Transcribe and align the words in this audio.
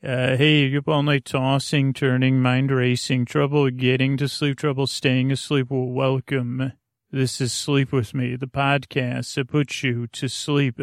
Uh, 0.00 0.36
hey, 0.36 0.60
you 0.66 0.78
up 0.78 0.86
all 0.86 1.02
night 1.02 1.24
tossing, 1.24 1.92
turning, 1.92 2.40
mind 2.40 2.70
racing, 2.70 3.24
trouble 3.24 3.68
getting 3.68 4.16
to 4.16 4.28
sleep, 4.28 4.56
trouble 4.56 4.86
staying 4.86 5.32
asleep? 5.32 5.66
Well, 5.70 5.86
welcome. 5.86 6.72
This 7.10 7.40
is 7.40 7.52
Sleep 7.52 7.90
With 7.90 8.14
Me, 8.14 8.36
the 8.36 8.46
podcast 8.46 9.34
that 9.34 9.48
puts 9.48 9.82
you 9.82 10.06
to 10.06 10.28
sleep. 10.28 10.80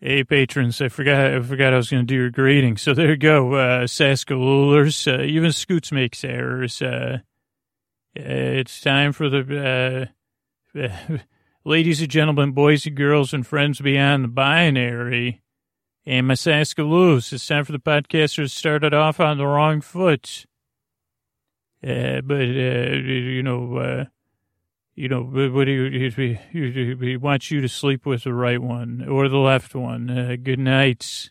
Hey, 0.00 0.24
patrons, 0.24 0.80
I 0.80 0.88
forgot 0.88 1.34
I 1.34 1.40
forgot 1.42 1.74
I 1.74 1.76
was 1.76 1.90
going 1.90 2.06
to 2.06 2.06
do 2.06 2.14
your 2.14 2.30
greeting. 2.30 2.78
So 2.78 2.94
there 2.94 3.10
you 3.10 3.16
go, 3.18 3.52
uh, 3.52 3.80
Saskalulers. 3.82 5.06
Uh, 5.06 5.22
even 5.24 5.52
Scoots 5.52 5.92
makes 5.92 6.24
errors. 6.24 6.80
Uh, 6.80 7.18
it's 8.14 8.80
time 8.80 9.12
for 9.12 9.28
the, 9.28 10.08
uh, 10.74 11.18
ladies 11.66 12.00
and 12.00 12.10
gentlemen, 12.10 12.52
boys 12.52 12.86
and 12.86 12.96
girls, 12.96 13.34
and 13.34 13.46
friends 13.46 13.82
beyond 13.82 14.24
the 14.24 14.28
binary. 14.28 15.42
And 16.06 16.26
my 16.26 16.34
Saskaloo's, 16.34 17.32
it's 17.32 17.46
time 17.46 17.64
for 17.64 17.72
the 17.72 17.78
podcasters 17.78 18.50
started 18.50 18.92
off 18.92 19.20
on 19.20 19.38
the 19.38 19.46
wrong 19.46 19.80
foot. 19.80 20.44
Uh, 21.82 22.20
but, 22.20 22.42
uh, 22.42 22.96
you 22.96 23.42
know, 23.42 23.76
uh, 23.78 24.04
you 24.94 25.08
know, 25.08 25.22
what 25.22 25.66
he, 25.66 26.10
he, 26.10 26.96
he 27.00 27.16
wants 27.16 27.50
you 27.50 27.62
to 27.62 27.68
sleep 27.68 28.04
with 28.04 28.24
the 28.24 28.34
right 28.34 28.60
one 28.60 29.06
or 29.08 29.28
the 29.28 29.38
left 29.38 29.74
one. 29.74 30.10
Uh, 30.10 30.36
good 30.42 30.58
night. 30.58 31.30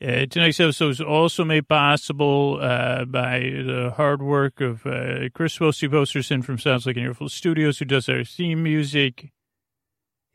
Uh, 0.00 0.26
tonight's 0.26 0.60
episode 0.60 0.90
is 0.90 1.00
also 1.00 1.44
made 1.44 1.66
possible 1.66 2.60
uh, 2.62 3.04
by 3.04 3.40
the 3.40 3.92
hard 3.96 4.22
work 4.22 4.60
of 4.60 4.86
uh, 4.86 5.28
Chris 5.34 5.58
Wilsey 5.58 5.88
Bosterson 5.88 6.44
from 6.44 6.56
Sounds 6.56 6.86
Like 6.86 6.96
an 6.96 7.02
Earful 7.02 7.28
Studios, 7.28 7.80
who 7.80 7.84
does 7.84 8.08
our 8.08 8.22
theme 8.22 8.62
music 8.62 9.32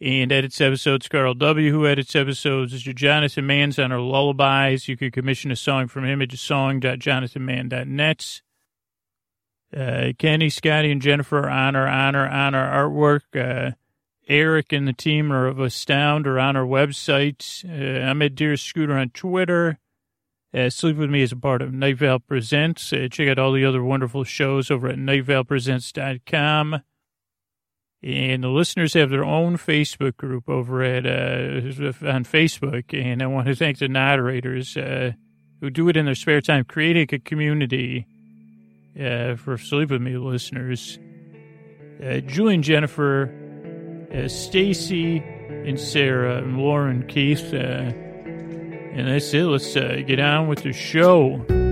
and 0.03 0.31
edits 0.31 0.59
episodes. 0.59 1.07
Carl 1.07 1.34
W., 1.34 1.71
who 1.71 1.88
edits 1.88 2.16
episodes. 2.16 2.73
Is 2.73 2.84
Jonathan 2.84 3.48
Mann's 3.48 3.80
on 3.80 3.91
our 3.91 4.02
lullabies. 4.02 4.88
You 4.88 4.98
can 4.98 5.12
commission 5.12 5.49
a 5.49 5.55
song 5.55 5.88
from 5.88 6.05
him 6.05 6.21
at 6.21 6.31
song.jonathanmann.net. 6.34 8.41
Uh, 9.76 10.12
Kenny, 10.20 10.49
Scotty, 10.49 10.91
and 10.91 11.01
Jennifer 11.01 11.49
on 11.49 11.76
our, 11.76 11.87
on 11.87 12.15
our, 12.15 12.27
on 12.27 12.54
our 12.54 12.90
artwork. 12.90 13.21
Uh, 13.34 13.71
Eric 14.27 14.71
and 14.71 14.87
the 14.87 14.93
team 14.93 15.31
are 15.31 15.48
of 15.48 15.59
Astound 15.59 16.27
or 16.27 16.37
on 16.37 16.55
our 16.55 16.65
website. 16.65 17.65
Uh, 17.65 18.05
I'm 18.05 18.21
at 18.21 18.35
Dear 18.35 18.57
Scooter 18.57 18.98
on 18.98 19.09
Twitter. 19.09 19.79
Uh, 20.54 20.70
Sleep 20.70 20.98
With 20.98 21.09
Me 21.09 21.21
is 21.21 21.31
a 21.31 21.37
part 21.37 21.62
of 21.62 21.74
Night 21.74 21.98
Vale 21.98 22.20
Presents. 22.20 22.93
Uh, 22.93 23.07
check 23.09 23.27
out 23.27 23.40
all 23.40 23.54
the 23.54 23.65
other 23.65 23.84
wonderful 23.84 24.24
shows 24.24 24.70
over 24.70 24.90
at 24.90 24.98
nightvalepresents.com. 24.98 26.81
And 28.04 28.43
the 28.43 28.49
listeners 28.49 28.93
have 28.96 29.09
their 29.09 29.23
own 29.23 29.57
Facebook 29.57 30.18
group 30.18 30.49
over 30.49 30.84
at 30.84 31.05
uh, 31.05 31.62
on 32.05 32.26
Facebook. 32.26 32.93
And 32.93 33.23
I 33.23 33.27
want 33.27 33.48
to 33.48 33.55
thank 33.55 33.77
the 33.79 33.87
moderators 33.87 34.76
uh, 34.76 35.13
who 35.62 35.70
do 35.70 35.87
it 35.87 35.96
in 35.96 36.05
their 36.05 36.15
spare 36.15 36.41
time, 36.41 36.65
creating 36.65 37.07
a 37.13 37.20
community 37.20 38.05
uh, 38.99 39.35
for 39.35 39.57
Sleep 39.57 39.90
With 39.90 40.01
Me 40.01 40.18
listeners. 40.18 40.99
Uh, 42.04 42.18
Julie 42.20 42.55
and 42.55 42.63
Jennifer, 42.63 43.34
uh, 44.13 44.27
Stacy 44.27 45.20
and 45.20 45.79
Sarah 45.79 46.40
and 46.40 46.57
Lauren 46.57 47.07
Keith. 47.07 47.54
Uh, 47.54 47.93
and 48.93 49.07
that's 49.07 49.34
it. 49.34 49.43
Let's 49.43 49.76
uh, 49.77 50.01
get 50.05 50.20
on 50.20 50.48
with 50.48 50.63
the 50.63 50.74
show. 50.74 51.62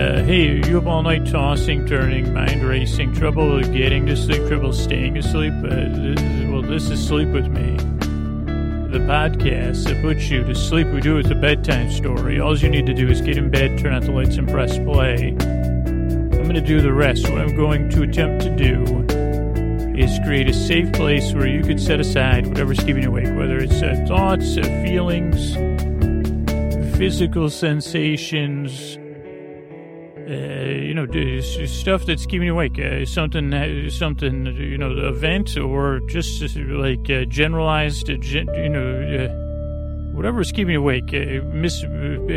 Uh, 0.00 0.22
hey, 0.22 0.66
you 0.66 0.78
up 0.78 0.86
all 0.86 1.02
night 1.02 1.26
tossing, 1.26 1.84
turning, 1.84 2.32
mind 2.32 2.66
racing, 2.66 3.12
trouble 3.12 3.60
getting 3.64 4.06
to 4.06 4.16
sleep, 4.16 4.48
trouble 4.48 4.72
staying 4.72 5.18
asleep? 5.18 5.52
Uh, 5.62 5.68
this, 5.68 6.48
well, 6.48 6.62
this 6.62 6.88
is 6.88 7.06
Sleep 7.06 7.28
With 7.28 7.48
Me, 7.48 7.76
the 8.90 8.98
podcast 9.00 9.84
that 9.84 10.00
puts 10.00 10.30
you 10.30 10.42
to 10.42 10.54
sleep. 10.54 10.86
We 10.86 11.02
do 11.02 11.18
it 11.18 11.24
with 11.24 11.32
a 11.32 11.34
bedtime 11.34 11.90
story. 11.90 12.40
All 12.40 12.56
you 12.56 12.70
need 12.70 12.86
to 12.86 12.94
do 12.94 13.08
is 13.08 13.20
get 13.20 13.36
in 13.36 13.50
bed, 13.50 13.78
turn 13.78 13.92
out 13.92 14.04
the 14.04 14.12
lights, 14.12 14.38
and 14.38 14.48
press 14.48 14.78
play. 14.78 15.36
I'm 15.38 16.44
going 16.44 16.54
to 16.54 16.62
do 16.62 16.80
the 16.80 16.94
rest. 16.94 17.28
What 17.28 17.42
I'm 17.42 17.54
going 17.54 17.90
to 17.90 18.02
attempt 18.02 18.42
to 18.44 18.56
do 18.56 19.04
is 19.98 20.18
create 20.24 20.48
a 20.48 20.54
safe 20.54 20.90
place 20.94 21.34
where 21.34 21.46
you 21.46 21.62
could 21.62 21.78
set 21.78 22.00
aside 22.00 22.46
whatever's 22.46 22.78
keeping 22.78 23.02
you 23.02 23.10
awake, 23.10 23.36
whether 23.36 23.58
it's 23.58 23.82
uh, 23.82 24.02
thoughts, 24.08 24.56
uh, 24.56 24.62
feelings, 24.82 25.52
physical 26.96 27.50
sensations, 27.50 28.96
you 30.30 30.94
know, 30.94 31.06
stuff 31.66 32.06
that's 32.06 32.26
keeping 32.26 32.46
you 32.46 32.52
awake, 32.52 32.78
uh, 32.78 33.04
something, 33.04 33.52
uh, 33.52 33.90
something, 33.90 34.46
you 34.46 34.78
know, 34.78 34.90
event 35.08 35.56
or 35.56 36.00
just 36.08 36.56
like 36.56 37.10
uh, 37.10 37.24
generalized, 37.24 38.10
uh, 38.10 38.16
gen, 38.16 38.48
you 38.54 38.68
know, 38.68 39.02
uh, 39.02 40.14
whatever's 40.14 40.52
keeping 40.52 40.74
you 40.74 40.80
awake, 40.80 41.12
miss, 41.52 41.84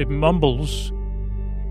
mumbles, 0.08 0.92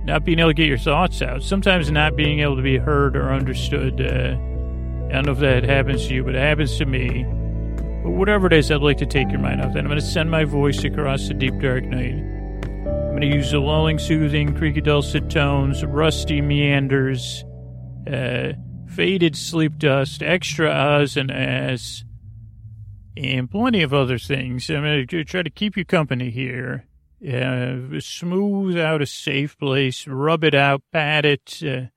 not 0.05 0.25
being 0.25 0.39
able 0.39 0.51
to 0.51 0.55
get 0.55 0.69
your 0.69 0.79
thoughts 0.79 1.23
out, 1.23 1.43
sometimes 1.43 1.91
not 1.91 2.17
being 2.17 2.41
able 2.41 2.57
to 2.57 2.63
be 2.63 2.79
heard 2.79 3.17
or 3.17 3.33
understood. 3.33 4.01
I 4.01 5.15
don't 5.15 5.27
know 5.27 5.33
if 5.33 5.39
that 5.41 5.65
happens 5.65 6.07
to 6.09 6.15
you, 6.15 6.25
but 6.25 6.35
it 6.35 6.41
happens 6.41 6.79
to 6.79 6.87
me. 6.87 7.25
But 8.03 8.11
whatever 8.11 8.47
it 8.47 8.53
is, 8.53 8.71
I'd 8.71 8.81
like 8.81 8.99
to 8.99 9.07
take 9.07 9.31
your 9.31 9.41
mind 9.41 9.61
off 9.61 9.73
that. 9.75 9.81
I'm 9.81 9.87
going 9.87 9.99
to 9.99 10.05
send 10.05 10.31
my 10.31 10.45
voice 10.45 10.83
across 10.85 11.29
the 11.29 11.35
deep 11.35 11.59
dark 11.61 11.85
night. 11.85 12.32
I'm 13.13 13.19
going 13.19 13.31
to 13.31 13.37
use 13.37 13.51
the 13.51 13.59
lulling, 13.59 13.99
soothing, 13.99 14.55
creaky 14.55 14.81
dulcet 14.81 15.29
tones, 15.29 15.85
rusty 15.85 16.41
meanders, 16.41 17.45
uh, 18.11 18.55
faded 18.89 19.37
sleep 19.37 19.77
dust, 19.77 20.23
extra 20.23 20.71
ahs 20.71 21.19
and 21.19 21.31
ahs, 21.31 22.07
and 23.15 23.51
plenty 23.51 23.83
of 23.83 23.93
other 23.93 24.19
things. 24.19 24.71
I'm 24.71 24.83
going 24.83 25.07
to 25.07 25.25
try 25.25 25.43
to 25.43 25.51
keep 25.51 25.77
you 25.77 25.85
company 25.85 26.31
here. 26.31 26.87
Uh, 27.23 28.01
smooth 28.01 28.79
out 28.79 29.03
a 29.03 29.07
safe 29.07 29.59
place, 29.59 30.07
rub 30.09 30.43
it 30.43 30.55
out, 30.55 30.81
pat 30.91 31.27
it, 31.27 31.63
uh, 31.63 31.89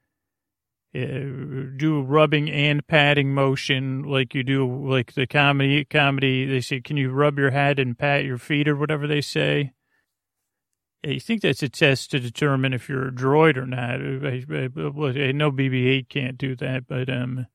uh, 0.99 1.71
do 1.77 2.01
rubbing 2.05 2.51
and 2.51 2.85
patting 2.87 3.33
motion 3.33 4.03
like 4.03 4.35
you 4.35 4.43
do 4.43 4.69
like 4.85 5.13
the 5.13 5.27
comedy 5.27 5.83
comedy 5.85 6.45
they 6.45 6.61
say 6.61 6.79
can 6.79 6.95
you 6.95 7.09
rub 7.11 7.37
your 7.37 7.51
head 7.51 7.79
and 7.79 7.97
pat 7.97 8.23
your 8.23 8.37
feet 8.37 8.65
or 8.65 8.77
whatever 8.77 9.05
they 9.05 9.19
say 9.19 9.73
I 11.05 11.19
think 11.19 11.41
that's 11.41 11.61
a 11.61 11.69
test 11.69 12.11
to 12.11 12.19
determine 12.19 12.73
if 12.73 12.89
you're 12.89 13.07
a 13.07 13.11
droid 13.11 13.57
or 13.57 13.65
not. 13.65 14.01
I, 14.01 15.25
I, 15.25 15.27
I 15.27 15.31
know 15.31 15.51
BB-8 15.51 16.09
can't 16.09 16.37
do 16.37 16.55
that, 16.55 16.87
but 16.87 17.09
um, 17.09 17.45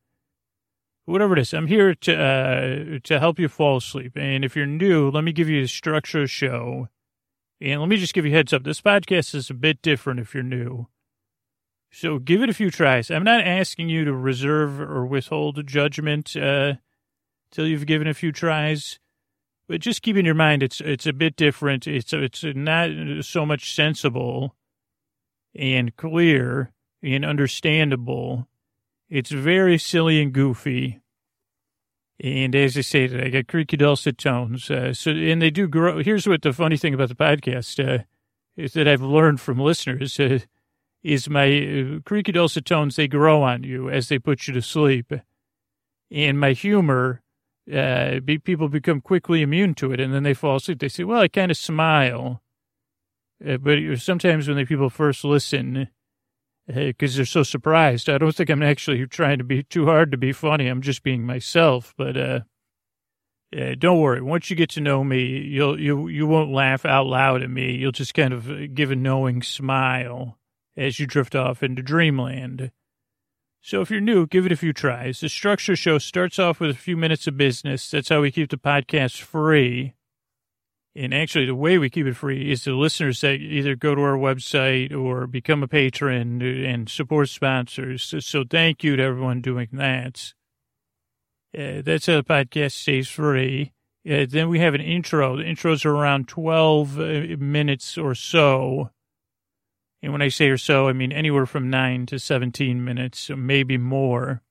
whatever 1.05 1.35
it 1.37 1.41
is, 1.41 1.53
I'm 1.53 1.67
here 1.67 1.95
to 1.95 2.17
uh, 2.17 2.99
to 3.03 3.19
help 3.19 3.39
you 3.39 3.49
fall 3.49 3.79
asleep. 3.79 4.17
And 4.17 4.45
if 4.45 4.55
you're 4.55 4.67
new, 4.67 5.11
let 5.11 5.25
me 5.25 5.33
give 5.33 5.49
you 5.49 5.63
the 5.63 5.69
structure 5.69 6.27
show. 6.27 6.89
And 7.61 7.81
let 7.81 7.89
me 7.89 7.97
just 7.97 8.15
give 8.15 8.25
you 8.25 8.33
heads 8.33 8.53
up. 8.53 8.65
This 8.65 8.81
podcast 8.81 9.35
is 9.35 9.51
a 9.51 9.55
bit 9.55 9.83
different 9.83 10.21
if 10.21 10.33
you're 10.33 10.43
new. 10.43 10.87
So 11.93 12.19
give 12.19 12.43
it 12.43 12.49
a 12.49 12.55
few 12.55 12.71
tries. 12.71 13.11
I'm 13.11 13.25
not 13.25 13.47
asking 13.47 13.89
you 13.89 14.05
to 14.05 14.15
reserve 14.15 14.81
or 14.81 15.05
withhold 15.05 15.67
judgment 15.67 16.37
uh, 16.37 16.75
till 17.51 17.67
you've 17.67 17.87
given 17.87 18.07
a 18.07 18.15
few 18.15 18.33
tries. 18.33 18.99
But 19.71 19.83
just 19.83 20.03
keep 20.03 20.17
in 20.17 20.25
your 20.25 20.35
mind, 20.35 20.65
it's 20.65 20.81
it's 20.81 21.07
a 21.07 21.13
bit 21.13 21.37
different. 21.37 21.87
It's 21.87 22.13
it's 22.13 22.43
not 22.43 22.91
so 23.25 23.47
much 23.47 23.73
sensible 23.73 24.57
and 25.55 25.95
clear 25.95 26.73
and 27.05 27.25
understandable. 27.25 28.49
It's 29.09 29.31
very 29.31 29.79
silly 29.79 30.21
and 30.21 30.33
goofy. 30.33 30.99
And 32.19 32.57
as 32.57 32.77
I 32.77 32.81
say, 32.81 33.05
I 33.25 33.29
got 33.29 33.47
creaky 33.47 33.77
dulcet 33.77 34.19
tones. 34.19 34.69
Uh, 34.73 34.93
so, 34.93 35.13
and 35.13 35.41
they 35.41 35.51
do 35.51 35.69
grow. 35.69 36.03
Here's 36.03 36.27
what 36.27 36.43
the 36.43 36.53
funny 36.53 36.77
thing 36.77 36.93
about 36.93 37.09
the 37.09 37.15
podcast 37.15 37.79
uh, 37.79 38.03
is 38.57 38.73
that 38.73 38.89
I've 38.89 39.03
learned 39.03 39.41
from 39.41 39.61
listeners 39.61 40.19
uh, 40.19 40.41
is 41.05 41.31
my 41.31 41.47
uh, 41.47 42.01
creaky 42.05 42.33
dulcet 42.33 42.65
tones. 42.65 42.97
They 42.97 43.07
grow 43.07 43.45
on 43.45 43.63
you 43.63 43.89
as 43.89 44.09
they 44.09 44.19
put 44.19 44.49
you 44.49 44.55
to 44.55 44.63
sleep, 44.63 45.13
and 46.11 46.41
my 46.41 46.55
humor 46.55 47.23
uh, 47.73 48.21
be, 48.21 48.39
people 48.39 48.69
become 48.69 49.01
quickly 49.01 49.43
immune 49.43 49.75
to 49.75 49.93
it, 49.93 50.01
and 50.01 50.13
then 50.13 50.23
they 50.23 50.35
fall 50.35 50.57
asleep. 50.57 50.79
They 50.79 50.89
say, 50.89 51.05
"Well, 51.05 51.21
I 51.21 51.29
kind 51.29 51.51
of 51.51 51.57
smile," 51.57 52.43
uh, 53.47 53.57
but 53.59 53.79
sometimes 53.99 54.49
when 54.49 54.57
the 54.57 54.65
people 54.65 54.91
first 54.91 55.25
listen, 55.25 55.89
because 56.67 57.15
uh, 57.15 57.17
they're 57.17 57.25
so 57.27 57.43
surprised, 57.43 58.09
I 58.09 58.19
don't 58.19 58.35
think 58.35 58.51
I'm 58.51 58.63
actually 58.63 59.07
trying 59.07 59.39
to 59.39 59.45
be 59.45 59.63
too 59.63 59.87
hard 59.87 60.11
to 60.13 60.17
be 60.17 60.33
funny. 60.33 60.67
I'm 60.67 60.83
just 60.83 61.03
being 61.03 61.25
myself. 61.25 61.95
But 61.97 62.17
uh, 62.17 62.41
don't 63.79 64.01
worry. 64.01 64.23
Once 64.23 64.51
you 64.51 64.57
get 64.57 64.71
to 64.71 64.81
know 64.81 65.03
me, 65.03 65.41
you'll 65.41 65.81
you 65.81 66.09
you 66.09 66.27
won't 66.27 66.53
laugh 66.53 66.85
out 66.85 67.07
loud 67.07 67.43
at 67.43 67.51
me. 67.51 67.73
You'll 67.73 67.93
just 67.93 68.15
kind 68.15 68.33
of 68.33 68.75
give 68.75 68.91
a 68.91 68.97
knowing 68.97 69.43
smile 69.43 70.39
as 70.77 71.01
you 71.01 71.07
drift 71.07 71.35
off 71.35 71.63
into 71.63 71.83
dreamland. 71.83 72.71
So 73.63 73.83
if 73.83 73.91
you're 73.91 74.01
new, 74.01 74.27
give 74.27 74.47
it 74.47 74.53
a 74.53 74.57
few 74.57 74.73
tries. 74.73 75.21
The 75.21 75.29
structure 75.29 75.77
show 75.77 75.99
starts 75.99 76.39
off 76.39 76.61
with 76.61 76.71
a 76.71 76.75
few 76.79 76.97
minutes 76.97 77.27
of 77.27 77.37
business. 77.37 77.91
That's 77.91 78.09
how 78.09 78.23
we 78.23 78.31
keep 78.31 78.51
the 78.51 78.57
podcast 78.57 79.21
free. 79.21 79.95
And 80.97 81.15
actually, 81.15 81.47
the 81.47 81.55
way 81.55 81.79
we 81.79 81.89
keep 81.89 82.07
it 82.07 82.17
free 82.17 82.51
is 82.51 82.65
the 82.65 82.73
listeners 82.73 83.21
that 83.21 83.35
either 83.35 83.77
go 83.77 83.95
to 83.95 84.01
our 84.01 84.17
website 84.17 84.93
or 84.93 85.27
become 85.27 85.63
a 85.63 85.69
patron 85.69 86.43
and 86.43 86.89
support 86.89 87.29
sponsors. 87.29 88.03
So, 88.03 88.19
so 88.19 88.45
thank 88.49 88.83
you 88.83 88.97
to 88.97 89.03
everyone 89.03 89.41
doing 89.41 89.69
that. 89.73 90.33
Uh, 91.57 91.83
that's 91.85 92.07
how 92.07 92.17
the 92.17 92.25
podcast 92.25 92.73
stays 92.73 93.09
free. 93.09 93.73
Uh, 94.09 94.25
then 94.29 94.49
we 94.49 94.59
have 94.59 94.75
an 94.75 94.81
intro. 94.81 95.37
The 95.37 95.45
intros 95.45 95.85
are 95.85 95.95
around 95.95 96.27
12 96.27 96.99
uh, 96.99 97.03
minutes 97.39 97.99
or 97.99 98.15
so. 98.15 98.91
And 100.03 100.13
when 100.13 100.23
I 100.23 100.29
say 100.29 100.49
or 100.49 100.59
so, 100.59 100.89
I 100.89 100.93
mean 100.93 101.13
anywhere 101.13 101.47
from 101.47 101.69
9 101.69 102.07
to 102.07 102.19
17 102.19 102.83
minutes, 102.85 103.31
maybe 103.37 103.77
more. 103.77 104.43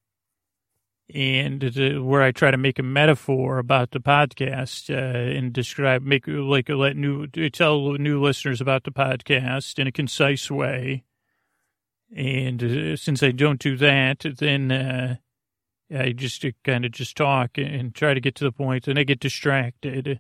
And 1.13 1.63
uh, 1.63 2.03
where 2.03 2.21
I 2.21 2.31
try 2.31 2.51
to 2.51 2.57
make 2.57 2.77
a 2.77 2.83
metaphor 2.83 3.57
about 3.57 3.91
the 3.91 3.99
podcast 3.99 4.93
uh, 4.93 5.37
and 5.37 5.51
describe, 5.51 6.03
make 6.03 6.27
like 6.27 6.69
let 6.69 6.95
new 6.95 7.25
tell 7.27 7.93
new 7.93 8.21
listeners 8.21 8.61
about 8.61 8.83
the 8.83 8.91
podcast 8.91 9.79
in 9.79 9.87
a 9.87 9.91
concise 9.91 10.51
way. 10.51 11.03
And 12.15 12.63
uh, 12.63 12.95
since 12.95 13.23
I 13.23 13.31
don't 13.31 13.59
do 13.59 13.75
that, 13.77 14.23
then 14.37 14.71
uh, 14.71 15.15
I 15.91 16.11
just 16.11 16.45
kind 16.63 16.85
of 16.85 16.91
just 16.91 17.17
talk 17.17 17.57
and 17.57 17.93
try 17.95 18.13
to 18.13 18.21
get 18.21 18.35
to 18.35 18.43
the 18.43 18.51
point, 18.51 18.87
and 18.87 18.99
I 18.99 19.03
get 19.03 19.19
distracted. 19.19 20.19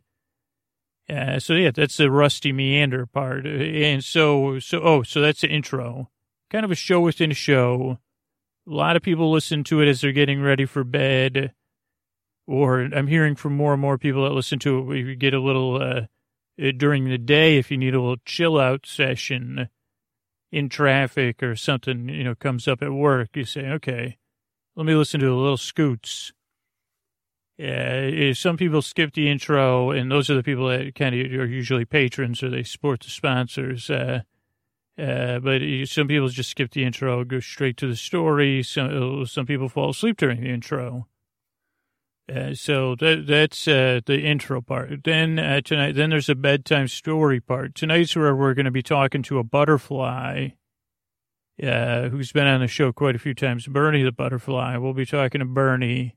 Uh, 1.09 1.39
so 1.39 1.53
yeah, 1.53 1.71
that's 1.71 1.97
the 1.97 2.11
rusty 2.11 2.51
meander 2.51 3.05
part. 3.05 3.45
And 3.45 4.03
so, 4.03 4.59
so, 4.59 4.79
oh, 4.81 5.03
so 5.03 5.21
that's 5.21 5.41
the 5.41 5.49
intro. 5.49 6.09
Kind 6.51 6.65
of 6.65 6.71
a 6.71 6.75
show 6.75 6.99
within 6.99 7.31
a 7.31 7.35
show. 7.35 7.97
A 8.67 8.71
lot 8.71 8.95
of 8.95 9.01
people 9.01 9.31
listen 9.31 9.63
to 9.65 9.81
it 9.81 9.87
as 9.87 10.01
they're 10.01 10.11
getting 10.11 10.41
ready 10.41 10.65
for 10.65 10.83
bed. 10.83 11.53
Or 12.47 12.81
I'm 12.81 13.07
hearing 13.07 13.35
from 13.35 13.55
more 13.55 13.73
and 13.73 13.81
more 13.81 13.97
people 13.97 14.23
that 14.23 14.35
listen 14.35 14.59
to 14.59 14.79
it. 14.79 14.83
We 14.83 15.15
get 15.15 15.33
a 15.33 15.39
little, 15.39 15.81
uh, 15.81 16.01
uh, 16.61 16.71
during 16.75 17.05
the 17.05 17.17
day, 17.17 17.57
if 17.57 17.71
you 17.71 17.77
need 17.77 17.95
a 17.95 18.01
little 18.01 18.17
chill 18.25 18.59
out 18.59 18.85
session 18.85 19.69
in 20.51 20.69
traffic 20.69 21.41
or 21.41 21.55
something, 21.55 22.09
you 22.09 22.23
know, 22.23 22.35
comes 22.35 22.67
up 22.67 22.81
at 22.81 22.91
work, 22.91 23.29
you 23.35 23.45
say, 23.45 23.67
okay, 23.67 24.17
let 24.75 24.85
me 24.85 24.95
listen 24.95 25.19
to 25.19 25.31
a 25.31 25.35
little 25.35 25.57
scoots. 25.57 26.33
Yeah, 27.59 28.31
some 28.31 28.55
people 28.55 28.81
skip 28.81 29.13
the 29.13 29.29
intro, 29.29 29.91
and 29.91 30.09
those 30.09 30.29
are 30.29 30.35
the 30.35 30.43
people 30.43 30.69
that 30.69 30.95
kind 30.95 31.13
of 31.13 31.39
are 31.41 31.45
usually 31.45 31.83
patrons 31.83 32.41
or 32.41 32.49
they 32.49 32.63
support 32.63 33.01
the 33.01 33.09
sponsors. 33.09 33.89
Uh, 33.89 34.21
uh, 34.97 35.39
but 35.39 35.61
some 35.83 36.07
people 36.07 36.29
just 36.29 36.51
skip 36.51 36.71
the 36.71 36.85
intro, 36.85 37.25
go 37.25 37.41
straight 37.41 37.75
to 37.75 37.87
the 37.87 37.97
story. 37.97 38.63
Some 38.63 39.25
some 39.25 39.45
people 39.45 39.67
fall 39.67 39.89
asleep 39.89 40.15
during 40.15 40.39
the 40.39 40.47
intro. 40.47 41.07
Uh, 42.33 42.53
so 42.53 42.95
that 42.95 43.25
that's 43.27 43.67
uh, 43.67 43.99
the 44.05 44.21
intro 44.21 44.61
part. 44.61 45.03
Then 45.03 45.37
uh, 45.37 45.59
tonight, 45.59 45.95
then 45.95 46.11
there's 46.11 46.29
a 46.29 46.35
bedtime 46.35 46.87
story 46.87 47.41
part. 47.41 47.75
Tonight's 47.75 48.15
where 48.15 48.35
we're 48.35 48.53
going 48.53 48.65
to 48.67 48.71
be 48.71 48.83
talking 48.83 49.21
to 49.23 49.37
a 49.37 49.43
butterfly 49.43 50.49
uh, 51.61 52.07
who's 52.07 52.31
been 52.31 52.47
on 52.47 52.61
the 52.61 52.67
show 52.67 52.93
quite 52.93 53.15
a 53.15 53.19
few 53.19 53.33
times, 53.33 53.67
Bernie 53.67 54.03
the 54.03 54.13
butterfly. 54.13 54.77
We'll 54.77 54.93
be 54.93 55.05
talking 55.05 55.39
to 55.39 55.45
Bernie, 55.45 56.15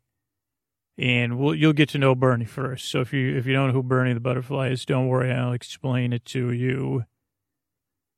and 1.02 1.36
we'll, 1.36 1.52
you'll 1.52 1.72
get 1.72 1.88
to 1.88 1.98
know 1.98 2.14
Bernie 2.14 2.44
first. 2.44 2.88
So 2.88 3.00
if 3.00 3.12
you 3.12 3.36
if 3.36 3.44
you 3.44 3.52
don't 3.52 3.68
know 3.68 3.72
who 3.72 3.82
Bernie 3.82 4.14
the 4.14 4.20
butterfly 4.20 4.68
is, 4.68 4.86
don't 4.86 5.08
worry, 5.08 5.32
I'll 5.32 5.52
explain 5.52 6.12
it 6.12 6.24
to 6.26 6.52
you. 6.52 7.04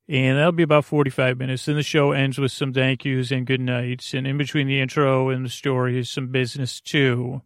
And 0.07 0.37
that'll 0.37 0.51
be 0.51 0.61
about 0.61 0.85
45 0.85 1.39
minutes. 1.39 1.65
Then 1.65 1.77
the 1.77 1.83
show 1.83 2.11
ends 2.11 2.37
with 2.37 2.51
some 2.51 2.71
thank 2.71 3.03
yous 3.03 3.31
and 3.31 3.47
good 3.47 3.59
nights. 3.59 4.13
And 4.13 4.27
in 4.27 4.37
between 4.37 4.67
the 4.67 4.79
intro 4.79 5.29
and 5.29 5.43
the 5.43 5.49
story 5.49 5.97
is 5.97 6.11
some 6.11 6.27
business 6.27 6.79
too. 6.79 7.41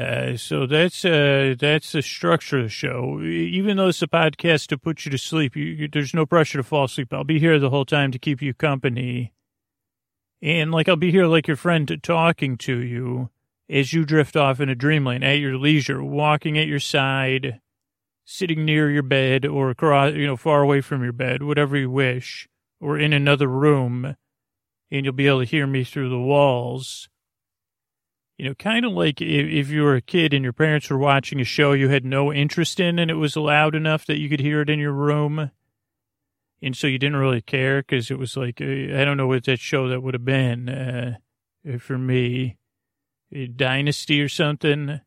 Uh, 0.00 0.38
so 0.38 0.64
that's 0.64 1.04
uh, 1.04 1.54
that's 1.58 1.92
the 1.92 2.00
structure 2.00 2.58
of 2.58 2.64
the 2.64 2.70
show. 2.70 3.20
Even 3.22 3.76
though 3.76 3.88
it's 3.88 4.00
a 4.00 4.06
podcast 4.06 4.68
to 4.68 4.78
put 4.78 5.04
you 5.04 5.10
to 5.10 5.18
sleep, 5.18 5.54
you, 5.54 5.64
you, 5.64 5.88
there's 5.88 6.14
no 6.14 6.24
pressure 6.24 6.56
to 6.56 6.62
fall 6.62 6.84
asleep. 6.84 7.12
I'll 7.12 7.24
be 7.24 7.38
here 7.38 7.58
the 7.58 7.68
whole 7.68 7.84
time 7.84 8.10
to 8.12 8.18
keep 8.18 8.40
you 8.40 8.54
company, 8.54 9.34
and 10.40 10.70
like 10.70 10.88
I'll 10.88 10.96
be 10.96 11.10
here 11.10 11.26
like 11.26 11.46
your 11.46 11.56
friend 11.56 11.98
talking 12.02 12.56
to 12.58 12.78
you 12.78 13.28
as 13.70 13.92
you 13.92 14.04
drift 14.04 14.36
off 14.36 14.60
in 14.60 14.68
a 14.68 14.74
dreamland 14.74 15.24
at 15.24 15.38
your 15.38 15.56
leisure, 15.56 16.02
walking 16.02 16.58
at 16.58 16.66
your 16.66 16.80
side, 16.80 17.60
sitting 18.24 18.64
near 18.64 18.90
your 18.90 19.02
bed 19.02 19.44
or 19.44 19.70
across, 19.70 20.14
you 20.14 20.26
know, 20.26 20.36
far 20.36 20.62
away 20.62 20.80
from 20.80 21.02
your 21.02 21.12
bed, 21.12 21.42
whatever 21.42 21.76
you 21.76 21.90
wish, 21.90 22.48
or 22.80 22.98
in 22.98 23.12
another 23.12 23.48
room, 23.48 24.16
and 24.90 25.04
you'll 25.04 25.14
be 25.14 25.26
able 25.26 25.40
to 25.40 25.44
hear 25.44 25.66
me 25.66 25.84
through 25.84 26.08
the 26.08 26.18
walls 26.18 27.08
you 28.38 28.46
know, 28.46 28.54
kind 28.54 28.84
of 28.84 28.92
like 28.92 29.20
if, 29.20 29.48
if, 29.48 29.68
you 29.68 29.82
were 29.82 29.96
a 29.96 30.00
kid 30.00 30.32
and 30.32 30.44
your 30.44 30.52
parents 30.52 30.88
were 30.88 30.96
watching 30.96 31.40
a 31.40 31.44
show 31.44 31.72
you 31.72 31.88
had 31.88 32.04
no 32.04 32.32
interest 32.32 32.78
in 32.78 32.98
and 33.00 33.10
it 33.10 33.14
was 33.14 33.36
loud 33.36 33.74
enough 33.74 34.06
that 34.06 34.18
you 34.18 34.28
could 34.28 34.40
hear 34.40 34.60
it 34.60 34.70
in 34.70 34.78
your 34.78 34.92
room. 34.92 35.50
And 36.62 36.76
so 36.76 36.86
you 36.86 36.98
didn't 36.98 37.16
really 37.16 37.42
care 37.42 37.82
because 37.82 38.12
it 38.12 38.18
was 38.18 38.36
like, 38.36 38.60
uh, 38.60 38.64
I 38.64 39.04
don't 39.04 39.16
know 39.16 39.26
what 39.26 39.44
that 39.44 39.58
show 39.58 39.88
that 39.88 40.02
would 40.02 40.14
have 40.14 40.24
been 40.24 40.68
uh, 40.68 41.14
for 41.80 41.98
me, 41.98 42.56
Dynasty 43.56 44.20
or 44.20 44.28
something. 44.28 45.00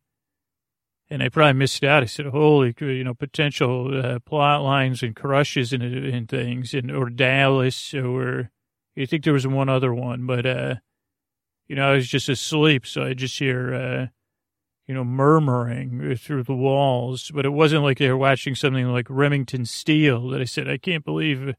And 1.10 1.22
I 1.22 1.28
probably 1.28 1.58
missed 1.58 1.84
out. 1.84 2.02
I 2.02 2.06
said, 2.06 2.26
holy, 2.26 2.74
you 2.80 3.04
know, 3.04 3.12
potential 3.12 4.00
uh, 4.02 4.18
plot 4.20 4.62
lines 4.62 5.02
and 5.02 5.14
crushes 5.14 5.72
and, 5.72 5.82
and 5.82 6.28
things, 6.28 6.72
and 6.72 6.90
or 6.90 7.10
Dallas, 7.10 7.92
or 7.92 8.50
I 8.98 9.04
think 9.04 9.24
there 9.24 9.34
was 9.34 9.46
one 9.46 9.68
other 9.68 9.92
one, 9.92 10.26
but, 10.26 10.46
uh, 10.46 10.76
you 11.66 11.76
know, 11.76 11.90
I 11.90 11.94
was 11.94 12.08
just 12.08 12.28
asleep, 12.28 12.86
so 12.86 13.02
I 13.02 13.14
just 13.14 13.38
hear, 13.38 13.74
uh, 13.74 14.06
you 14.86 14.94
know, 14.94 15.04
murmuring 15.04 16.16
through 16.16 16.44
the 16.44 16.54
walls. 16.54 17.30
But 17.34 17.46
it 17.46 17.52
wasn't 17.52 17.84
like 17.84 17.98
they 17.98 18.08
were 18.08 18.16
watching 18.16 18.54
something 18.54 18.86
like 18.88 19.06
Remington 19.08 19.64
Steele 19.64 20.28
that 20.30 20.40
I 20.40 20.44
said, 20.44 20.68
I 20.68 20.78
can't 20.78 21.04
believe 21.04 21.54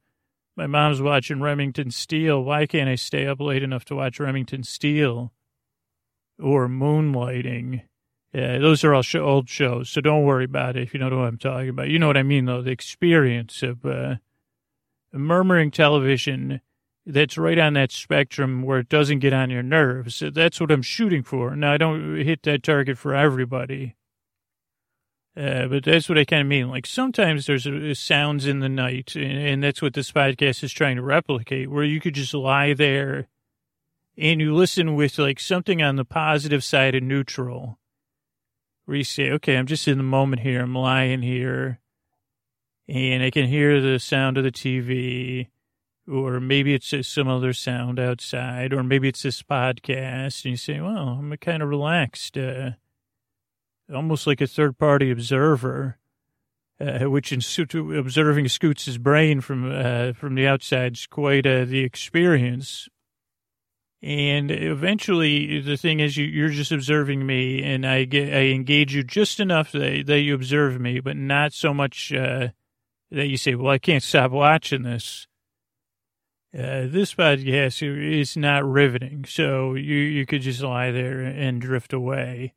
my 0.56 0.68
mom's 0.68 1.02
watching 1.02 1.42
Remington 1.42 1.90
Steele. 1.92 2.44
Why 2.44 2.66
can't 2.66 2.90
I 2.90 2.96
stay 2.96 3.26
up 3.26 3.40
late 3.40 3.64
enough 3.64 3.86
to 3.86 3.96
watch 3.96 4.20
Remington 4.20 4.64
Steele? 4.64 5.32
Or 6.40 6.68
Moonlighting. 6.68 7.84
Yeah, 8.34 8.58
those 8.58 8.84
are 8.84 8.94
all 8.96 9.04
show, 9.04 9.24
old 9.24 9.48
shows, 9.48 9.90
so 9.90 10.02
don't 10.02 10.24
worry 10.24 10.46
about 10.46 10.76
it 10.76 10.82
if 10.82 10.94
you 10.94 11.00
know 11.00 11.06
what 11.06 11.28
I'm 11.28 11.38
talking 11.38 11.70
about. 11.70 11.90
You 11.90 12.00
know 12.00 12.08
what 12.08 12.18
I 12.18 12.24
mean, 12.24 12.46
though, 12.46 12.64
the 12.64 12.72
experience 12.72 13.62
of 13.62 13.86
uh, 13.86 14.16
murmuring 15.12 15.70
television 15.70 16.60
that's 17.06 17.38
right 17.38 17.60
on 17.60 17.74
that 17.74 17.92
spectrum 17.92 18.64
where 18.64 18.80
it 18.80 18.90
doesn't 18.90 19.20
get 19.20 19.34
on 19.34 19.52
your 19.52 19.62
nerves. 19.62 20.24
That's 20.34 20.60
what 20.60 20.72
I'm 20.72 20.82
shooting 20.82 21.22
for. 21.22 21.56
Now, 21.56 21.74
I 21.74 21.78
don't 21.78 22.16
hit 22.18 22.44
that 22.44 22.64
target 22.64 22.98
for 22.98 23.14
everybody. 23.14 23.96
Uh, 25.36 25.68
but 25.68 25.84
that's 25.84 26.08
what 26.08 26.18
I 26.18 26.26
kind 26.26 26.42
of 26.42 26.48
mean. 26.48 26.70
Like 26.70 26.86
sometimes 26.86 27.48
there's 27.48 27.66
a, 27.66 27.96
sounds 27.96 28.46
in 28.46 28.60
the 28.60 28.70
night, 28.70 29.16
and, 29.16 29.38
and, 29.38 29.64
that's 29.64 29.82
what 29.82 29.96
this 29.96 30.12
podcast 30.12 30.64
is 30.64 30.72
trying 30.72 30.98
to 30.98 31.02
replicate, 31.02 31.72
where 31.72 31.84
you 31.84 32.00
could 32.00 32.14
just 32.14 32.36
lie 32.36 32.74
there 32.74 33.28
and 34.18 34.42
you 34.42 34.54
listen 34.54 34.96
with 34.96 35.18
like 35.18 35.40
something 35.40 35.82
on 35.82 35.96
the 35.96 36.06
positive 36.06 36.64
side 36.64 36.96
of 36.96 37.04
neutral, 37.04 37.80
where 38.86 38.98
you 38.98 39.04
say, 39.04 39.32
okay, 39.32 39.58
I'm 39.58 39.68
just 39.68 39.88
in 39.88 39.98
the 39.98 40.04
moment 40.04 40.42
here. 40.42 40.62
I'm 40.62 40.76
lying 40.76 41.22
here, 41.22 41.80
and 42.88 43.24
I 43.24 43.32
can 43.32 43.48
hear 43.48 43.82
the 43.82 44.00
sound 44.00 44.38
of 44.38 44.44
the 44.44 44.52
TV 44.52 45.48
or 46.08 46.40
maybe 46.40 46.74
it's 46.74 46.94
some 47.08 47.28
other 47.28 47.54
sound 47.54 48.00
outside, 48.00 48.74
or 48.74 48.84
maybe 48.84 49.08
it's 49.08 49.24
this 49.24 49.42
podcast, 49.42 50.44
and 50.44 50.52
you 50.52 50.58
say, 50.58 50.82
well, 50.82 51.20
I'm 51.20 51.36
kind 51.38 51.64
of 51.64 51.70
relaxed, 51.70 52.38
uh, 52.38 52.72
almost 53.94 54.28
like 54.28 54.42
a 54.42 54.48
third 54.48 54.78
party 54.78 55.12
observer, 55.12 55.98
uh, 56.80 57.10
which 57.10 57.32
in 57.32 57.40
observing 57.98 58.50
Scoots' 58.50 58.98
brain 58.98 59.40
from, 59.40 59.72
uh, 59.72 60.14
from 60.14 60.36
the 60.36 60.46
outside 60.46 60.94
is 60.94 61.08
quite 61.08 61.46
uh, 61.46 61.64
the 61.66 61.80
experience. 61.80 62.90
And 64.04 64.52
eventually, 64.52 65.62
the 65.62 65.78
thing 65.78 66.02
is, 66.02 66.18
you, 66.18 66.46
are 66.46 66.50
just 66.50 66.74
observing 66.74 67.26
me, 67.26 67.64
and 67.64 67.88
I 67.88 68.04
get 68.04 68.34
I 68.34 68.48
engage 68.48 68.94
you 68.94 69.02
just 69.02 69.40
enough 69.40 69.72
that, 69.72 70.04
that 70.08 70.20
you 70.20 70.36
observe 70.36 70.78
me, 70.78 71.00
but 71.00 71.16
not 71.16 71.54
so 71.54 71.74
much 71.74 72.12
uh, 72.12 72.50
that 73.12 73.28
you 73.28 73.38
say, 73.38 73.56
"Well, 73.56 73.72
I 73.72 73.78
can't 73.78 74.04
stop 74.04 74.32
watching 74.32 74.84
this." 74.84 75.26
Uh, 76.54 76.86
this 76.86 77.16
podcast 77.16 77.82
is 77.82 78.36
not 78.36 78.66
riveting, 78.66 79.24
so 79.26 79.74
you, 79.74 79.96
you 79.96 80.26
could 80.26 80.42
just 80.42 80.62
lie 80.62 80.92
there 80.92 81.22
and 81.22 81.62
drift 81.62 81.94
away. 81.94 82.54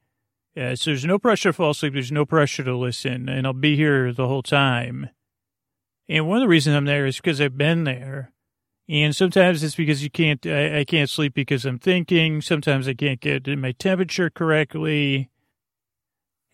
Uh, 0.57 0.75
so 0.75 0.91
there's 0.91 1.05
no 1.05 1.19
pressure 1.19 1.51
to 1.51 1.53
fall 1.53 1.71
asleep. 1.71 1.93
There's 1.93 2.11
no 2.11 2.27
pressure 2.27 2.65
to 2.65 2.77
listen, 2.77 3.29
and 3.29 3.47
I'll 3.47 3.53
be 3.53 3.77
here 3.77 4.13
the 4.13 4.27
whole 4.27 4.43
time. 4.43 5.11
And 6.09 6.27
one 6.27 6.39
of 6.39 6.43
the 6.43 6.49
reasons 6.49 6.75
I'm 6.75 6.87
there 6.87 7.07
is 7.07 7.17
because 7.17 7.41
I've 7.41 7.57
been 7.57 7.85
there. 7.85 8.33
And 8.89 9.17
sometimes 9.17 9.63
it's 9.63 9.75
because 9.75 10.03
you 10.03 10.11
can't, 10.11 10.47
I, 10.47 10.81
I 10.81 10.85
can't 10.85 11.11
sleep 11.11 11.35
because 11.35 11.65
I'm 11.65 11.79
thinking. 11.79 12.41
Sometimes 12.41 12.87
I 12.87 12.95
can't 12.95 13.21
get 13.21 13.47
my 13.59 13.73
temperature 13.73 14.31
correctly. 14.31 15.31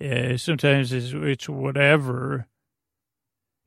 Uh, 0.03 0.37
sometimes 0.37 0.93
it's, 0.93 1.12
it's 1.12 1.49
whatever. 1.49 2.47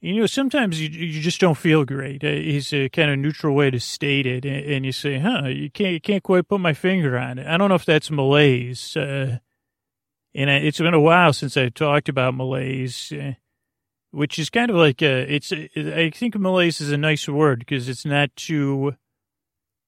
You 0.01 0.13
know, 0.19 0.25
sometimes 0.27 0.79
you 0.79 0.89
you 0.89 1.19
just 1.21 1.41
don't 1.41 1.57
feel 1.57 1.83
great. 1.83 2.23
It's 2.23 2.71
uh, 2.73 2.77
a 2.77 2.89
kind 2.89 3.09
of 3.09 3.17
neutral 3.17 3.55
way 3.55 3.71
to 3.71 3.79
state 3.79 4.27
it, 4.27 4.45
and 4.45 4.85
you 4.85 4.91
say, 4.91 5.17
"Huh, 5.17 5.47
you 5.47 5.71
can't 5.71 5.93
you 5.93 6.01
can't 6.01 6.21
quite 6.21 6.47
put 6.47 6.59
my 6.59 6.73
finger 6.73 7.17
on 7.17 7.39
it." 7.39 7.47
I 7.47 7.57
don't 7.57 7.69
know 7.69 7.75
if 7.75 7.85
that's 7.85 8.11
malaise, 8.11 8.95
uh, 8.95 9.39
and 10.35 10.49
it's 10.49 10.77
been 10.77 10.93
a 10.93 10.99
while 10.99 11.33
since 11.33 11.57
I 11.57 11.69
talked 11.69 12.07
about 12.07 12.35
malaise, 12.35 13.11
uh, 13.13 13.31
which 14.15 14.39
is 14.39 14.49
kind 14.49 14.71
of 14.71 14.77
like 14.77 15.01
a, 15.01 15.33
it's. 15.33 15.51
I 15.51 16.09
think 16.09 16.35
malaise 16.35 16.79
is 16.79 16.89
a 16.89 16.97
nice 16.97 17.27
word 17.27 17.59
because 17.59 17.89
it's 17.89 18.05
not 18.05 18.33
too 18.37 18.95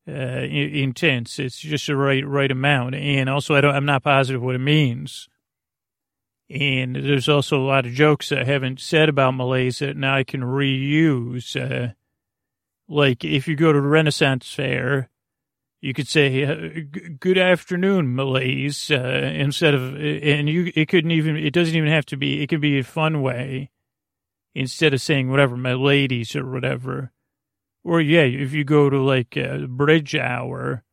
uh, 0.06 0.12
intense. 0.12 1.40
It's 1.40 1.58
just 1.58 1.88
the 1.88 1.96
right 1.96 2.28
right 2.28 2.52
amount, 2.52 2.96
and 2.96 3.30
also 3.30 3.56
I 3.56 3.62
don't. 3.62 3.74
I'm 3.74 3.86
not 3.86 4.04
positive 4.04 4.42
what 4.42 4.56
it 4.56 4.60
means. 4.60 5.30
And 6.50 6.96
there's 6.96 7.30
also 7.30 7.58
a 7.58 7.68
lot 7.68 7.86
of 7.86 7.94
jokes 7.94 8.32
I 8.32 8.44
haven't 8.44 8.80
said 8.82 9.10
about 9.10 9.34
Malays 9.34 9.80
that 9.80 9.98
now 9.98 10.16
I 10.16 10.24
can 10.26 10.42
reuse. 10.42 11.56
Uh, 11.56 11.94
like 12.90 13.24
if 13.24 13.48
you 13.48 13.56
go 13.56 13.72
to 13.72 13.82
the 13.82 13.88
Renaissance 13.88 14.54
Fair, 14.54 15.10
you 15.80 15.94
could 15.94 16.10
say 16.10 16.82
"Good 17.18 17.38
afternoon, 17.38 18.14
Malays" 18.14 18.92
uh, 18.92 19.32
instead 19.34 19.74
of, 19.74 19.96
and 19.96 20.50
you 20.50 20.74
it 20.76 20.90
couldn't 20.90 21.12
even 21.12 21.38
it 21.38 21.54
doesn't 21.54 21.76
even 21.76 21.90
have 21.90 22.06
to 22.08 22.18
be. 22.18 22.44
It 22.44 22.48
could 22.48 22.62
be 22.62 22.78
a 22.78 22.84
fun 22.84 23.22
way 23.22 23.72
instead 24.58 24.92
of 24.92 25.00
saying 25.00 25.30
whatever 25.30 25.56
my 25.56 25.74
ladies 25.74 26.36
or 26.36 26.50
whatever. 26.50 27.12
Or 27.84 28.02
yeah, 28.02 28.24
if 28.24 28.54
you 28.54 28.64
go 28.64 28.90
to 28.90 29.00
like 29.00 29.38
a 29.38 29.68
bridge 29.68 30.16
hour, 30.16 30.84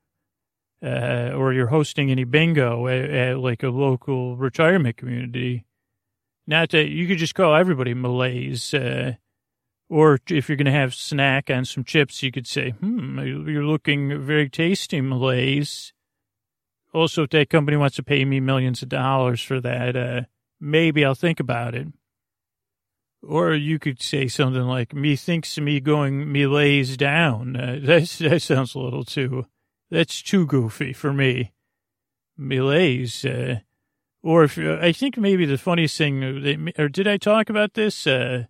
uh, 0.82 1.30
or 1.34 1.54
you're 1.54 1.68
hosting 1.68 2.10
any 2.10 2.24
bingo 2.24 2.86
at, 2.88 3.10
at, 3.10 3.38
like 3.38 3.62
a 3.62 3.70
local 3.70 4.36
retirement 4.36 4.98
community, 4.98 5.64
not 6.46 6.70
that 6.70 6.88
you 6.88 7.08
could 7.08 7.16
just 7.16 7.34
call 7.34 7.56
everybody 7.56 7.94
Malays. 7.94 8.74
Uh, 8.74 9.14
or 9.88 10.18
if 10.28 10.48
you're 10.48 10.56
going 10.56 10.66
to 10.66 10.70
have 10.70 10.94
snack 10.94 11.48
on 11.48 11.64
some 11.64 11.84
chips, 11.84 12.22
you 12.22 12.30
could 12.30 12.46
say, 12.46 12.70
hmm, 12.70 13.18
you're 13.18 13.64
looking 13.64 14.20
very 14.22 14.50
tasty, 14.50 15.00
Malays. 15.00 15.94
Also, 16.92 17.22
if 17.22 17.30
that 17.30 17.50
company 17.50 17.78
wants 17.78 17.96
to 17.96 18.02
pay 18.02 18.24
me 18.26 18.40
millions 18.40 18.82
of 18.82 18.90
dollars 18.90 19.40
for 19.40 19.60
that, 19.60 19.96
uh, 19.96 20.20
maybe 20.60 21.02
I'll 21.02 21.14
think 21.14 21.40
about 21.40 21.74
it. 21.74 21.88
Or 23.26 23.54
you 23.54 23.78
could 23.78 24.02
say 24.02 24.28
something 24.28 24.62
like, 24.62 24.94
me 24.94 25.16
thinks 25.16 25.58
me 25.58 25.80
going 25.80 26.30
me 26.30 26.46
lays 26.46 26.96
down. 26.96 27.56
Uh, 27.56 27.78
that, 27.82 28.42
sounds 28.42 28.74
a 28.74 28.78
little 28.78 29.04
too, 29.04 29.46
that's 29.90 30.22
too 30.22 30.46
goofy 30.46 30.92
for 30.92 31.12
me. 31.12 31.52
Me 32.36 32.60
lays. 32.60 33.24
Uh, 33.24 33.60
or 34.22 34.44
if, 34.44 34.58
I 34.58 34.92
think 34.92 35.16
maybe 35.16 35.44
the 35.44 35.58
funniest 35.58 35.96
thing, 35.96 36.72
or 36.78 36.88
did 36.88 37.06
I 37.06 37.16
talk 37.16 37.50
about 37.50 37.74
this? 37.74 38.06
Uh, 38.06 38.44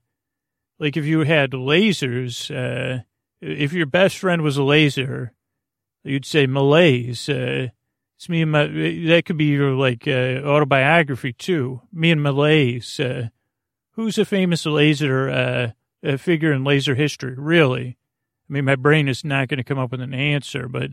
like 0.79 0.97
if 0.97 1.05
you 1.05 1.21
had 1.21 1.53
lasers, 1.53 2.51
uh, 2.51 3.03
if 3.41 3.73
your 3.73 3.87
best 3.87 4.19
friend 4.19 4.43
was 4.43 4.57
a 4.57 4.63
laser, 4.63 5.33
you'd 6.03 6.27
say 6.27 6.47
Malays. 6.47 7.29
Uh, 7.29 7.69
it's 8.17 8.29
me 8.29 8.43
and 8.43 8.53
my, 8.53 8.67
that 8.67 9.25
could 9.27 9.37
be 9.37 9.47
your 9.47 9.73
like 9.73 10.07
uh, 10.07 10.41
autobiography 10.45 11.33
too. 11.33 11.83
Me 11.93 12.11
and 12.11 12.23
Malays. 12.23 12.99
Uh, 12.99 13.29
who's 13.95 14.19
a 14.19 14.25
famous 14.25 14.67
laser 14.67 15.75
uh, 16.05 16.17
figure 16.17 16.53
in 16.53 16.65
laser 16.65 16.95
history? 16.95 17.35
Really? 17.37 17.97
I 18.49 18.53
mean, 18.53 18.65
my 18.65 18.77
brain 18.77 19.09
is 19.09 19.25
not 19.25 19.49
going 19.49 19.59
to 19.59 19.65
come 19.65 19.79
up 19.79 19.91
with 19.91 20.01
an 20.01 20.15
answer, 20.15 20.69
but 20.69 20.91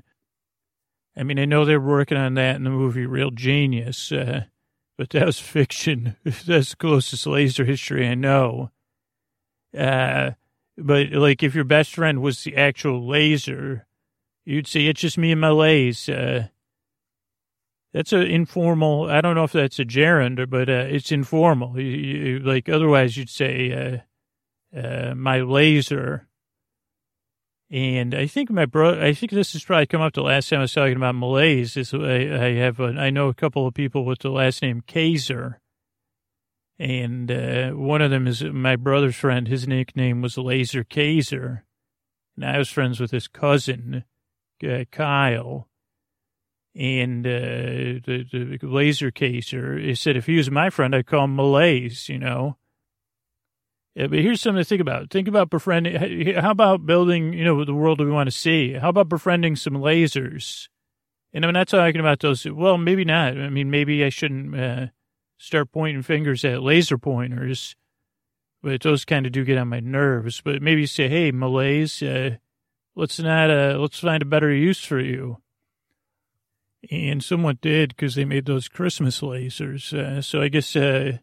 I 1.15 1.23
mean, 1.23 1.39
I 1.39 1.45
know 1.45 1.65
they're 1.65 1.79
working 1.79 2.17
on 2.17 2.35
that 2.35 2.55
in 2.55 2.63
the 2.63 2.69
movie 2.69 3.05
Real 3.05 3.31
Genius, 3.31 4.11
uh, 4.11 4.45
but 4.97 5.09
that 5.09 5.25
was 5.25 5.39
fiction. 5.39 6.15
That's 6.23 6.71
the 6.71 6.75
closest 6.77 7.27
laser 7.27 7.65
history 7.65 8.07
I 8.07 8.15
know. 8.15 8.71
Uh, 9.77 10.31
but 10.77 11.11
like 11.11 11.43
if 11.43 11.55
your 11.55 11.63
best 11.63 11.93
friend 11.93 12.21
was 12.21 12.43
the 12.43 12.55
actual 12.55 13.07
laser, 13.07 13.85
you'd 14.45 14.67
say 14.67 14.87
it's 14.87 15.01
just 15.01 15.17
me 15.17 15.31
and 15.31 15.41
my 15.41 15.49
lays. 15.49 16.07
Uh, 16.07 16.47
that's 17.93 18.13
an 18.13 18.23
informal. 18.23 19.09
I 19.09 19.21
don't 19.21 19.35
know 19.35 19.43
if 19.43 19.51
that's 19.51 19.79
a 19.79 19.85
gerund, 19.85 20.49
but 20.49 20.69
uh, 20.69 20.85
it's 20.89 21.11
informal. 21.11 21.79
You, 21.79 21.85
you, 21.85 22.39
like 22.39 22.69
otherwise, 22.69 23.17
you'd 23.17 23.29
say 23.29 24.03
uh, 24.73 24.77
uh, 24.77 25.15
my 25.15 25.41
laser. 25.41 26.27
And 27.69 28.13
I 28.13 28.27
think 28.27 28.49
my 28.49 28.65
brother. 28.65 29.01
I 29.01 29.13
think 29.13 29.31
this 29.31 29.53
has 29.53 29.63
probably 29.63 29.85
come 29.85 30.01
up 30.01 30.13
the 30.13 30.21
last 30.21 30.49
time 30.49 30.59
I 30.59 30.63
was 30.63 30.73
talking 30.73 30.97
about 30.97 31.15
Malays. 31.15 31.77
Is 31.77 31.93
I, 31.93 31.97
I 31.97 32.53
have 32.55 32.79
a, 32.79 32.87
I 32.97 33.09
know 33.09 33.29
a 33.29 33.33
couple 33.33 33.65
of 33.65 33.73
people 33.73 34.03
with 34.03 34.19
the 34.19 34.29
last 34.29 34.61
name 34.61 34.83
Kaiser 34.85 35.61
and 36.81 37.31
uh, 37.31 37.69
one 37.73 38.01
of 38.01 38.09
them 38.09 38.25
is 38.25 38.43
my 38.43 38.75
brother's 38.75 39.15
friend. 39.15 39.47
His 39.47 39.67
nickname 39.67 40.23
was 40.23 40.35
Laser 40.35 40.83
Kaiser. 40.83 41.63
And 42.35 42.43
I 42.43 42.57
was 42.57 42.71
friends 42.71 42.99
with 42.99 43.11
his 43.11 43.27
cousin, 43.27 44.03
uh, 44.67 44.85
Kyle. 44.91 45.67
And 46.73 47.27
uh, 47.27 47.99
the, 48.05 48.25
the 48.31 48.59
Laser 48.61 49.11
Kaiser, 49.11 49.77
he 49.77 49.93
said 49.93 50.15
if 50.15 50.25
he 50.25 50.37
was 50.37 50.49
my 50.49 50.69
friend, 50.69 50.95
I'd 50.95 51.05
call 51.05 51.25
him 51.25 51.35
Malays, 51.35 52.07
you 52.07 52.17
know. 52.17 52.57
Yeah, 53.93 54.07
but 54.07 54.19
here's 54.19 54.39
something 54.39 54.61
to 54.61 54.65
think 54.65 54.79
about. 54.79 55.09
Think 55.09 55.27
about 55.27 55.49
befriending. 55.49 56.33
How 56.35 56.51
about 56.51 56.85
building, 56.85 57.33
you 57.33 57.43
know, 57.43 57.65
the 57.65 57.73
world 57.73 57.99
we 57.99 58.09
want 58.09 58.27
to 58.27 58.31
see? 58.31 58.73
How 58.73 58.87
about 58.87 59.09
befriending 59.09 59.57
some 59.57 59.73
lasers? 59.73 60.69
And 61.33 61.45
I'm 61.45 61.51
not 61.51 61.67
talking 61.67 61.99
about 61.99 62.21
those. 62.21 62.45
Well, 62.45 62.77
maybe 62.77 63.03
not. 63.03 63.37
I 63.37 63.49
mean, 63.49 63.69
maybe 63.69 64.05
I 64.05 64.09
shouldn't 64.09 64.57
uh, 64.57 64.87
start 65.37 65.73
pointing 65.73 66.03
fingers 66.03 66.45
at 66.45 66.63
laser 66.63 66.97
pointers, 66.97 67.75
but 68.63 68.79
those 68.81 69.03
kind 69.03 69.25
of 69.25 69.33
do 69.33 69.43
get 69.43 69.57
on 69.57 69.67
my 69.67 69.81
nerves. 69.81 70.39
But 70.39 70.61
maybe 70.61 70.85
say, 70.85 71.09
hey, 71.09 71.31
Malays, 71.31 72.01
uh, 72.01 72.37
let's 72.95 73.19
not, 73.19 73.49
uh, 73.49 73.77
let's 73.77 73.99
find 73.99 74.21
a 74.21 74.25
better 74.25 74.53
use 74.53 74.85
for 74.85 75.01
you. 75.01 75.40
And 76.89 77.23
someone 77.23 77.59
did 77.61 77.89
because 77.89 78.15
they 78.15 78.25
made 78.25 78.45
those 78.45 78.67
Christmas 78.67 79.21
lasers. 79.21 79.93
Uh, 79.93 80.21
so 80.21 80.41
I 80.41 80.47
guess, 80.47 80.75
uh, 80.75 81.19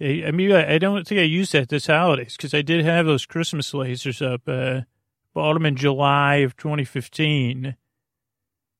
I, 0.00 0.24
I 0.26 0.30
mean, 0.30 0.52
I, 0.52 0.74
I 0.74 0.78
don't 0.78 1.06
think 1.06 1.20
I 1.20 1.24
used 1.24 1.52
that 1.52 1.68
this 1.68 1.88
holidays 1.88 2.36
because 2.36 2.54
I 2.54 2.62
did 2.62 2.84
have 2.84 3.06
those 3.06 3.26
Christmas 3.26 3.72
lasers 3.72 4.24
up, 4.24 4.42
uh, 4.46 4.82
bought 5.34 5.54
them 5.54 5.66
in 5.66 5.76
July 5.76 6.36
of 6.36 6.56
2015 6.56 7.76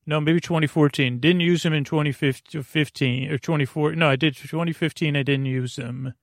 no, 0.07 0.21
maybe 0.21 0.39
2014. 0.39 1.19
Didn't 1.19 1.41
use 1.41 1.63
them 1.63 1.73
in 1.73 1.83
2015 1.83 3.31
or 3.31 3.37
24. 3.37 3.95
No, 3.95 4.09
I 4.09 4.15
did 4.15 4.35
2015. 4.35 5.15
I 5.15 5.23
didn't 5.23 5.45
use 5.45 5.75
them, 5.77 6.13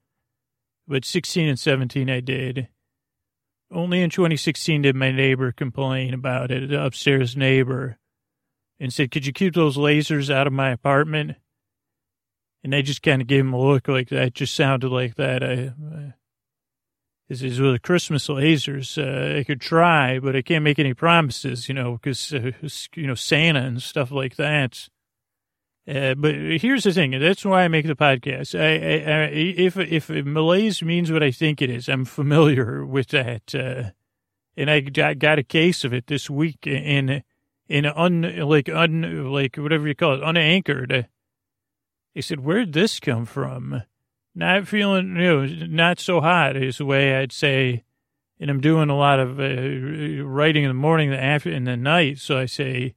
but 0.86 1.04
16 1.04 1.48
and 1.48 1.58
17 1.58 2.08
I 2.08 2.20
did. 2.20 2.68
Only 3.72 4.02
in 4.02 4.10
2016 4.10 4.82
did 4.82 4.94
my 4.94 5.10
neighbor 5.10 5.50
complain 5.50 6.14
about 6.14 6.50
it, 6.50 6.72
upstairs 6.72 7.36
neighbor, 7.36 7.98
and 8.82 8.92
said, 8.92 9.10
"Could 9.10 9.24
you 9.24 9.32
keep 9.32 9.54
those 9.54 9.76
lasers 9.76 10.28
out 10.28 10.46
of 10.46 10.52
my 10.52 10.70
apartment?" 10.70 11.36
And 12.64 12.74
I 12.74 12.82
just 12.82 13.02
kind 13.02 13.22
of 13.22 13.28
gave 13.28 13.40
him 13.40 13.52
a 13.52 13.60
look 13.60 13.88
like 13.88 14.08
that. 14.10 14.34
Just 14.34 14.54
sounded 14.54 14.90
like 14.90 15.14
that. 15.14 15.42
I, 15.42 15.72
I 15.94 16.14
this 17.28 17.42
is 17.42 17.60
with 17.60 17.72
the 17.72 17.78
Christmas 17.78 18.28
lasers. 18.28 18.98
Uh, 18.98 19.38
I 19.38 19.44
could 19.44 19.60
try, 19.60 20.18
but 20.18 20.36
I 20.36 20.42
can't 20.42 20.64
make 20.64 20.78
any 20.78 20.92
promises, 20.92 21.66
you 21.66 21.74
know, 21.74 21.92
because, 21.92 22.34
uh, 22.34 22.50
you 22.94 23.06
know, 23.06 23.14
Santa 23.14 23.60
and 23.60 23.80
stuff 23.80 24.10
like 24.10 24.36
that. 24.36 24.88
Uh, 25.88 26.14
but 26.14 26.34
here's 26.34 26.84
the 26.84 26.92
thing. 26.92 27.18
That's 27.18 27.44
why 27.44 27.62
I 27.62 27.68
make 27.68 27.86
the 27.86 27.96
podcast. 27.96 28.58
I, 28.58 29.10
I, 29.10 29.22
I, 29.22 29.28
if, 29.28 29.78
if 29.78 30.10
Malays 30.10 30.82
means 30.82 31.10
what 31.10 31.22
I 31.22 31.30
think 31.30 31.62
it 31.62 31.70
is, 31.70 31.88
I'm 31.88 32.04
familiar 32.04 32.84
with 32.84 33.08
that. 33.08 33.54
Uh, 33.54 33.92
and 34.54 34.70
I 34.70 34.80
got 34.80 35.38
a 35.38 35.42
case 35.42 35.84
of 35.84 35.94
it 35.94 36.08
this 36.08 36.28
week 36.28 36.66
in, 36.66 37.22
in 37.72 37.86
un, 37.86 38.22
like, 38.46 38.68
un, 38.68 39.32
like, 39.32 39.56
whatever 39.56 39.88
you 39.88 39.94
call 39.94 40.14
it, 40.14 40.22
unanchored. 40.22 41.08
He 42.14 42.20
said, 42.20 42.40
where'd 42.40 42.72
this 42.72 43.00
come 43.00 43.24
from? 43.24 43.82
not 44.34 44.66
feeling, 44.66 45.16
you 45.16 45.22
know, 45.22 45.44
not 45.66 45.98
so 45.98 46.20
hot 46.20 46.56
is 46.56 46.78
the 46.78 46.84
way 46.84 47.16
I'd 47.16 47.32
say. 47.32 47.84
And 48.40 48.50
I'm 48.50 48.60
doing 48.60 48.90
a 48.90 48.96
lot 48.96 49.20
of 49.20 49.38
uh, 49.38 50.24
writing 50.24 50.64
in 50.64 50.70
the 50.70 50.74
morning, 50.74 51.10
the 51.10 51.22
after, 51.22 51.50
and 51.50 51.66
the 51.66 51.76
night. 51.76 52.18
So 52.18 52.38
I 52.38 52.46
say, 52.46 52.94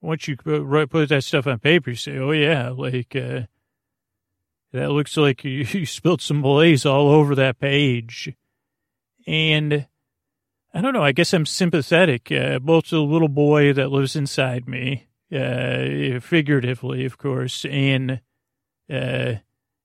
once 0.00 0.26
you 0.26 0.36
put, 0.36 0.90
put 0.90 1.08
that 1.10 1.22
stuff 1.22 1.46
on 1.46 1.60
paper, 1.60 1.90
you 1.90 1.96
say, 1.96 2.18
oh 2.18 2.32
yeah, 2.32 2.70
like, 2.70 3.14
uh, 3.14 3.42
that 4.72 4.90
looks 4.90 5.16
like 5.16 5.44
you, 5.44 5.50
you 5.70 5.86
spilled 5.86 6.22
some 6.22 6.40
Malays 6.40 6.84
all 6.84 7.08
over 7.08 7.34
that 7.34 7.60
page. 7.60 8.34
And 9.26 9.86
I 10.76 10.80
don't 10.80 10.92
know, 10.92 11.04
I 11.04 11.12
guess 11.12 11.32
I'm 11.32 11.46
sympathetic, 11.46 12.32
uh, 12.32 12.58
both 12.58 12.86
to 12.86 12.96
the 12.96 13.02
little 13.02 13.28
boy 13.28 13.72
that 13.74 13.92
lives 13.92 14.16
inside 14.16 14.66
me, 14.68 15.06
uh, 15.32 16.18
figuratively, 16.18 17.04
of 17.04 17.16
course, 17.16 17.64
and, 17.66 18.20
uh, 18.90 19.34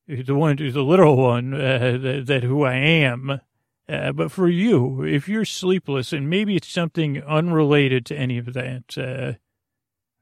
the 0.08 0.34
one, 0.34 0.56
the 0.56 0.82
literal 0.82 1.16
one, 1.16 1.54
uh, 1.54 2.00
that, 2.02 2.24
that, 2.26 2.44
who 2.44 2.64
I 2.64 2.74
am. 2.74 3.40
Uh, 3.88 4.12
but 4.14 4.32
for 4.32 4.50
you, 4.50 5.04
if 5.04 5.30
you're 5.30 5.46
sleepless, 5.46 6.12
and 6.12 6.28
maybe 6.28 6.56
it's 6.56 6.68
something 6.68 7.22
unrelated 7.22 8.04
to 8.08 8.18
any 8.18 8.40
of 8.40 8.54
that, 8.54 8.98
uh, 8.98 9.38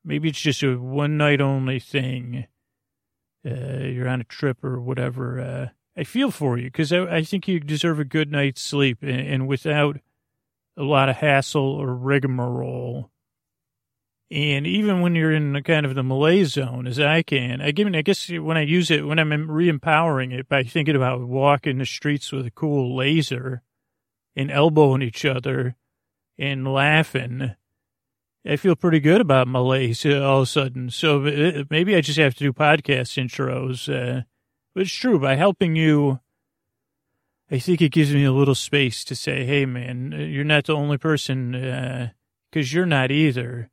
maybe 0.04 0.28
it's 0.28 0.42
just 0.42 0.64
a 0.64 0.76
one 0.76 1.16
night 1.16 1.40
only 1.40 1.80
thing. 1.80 2.46
You're 3.46 4.10
on 4.10 4.20
a 4.20 4.26
trip 4.26 4.62
or 4.62 4.82
whatever. 4.82 5.72
I 5.96 6.04
feel 6.04 6.32
for 6.32 6.58
you 6.58 6.66
because 6.66 6.92
I, 6.92 7.04
I, 7.04 7.24
think 7.24 7.48
you 7.48 7.62
deserve 7.62 7.98
a 7.98 8.06
good 8.06 8.30
night's 8.30 8.62
sleep, 8.62 9.00
and, 9.02 9.22
and 9.22 9.48
without 9.48 10.00
a 10.78 10.84
lot 10.84 11.10
of 11.10 11.16
hassle 11.18 11.74
or 11.74 11.96
rigmarole. 11.96 13.12
And 14.30 14.68
even 14.68 15.02
when 15.02 15.16
you're 15.16 15.32
in 15.32 15.64
kind 15.64 15.86
of 15.86 15.96
the 15.96 16.04
Malay 16.04 16.44
zone, 16.44 16.86
as 16.86 17.00
I 17.00 17.24
can, 17.24 17.62
I 17.62 17.72
give, 17.72 17.88
I 17.88 18.02
guess 18.02 18.30
when 18.30 18.58
I 18.58 18.62
use 18.62 18.92
it, 18.92 19.08
when 19.08 19.20
I'm 19.20 19.50
re-empowering 19.50 20.34
it 20.34 20.50
by 20.50 20.64
thinking 20.64 20.96
about 20.96 21.22
walking 21.22 21.78
the 21.78 21.86
streets 21.86 22.32
with 22.32 22.46
a 22.46 22.52
cool 22.52 22.96
laser 22.96 23.64
and 24.36 24.52
elbowing 24.52 25.02
each 25.02 25.24
other 25.24 25.78
and 26.38 26.68
laughing, 26.68 27.56
I 28.46 28.56
feel 28.58 28.76
pretty 28.76 29.00
good 29.00 29.22
about 29.22 29.48
Malays 29.48 30.06
all 30.06 30.38
of 30.38 30.44
a 30.44 30.46
sudden. 30.46 30.90
So 30.90 31.20
maybe 31.70 31.96
I 31.96 32.02
just 32.02 32.20
have 32.20 32.36
to 32.36 32.44
do 32.44 32.54
podcast 32.54 33.18
intros. 33.18 33.88
Uh, 33.88 34.24
But 34.76 34.82
it's 34.82 34.94
true. 34.94 35.20
By 35.20 35.36
helping 35.36 35.76
you, 35.76 36.20
I 37.50 37.60
think 37.60 37.82
it 37.82 37.92
gives 37.92 38.14
me 38.14 38.26
a 38.26 38.32
little 38.32 38.56
space 38.56 39.04
to 39.06 39.16
say, 39.16 39.46
hey, 39.46 39.66
man, 39.66 40.12
you're 40.12 40.44
not 40.44 40.66
the 40.66 40.76
only 40.76 40.98
person, 40.98 41.52
because 42.52 42.74
uh, 42.74 42.76
you're 42.76 42.86
not 42.86 43.10
either. 43.10 43.70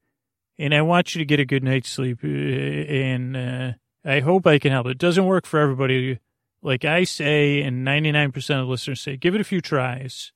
And 0.59 0.73
I 0.73 0.83
want 0.83 1.15
you 1.15 1.19
to 1.19 1.25
get 1.25 1.41
a 1.41 1.45
good 1.45 1.65
night's 1.65 1.91
sleep. 1.91 2.21
Uh, 2.23 2.29
and 2.29 3.37
uh, 3.37 3.73
I 4.05 4.21
hope 4.21 4.47
I 4.47 4.61
can 4.61 4.71
help. 4.71 4.87
It 4.87 4.99
doesn't 4.99 5.27
work 5.27 5.45
for 5.45 5.59
everybody. 5.59 6.21
Like 6.63 6.85
I 6.85 7.03
say, 7.03 7.63
and 7.63 7.85
99% 7.87 8.63
of 8.63 8.69
listeners 8.69 9.01
say, 9.01 9.17
give 9.17 9.35
it 9.35 9.41
a 9.41 9.45
few 9.45 9.61
tries. 9.61 10.33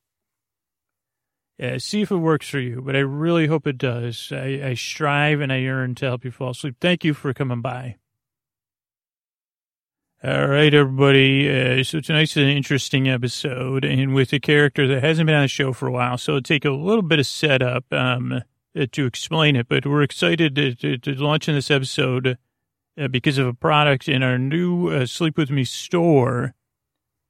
Uh, 1.62 1.78
see 1.78 2.02
if 2.02 2.10
it 2.10 2.16
works 2.16 2.48
for 2.48 2.60
you, 2.60 2.82
but 2.82 2.94
I 2.94 3.00
really 3.00 3.46
hope 3.46 3.66
it 3.66 3.78
does. 3.78 4.32
I, 4.32 4.60
I 4.64 4.74
strive 4.74 5.40
and 5.40 5.52
I 5.52 5.56
yearn 5.56 5.94
to 5.96 6.06
help 6.06 6.24
you 6.24 6.30
fall 6.30 6.50
asleep. 6.50 6.76
Thank 6.80 7.04
you 7.04 7.14
for 7.14 7.32
coming 7.32 7.60
by. 7.60 7.96
All 10.24 10.48
right, 10.48 10.74
everybody. 10.74 11.48
Uh, 11.48 11.84
so 11.84 12.00
tonight's 12.00 12.36
an 12.36 12.48
interesting 12.48 13.08
episode, 13.08 13.84
and 13.84 14.16
with 14.16 14.32
a 14.32 14.40
character 14.40 14.88
that 14.88 15.04
hasn't 15.04 15.28
been 15.28 15.36
on 15.36 15.42
the 15.42 15.48
show 15.48 15.72
for 15.72 15.86
a 15.86 15.92
while, 15.92 16.18
so 16.18 16.32
it'll 16.32 16.42
take 16.42 16.64
a 16.64 16.72
little 16.72 17.02
bit 17.02 17.20
of 17.20 17.26
setup 17.26 17.84
um, 17.92 18.32
uh, 18.32 18.86
to 18.90 19.06
explain 19.06 19.54
it. 19.54 19.68
But 19.68 19.86
we're 19.86 20.02
excited 20.02 20.56
to, 20.56 20.74
to, 20.74 20.98
to 20.98 21.14
launch 21.14 21.48
in 21.48 21.54
this 21.54 21.70
episode 21.70 22.36
uh, 23.00 23.06
because 23.06 23.38
of 23.38 23.46
a 23.46 23.54
product 23.54 24.08
in 24.08 24.24
our 24.24 24.38
new 24.38 24.88
uh, 24.88 25.06
Sleep 25.06 25.38
With 25.38 25.50
Me 25.50 25.62
store 25.62 26.54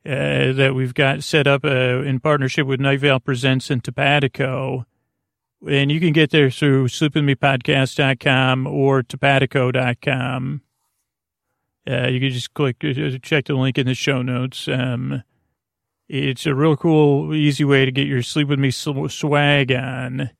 uh, 0.07 0.53
that 0.55 0.73
we've 0.75 0.95
got 0.95 1.23
set 1.23 1.47
up 1.47 1.67
uh, 1.67 2.01
in 2.01 2.21
partnership 2.21 2.67
with 2.67 2.81
Night 2.81 3.01
Vale 3.01 3.21
Presents 3.21 3.69
and 3.69 3.85
TopatoCo. 3.85 4.87
And 5.69 5.93
you 5.93 6.01
can 6.01 6.15
get 6.15 6.31
there 6.31 6.51
through 6.51 6.89
sleepwithmepodcast.com 6.89 8.67
or 8.67 9.03
topatoco.com. 9.03 10.63
Uh, 11.89 12.09
you 12.09 12.21
can 12.21 12.31
just 12.31 12.53
click, 12.53 12.81
check 13.23 13.47
the 13.47 13.55
link 13.55 13.79
in 13.79 13.87
the 13.87 13.95
show 13.95 14.21
notes. 14.21 14.69
Um, 14.69 15.23
it's 16.09 16.47
a 16.47 16.55
real 16.55 16.77
cool, 16.77 17.35
easy 17.35 17.65
way 17.65 17.85
to 17.85 17.93
get 17.93 18.07
your 18.07 18.23
Sleep 18.23 18.49
With 18.49 18.59
Me 18.59 18.71
swag 18.71 19.73
on. 19.73 20.31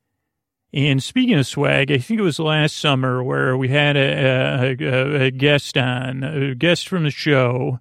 And 0.71 1.01
speaking 1.01 1.35
of 1.35 1.47
swag, 1.47 1.91
I 1.91 1.97
think 1.97 2.19
it 2.19 2.23
was 2.23 2.37
last 2.39 2.77
summer 2.77 3.23
where 3.23 3.57
we 3.57 3.69
had 3.69 3.97
a, 3.97 4.75
a, 4.79 5.25
a 5.25 5.31
guest 5.31 5.77
on, 5.77 6.23
a 6.23 6.53
guest 6.53 6.87
from 6.87 7.03
the 7.03 7.09
show, 7.09 7.79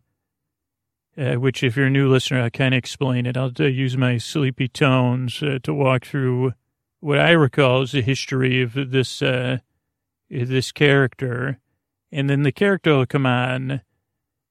uh, 1.18 1.34
which 1.34 1.62
if 1.62 1.76
you're 1.76 1.86
a 1.86 1.90
new 1.90 2.08
listener, 2.08 2.42
I 2.42 2.48
kind 2.48 2.72
of 2.72 2.78
explain 2.78 3.26
it. 3.26 3.36
I'll 3.36 3.52
uh, 3.60 3.64
use 3.64 3.96
my 3.98 4.16
sleepy 4.16 4.68
tones 4.68 5.42
uh, 5.42 5.58
to 5.64 5.74
walk 5.74 6.06
through 6.06 6.54
what 7.00 7.18
I 7.18 7.32
recall 7.32 7.82
is 7.82 7.92
the 7.92 8.00
history 8.00 8.62
of 8.62 8.72
this, 8.74 9.20
uh, 9.20 9.58
this 10.30 10.72
character. 10.72 11.58
And 12.10 12.28
then 12.28 12.42
the 12.42 12.52
character 12.52 12.96
will 12.96 13.06
come 13.06 13.26
on 13.26 13.82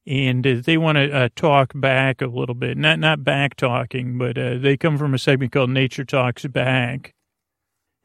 and 0.05 0.47
uh, 0.47 0.55
they 0.63 0.77
want 0.77 0.97
to 0.97 1.11
uh, 1.11 1.29
talk 1.35 1.73
back 1.75 2.21
a 2.21 2.27
little 2.27 2.55
bit. 2.55 2.77
Not, 2.77 2.99
not 2.99 3.23
back 3.23 3.55
talking, 3.55 4.17
but 4.17 4.35
they 4.35 4.77
come 4.77 4.97
from 4.97 5.13
a 5.13 5.19
segment 5.19 5.51
called 5.51 5.69
Nature 5.69 6.05
Talks 6.05 6.45
Back 6.45 7.13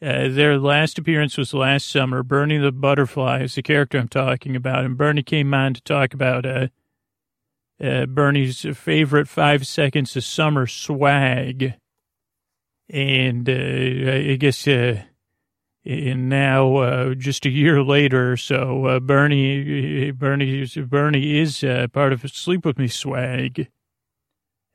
uh, 0.03 0.29
their 0.29 0.59
last 0.59 0.99
appearance 0.99 1.39
was 1.39 1.55
last 1.55 1.89
summer. 1.89 2.25
Bernie 2.25 2.59
the 2.59 2.73
Butterfly 2.73 3.43
is 3.43 3.55
the 3.55 3.63
character 3.63 3.99
I'm 3.99 4.09
talking 4.09 4.57
about. 4.57 4.85
And 4.85 4.97
Bernie 4.97 5.23
came 5.23 5.55
on 5.55 5.75
to 5.75 5.81
talk 5.83 6.13
about 6.13 6.45
uh, 6.45 6.69
uh, 7.81 8.07
Bernie's 8.07 8.67
favorite 8.77 9.29
five 9.29 9.65
seconds 9.65 10.17
of 10.17 10.25
summer 10.25 10.67
swag. 10.67 11.75
And 12.89 13.49
uh, 13.49 14.33
I 14.33 14.37
guess 14.41 14.67
uh, 14.67 15.03
and 15.85 16.29
now, 16.29 16.77
uh, 16.77 17.15
just 17.15 17.45
a 17.45 17.51
year 17.51 17.83
later, 17.83 18.37
so 18.37 18.87
uh, 18.87 19.01
Bernie, 19.01 20.13
Bernie, 20.13 20.65
Bernie 20.67 21.39
is 21.39 21.65
uh, 21.65 21.89
part 21.93 22.13
of 22.13 22.21
Sleep 22.31 22.65
with 22.65 22.79
Me 22.79 22.87
swag 22.87 23.69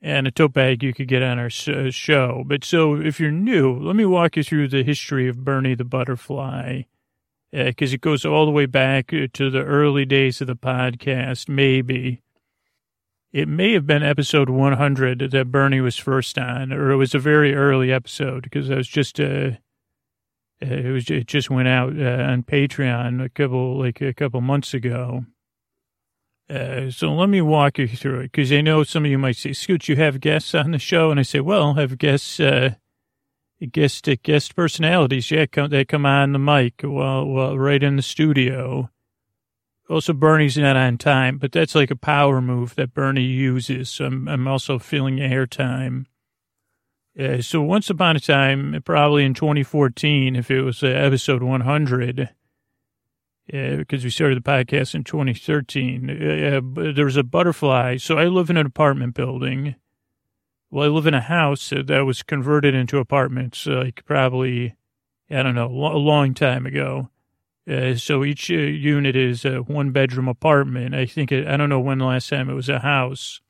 and 0.00 0.26
a 0.26 0.30
tote 0.30 0.52
bag 0.52 0.82
you 0.82 0.94
could 0.94 1.08
get 1.08 1.22
on 1.22 1.38
our 1.38 1.46
uh, 1.46 1.90
show. 1.90 2.44
But 2.46 2.64
so 2.64 2.94
if 2.94 3.18
you're 3.18 3.30
new, 3.30 3.78
let 3.78 3.96
me 3.96 4.04
walk 4.04 4.36
you 4.36 4.42
through 4.42 4.68
the 4.68 4.84
history 4.84 5.28
of 5.28 5.44
Bernie 5.44 5.74
the 5.74 5.84
Butterfly, 5.84 6.82
because 7.50 7.92
uh, 7.92 7.94
it 7.94 8.00
goes 8.00 8.24
all 8.24 8.46
the 8.46 8.52
way 8.52 8.66
back 8.66 9.12
uh, 9.12 9.26
to 9.32 9.50
the 9.50 9.64
early 9.64 10.04
days 10.04 10.40
of 10.40 10.46
the 10.46 10.56
podcast, 10.56 11.48
maybe. 11.48 12.22
It 13.32 13.48
may 13.48 13.72
have 13.72 13.86
been 13.86 14.02
episode 14.02 14.48
100 14.48 15.30
that 15.32 15.50
Bernie 15.50 15.80
was 15.80 15.96
first 15.96 16.38
on, 16.38 16.72
or 16.72 16.90
it 16.90 16.96
was 16.96 17.14
a 17.14 17.18
very 17.18 17.54
early 17.54 17.92
episode 17.92 18.44
because 18.44 18.70
I 18.70 18.76
was 18.76 18.88
just 18.88 19.20
uh, 19.20 19.50
it 20.60 20.92
was 20.92 21.10
it 21.10 21.26
just 21.26 21.50
went 21.50 21.68
out 21.68 21.98
uh, 21.98 22.22
on 22.22 22.42
Patreon 22.42 23.24
a 23.24 23.28
couple 23.28 23.78
like 23.78 24.00
a 24.00 24.14
couple 24.14 24.40
months 24.40 24.74
ago. 24.74 25.24
Uh, 26.50 26.90
so 26.90 27.12
let 27.12 27.28
me 27.28 27.42
walk 27.42 27.78
you 27.78 27.86
through 27.86 28.20
it 28.20 28.32
because 28.32 28.50
I 28.50 28.62
know 28.62 28.82
some 28.82 29.04
of 29.04 29.10
you 29.10 29.18
might 29.18 29.36
say, 29.36 29.52
Scoot, 29.52 29.88
you 29.88 29.96
have 29.96 30.20
guests 30.20 30.54
on 30.54 30.70
the 30.70 30.78
show. 30.78 31.10
And 31.10 31.20
I 31.20 31.22
say, 31.22 31.40
well, 31.40 31.74
I 31.76 31.82
have 31.82 31.98
guests, 31.98 32.40
uh, 32.40 32.74
guest, 33.70 34.08
guest 34.22 34.56
personalities. 34.56 35.30
Yeah, 35.30 35.44
come, 35.44 35.68
they 35.68 35.84
come 35.84 36.06
on 36.06 36.32
the 36.32 36.38
mic 36.38 36.80
while, 36.82 37.26
while 37.26 37.58
right 37.58 37.82
in 37.82 37.96
the 37.96 38.02
studio. 38.02 38.88
Also, 39.90 40.12
Bernie's 40.12 40.56
not 40.56 40.76
on 40.76 40.96
time, 40.96 41.38
but 41.38 41.52
that's 41.52 41.74
like 41.74 41.90
a 41.90 41.96
power 41.96 42.40
move 42.40 42.74
that 42.76 42.94
Bernie 42.94 43.22
uses. 43.22 43.90
So 43.90 44.06
I'm, 44.06 44.26
I'm 44.28 44.48
also 44.48 44.78
filling 44.78 45.16
airtime. 45.16 46.06
Uh, 47.18 47.42
so 47.42 47.60
once 47.60 47.90
upon 47.90 48.16
a 48.16 48.20
time, 48.20 48.80
probably 48.84 49.24
in 49.24 49.34
2014, 49.34 50.36
if 50.36 50.50
it 50.50 50.62
was 50.62 50.82
uh, 50.84 50.86
episode 50.86 51.42
100, 51.42 52.30
because 53.48 54.04
we 54.04 54.10
started 54.10 54.36
the 54.36 54.48
podcast 54.48 54.94
in 54.94 55.02
2013. 55.02 56.10
Uh, 56.10 56.92
there 56.92 57.04
was 57.04 57.16
a 57.16 57.22
butterfly. 57.22 57.96
So 57.96 58.18
I 58.18 58.26
live 58.26 58.50
in 58.50 58.56
an 58.56 58.66
apartment 58.66 59.14
building. 59.14 59.74
Well, 60.70 60.84
I 60.84 60.88
live 60.88 61.06
in 61.06 61.14
a 61.14 61.20
house 61.20 61.70
that 61.70 62.04
was 62.04 62.22
converted 62.22 62.74
into 62.74 62.98
apartments, 62.98 63.66
like 63.66 64.04
probably, 64.04 64.76
I 65.30 65.42
don't 65.42 65.54
know, 65.54 65.66
a 65.66 65.98
long 65.98 66.34
time 66.34 66.66
ago. 66.66 67.08
Uh, 67.68 67.94
so 67.94 68.24
each 68.24 68.50
uh, 68.50 68.54
unit 68.54 69.16
is 69.16 69.44
a 69.44 69.58
one 69.58 69.90
bedroom 69.90 70.28
apartment. 70.28 70.94
I 70.94 71.06
think, 71.06 71.32
it, 71.32 71.46
I 71.46 71.56
don't 71.56 71.68
know 71.68 71.80
when 71.80 71.98
the 71.98 72.04
last 72.04 72.28
time 72.28 72.48
it 72.48 72.54
was 72.54 72.68
a 72.68 72.80
house. 72.80 73.40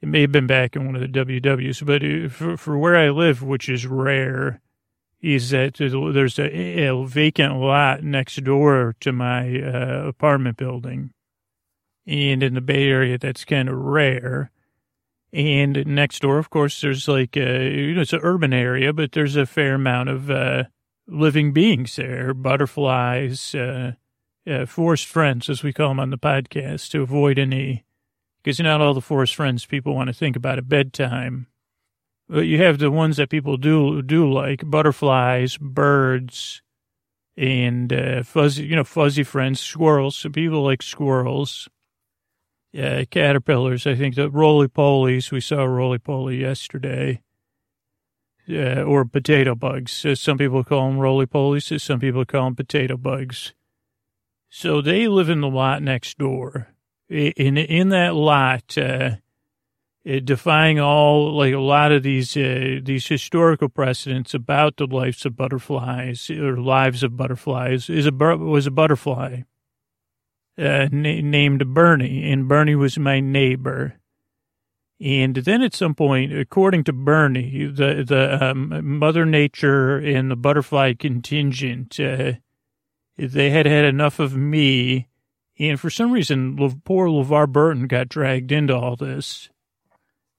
It 0.00 0.08
may 0.08 0.22
have 0.22 0.32
been 0.32 0.46
back 0.46 0.76
in 0.76 0.86
one 0.86 0.96
of 0.96 1.02
the 1.02 1.08
WWs, 1.08 1.84
but 1.84 2.02
uh, 2.02 2.28
for, 2.28 2.56
for 2.56 2.78
where 2.78 2.96
I 2.96 3.10
live, 3.10 3.42
which 3.42 3.68
is 3.68 3.86
rare, 3.86 4.60
is 5.20 5.50
that 5.50 5.74
there's 5.74 6.38
a, 6.38 6.86
a 6.86 7.06
vacant 7.06 7.56
lot 7.56 8.02
next 8.02 8.42
door 8.42 8.96
to 9.00 9.12
my 9.12 9.60
uh, 9.60 10.06
apartment 10.06 10.56
building. 10.56 11.12
And 12.06 12.42
in 12.42 12.54
the 12.54 12.62
Bay 12.62 12.88
Area, 12.88 13.18
that's 13.18 13.44
kind 13.44 13.68
of 13.68 13.76
rare. 13.76 14.50
And 15.32 15.86
next 15.86 16.22
door, 16.22 16.38
of 16.38 16.50
course, 16.50 16.80
there's 16.80 17.06
like, 17.06 17.36
a, 17.36 17.70
you 17.70 17.94
know, 17.94 18.00
it's 18.00 18.12
an 18.12 18.20
urban 18.22 18.52
area, 18.52 18.92
but 18.92 19.12
there's 19.12 19.36
a 19.36 19.46
fair 19.46 19.74
amount 19.74 20.08
of 20.08 20.30
uh, 20.30 20.64
living 21.06 21.52
beings 21.52 21.96
there, 21.96 22.34
butterflies, 22.34 23.54
uh, 23.54 23.92
uh, 24.46 24.66
forest 24.66 25.06
friends, 25.06 25.48
as 25.48 25.62
we 25.62 25.72
call 25.72 25.88
them 25.88 26.00
on 26.00 26.10
the 26.10 26.18
podcast, 26.18 26.90
to 26.90 27.02
avoid 27.02 27.38
any, 27.38 27.84
because 28.42 28.60
not 28.60 28.80
all 28.80 28.94
the 28.94 29.00
forest 29.00 29.34
friends 29.34 29.66
people 29.66 29.94
want 29.94 30.08
to 30.08 30.14
think 30.14 30.36
about 30.36 30.58
at 30.58 30.68
bedtime. 30.68 31.46
But 32.28 32.42
you 32.42 32.62
have 32.62 32.78
the 32.78 32.90
ones 32.90 33.16
that 33.16 33.28
people 33.28 33.56
do 33.56 34.02
do 34.02 34.32
like 34.32 34.62
butterflies, 34.64 35.56
birds, 35.56 36.62
and 37.36 37.92
uh, 37.92 38.22
fuzzy, 38.22 38.64
you 38.64 38.76
know, 38.76 38.84
fuzzy 38.84 39.24
friends, 39.24 39.60
squirrels. 39.60 40.16
So 40.16 40.30
people 40.30 40.62
like 40.62 40.82
squirrels. 40.82 41.68
Yeah, 42.72 43.02
caterpillars. 43.04 43.84
I 43.84 43.96
think 43.96 44.14
the 44.14 44.30
roly 44.30 44.68
polies. 44.68 45.32
We 45.32 45.40
saw 45.40 45.64
roly 45.64 45.98
poly 45.98 46.36
yesterday. 46.36 47.22
Uh, 48.48 48.82
or 48.82 49.04
potato 49.04 49.54
bugs. 49.54 50.04
some 50.14 50.36
people 50.36 50.64
call 50.64 50.88
them 50.88 50.98
roly 50.98 51.26
polies. 51.26 51.80
Some 51.80 52.00
people 52.00 52.24
call 52.24 52.44
them 52.44 52.56
potato 52.56 52.96
bugs. 52.96 53.54
So 54.48 54.80
they 54.80 55.06
live 55.06 55.28
in 55.28 55.40
the 55.40 55.48
lot 55.48 55.82
next 55.82 56.18
door. 56.18 56.68
In 57.10 57.56
in 57.56 57.88
that 57.88 58.14
lot, 58.14 58.78
uh, 58.78 59.16
uh, 60.08 60.20
defying 60.24 60.78
all 60.78 61.36
like 61.36 61.52
a 61.52 61.58
lot 61.58 61.92
of 61.92 62.02
these 62.02 62.36
uh, 62.36 62.80
these 62.82 63.06
historical 63.06 63.68
precedents 63.68 64.32
about 64.32 64.76
the 64.76 64.86
lives 64.86 65.26
of 65.26 65.36
butterflies 65.36 66.30
or 66.30 66.56
lives 66.56 67.02
of 67.02 67.16
butterflies 67.16 67.90
is 67.90 68.06
a 68.06 68.12
was 68.12 68.66
a 68.66 68.70
butterfly 68.70 69.42
uh, 70.56 70.88
na- 70.90 71.20
named 71.20 71.74
Bernie, 71.74 72.30
and 72.30 72.48
Bernie 72.48 72.76
was 72.76 72.98
my 72.98 73.20
neighbor. 73.20 73.96
And 75.02 75.36
then 75.36 75.62
at 75.62 75.74
some 75.74 75.94
point, 75.94 76.32
according 76.32 76.84
to 76.84 76.92
Bernie, 76.92 77.66
the 77.66 78.04
the 78.06 78.42
um, 78.42 78.98
Mother 78.98 79.26
Nature 79.26 79.98
and 79.98 80.30
the 80.30 80.36
butterfly 80.36 80.94
contingent, 80.94 81.98
uh, 82.00 82.32
they 83.18 83.50
had 83.50 83.66
had 83.66 83.84
enough 83.84 84.18
of 84.18 84.36
me, 84.36 85.08
and 85.60 85.78
for 85.78 85.90
some 85.90 86.10
reason, 86.10 86.56
poor 86.84 87.06
LeVar 87.08 87.52
Burton 87.52 87.86
got 87.86 88.08
dragged 88.08 88.50
into 88.50 88.74
all 88.74 88.96
this. 88.96 89.50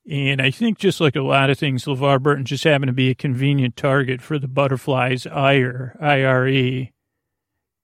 And 0.10 0.42
I 0.42 0.50
think 0.50 0.80
just 0.80 1.00
like 1.00 1.16
a 1.16 1.22
lot 1.22 1.52
of 1.52 1.60
things, 1.60 1.86
LeVar 1.86 2.24
Burton 2.24 2.44
just 2.44 2.64
happened 2.64 2.90
to 2.90 2.94
be 2.94 3.12
a 3.12 3.16
convenient 3.16 3.76
target 3.76 4.20
for 4.20 4.40
the 4.40 4.48
butterflies 4.48 5.28
ire, 5.28 5.96
IRE. 6.02 6.90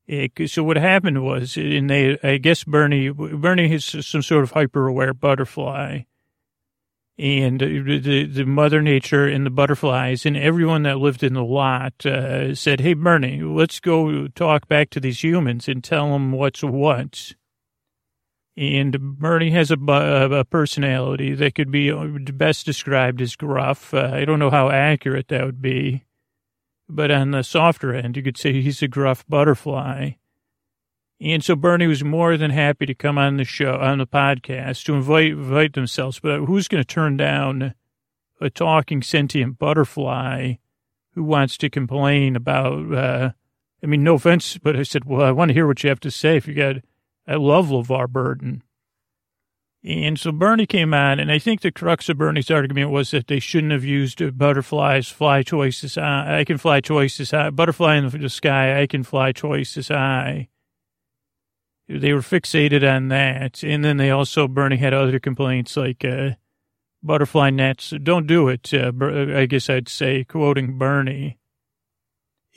It, 0.08 0.50
so 0.50 0.64
what 0.64 0.78
happened 0.78 1.24
was, 1.24 1.58
and 1.58 1.90
they, 1.90 2.18
I 2.24 2.38
guess 2.38 2.64
Bernie, 2.64 3.10
Bernie 3.10 3.72
is 3.72 3.86
some 3.86 4.24
sort 4.24 4.44
of 4.44 4.52
hyper 4.52 4.88
aware 4.88 5.14
butterfly 5.14 6.02
and 7.20 7.60
the, 7.60 8.26
the 8.26 8.46
mother 8.46 8.82
nature 8.82 9.28
and 9.28 9.46
the 9.46 9.50
butterflies 9.50 10.26
and 10.26 10.38
everyone 10.38 10.84
that 10.84 11.00
lived 11.00 11.24
in 11.24 11.34
the 11.34 11.44
lot 11.44 12.06
uh, 12.06 12.54
said, 12.54 12.82
Hey, 12.82 12.94
Bernie, 12.94 13.42
let's 13.42 13.80
go 13.80 14.28
talk 14.28 14.68
back 14.68 14.92
to 14.92 15.00
these 15.00 15.24
humans 15.24 15.68
and 15.68 15.84
tell 15.84 16.12
them 16.12 16.32
what's 16.32 16.64
what. 16.64 17.34
And 18.56 19.00
Bernie 19.20 19.52
has 19.52 19.72
a, 19.72 19.78
a 19.80 20.46
personality 20.46 21.34
that 21.36 21.56
could 21.56 21.72
be 21.72 21.92
best 22.34 22.66
described 22.66 23.22
as 23.22 23.36
gruff. 23.36 23.94
Uh, 23.94 24.12
I 24.14 24.26
don't 24.26 24.40
know 24.40 24.50
how 24.50 24.70
accurate 24.70 25.28
that 25.30 25.46
would 25.46 25.62
be, 25.62 26.06
but 26.90 27.12
on 27.12 27.32
the 27.32 27.44
softer 27.44 27.94
end, 27.94 28.18
you 28.18 28.24
could 28.24 28.38
say 28.38 28.62
he's 28.62 28.82
a 28.82 28.88
gruff 28.88 29.26
butterfly. 29.28 30.12
And 31.20 31.44
so 31.44 31.56
Bernie 31.56 31.88
was 31.88 32.04
more 32.04 32.38
than 32.38 32.52
happy 32.52 32.86
to 32.86 32.94
come 32.94 33.18
on 33.18 33.38
the 33.38 33.44
show, 33.44 33.76
on 33.76 33.98
the 33.98 34.06
podcast, 34.06 34.84
to 34.86 34.94
invite 34.94 35.32
invite 35.32 35.74
themselves. 35.74 36.20
But 36.20 36.42
who's 36.42 36.68
going 36.68 36.84
to 36.84 36.88
turn 36.88 37.18
down 37.18 37.74
a 38.40 38.50
talking 38.50 39.02
sentient 39.02 39.58
butterfly 39.58 40.54
who 41.16 41.24
wants 41.24 41.58
to 41.58 41.70
complain 41.70 42.36
about? 42.36 42.94
Uh, 42.94 43.32
I 43.84 43.88
mean, 43.88 44.04
no 44.04 44.16
offense, 44.16 44.58
but 44.60 44.76
I 44.76 44.84
said, 44.84 45.06
well, 45.06 45.26
I 45.26 45.32
want 45.32 45.50
to 45.50 45.54
hear 45.54 45.66
what 45.66 45.84
you 45.84 45.90
have 45.90 46.00
to 46.02 46.12
say. 46.12 46.38
If 46.38 46.48
you 46.48 46.54
got, 46.54 46.76
I 47.28 47.36
love 47.36 47.68
LeVar 47.70 48.10
Burton. 48.10 48.62
And 49.84 50.20
so 50.20 50.32
Bernie 50.32 50.66
came 50.66 50.94
on, 50.94 51.20
and 51.20 51.32
I 51.32 51.40
think 51.40 51.62
the 51.62 51.72
crux 51.72 52.10
of 52.10 52.18
Bernie's 52.18 52.52
argument 52.52 52.92
was 52.92 53.12
that 53.12 53.28
they 53.28 53.40
shouldn't 53.40 53.72
have 53.72 53.86
used 53.86 54.38
butterflies 54.38 55.08
fly 55.08 55.44
twice 55.44 55.84
as 55.84 55.96
high. 55.96 56.40
I 56.40 56.44
can 56.44 56.58
fly 56.58 56.82
twice 56.82 57.20
as 57.20 57.32
high. 57.32 57.50
Butterfly 57.52 57.96
in 57.96 58.10
the 58.10 58.30
sky, 58.30 58.82
I 58.82 58.88
can 58.88 59.04
fly 59.04 59.32
twice 59.32 59.78
as 59.78 59.88
high 59.88 60.50
they 61.88 62.14
were 62.14 62.22
fixated 62.22 62.88
on 62.90 63.08
that. 63.10 63.64
And 63.64 63.84
then 63.84 63.98
they 63.98 64.10
also, 64.12 64.48
Bernie 64.48 64.78
had 64.78 64.94
other 64.94 65.20
complaints 65.20 65.78
like 65.78 66.04
uh, 66.04 66.32
butterfly 67.02 67.50
nets. 67.50 67.94
Don't 68.04 68.28
do 68.28 68.50
it, 68.50 68.74
uh, 68.74 68.92
I 69.36 69.46
guess 69.46 69.70
I'd 69.70 69.90
say, 69.90 70.24
quoting 70.24 70.78
Bernie. 70.78 71.38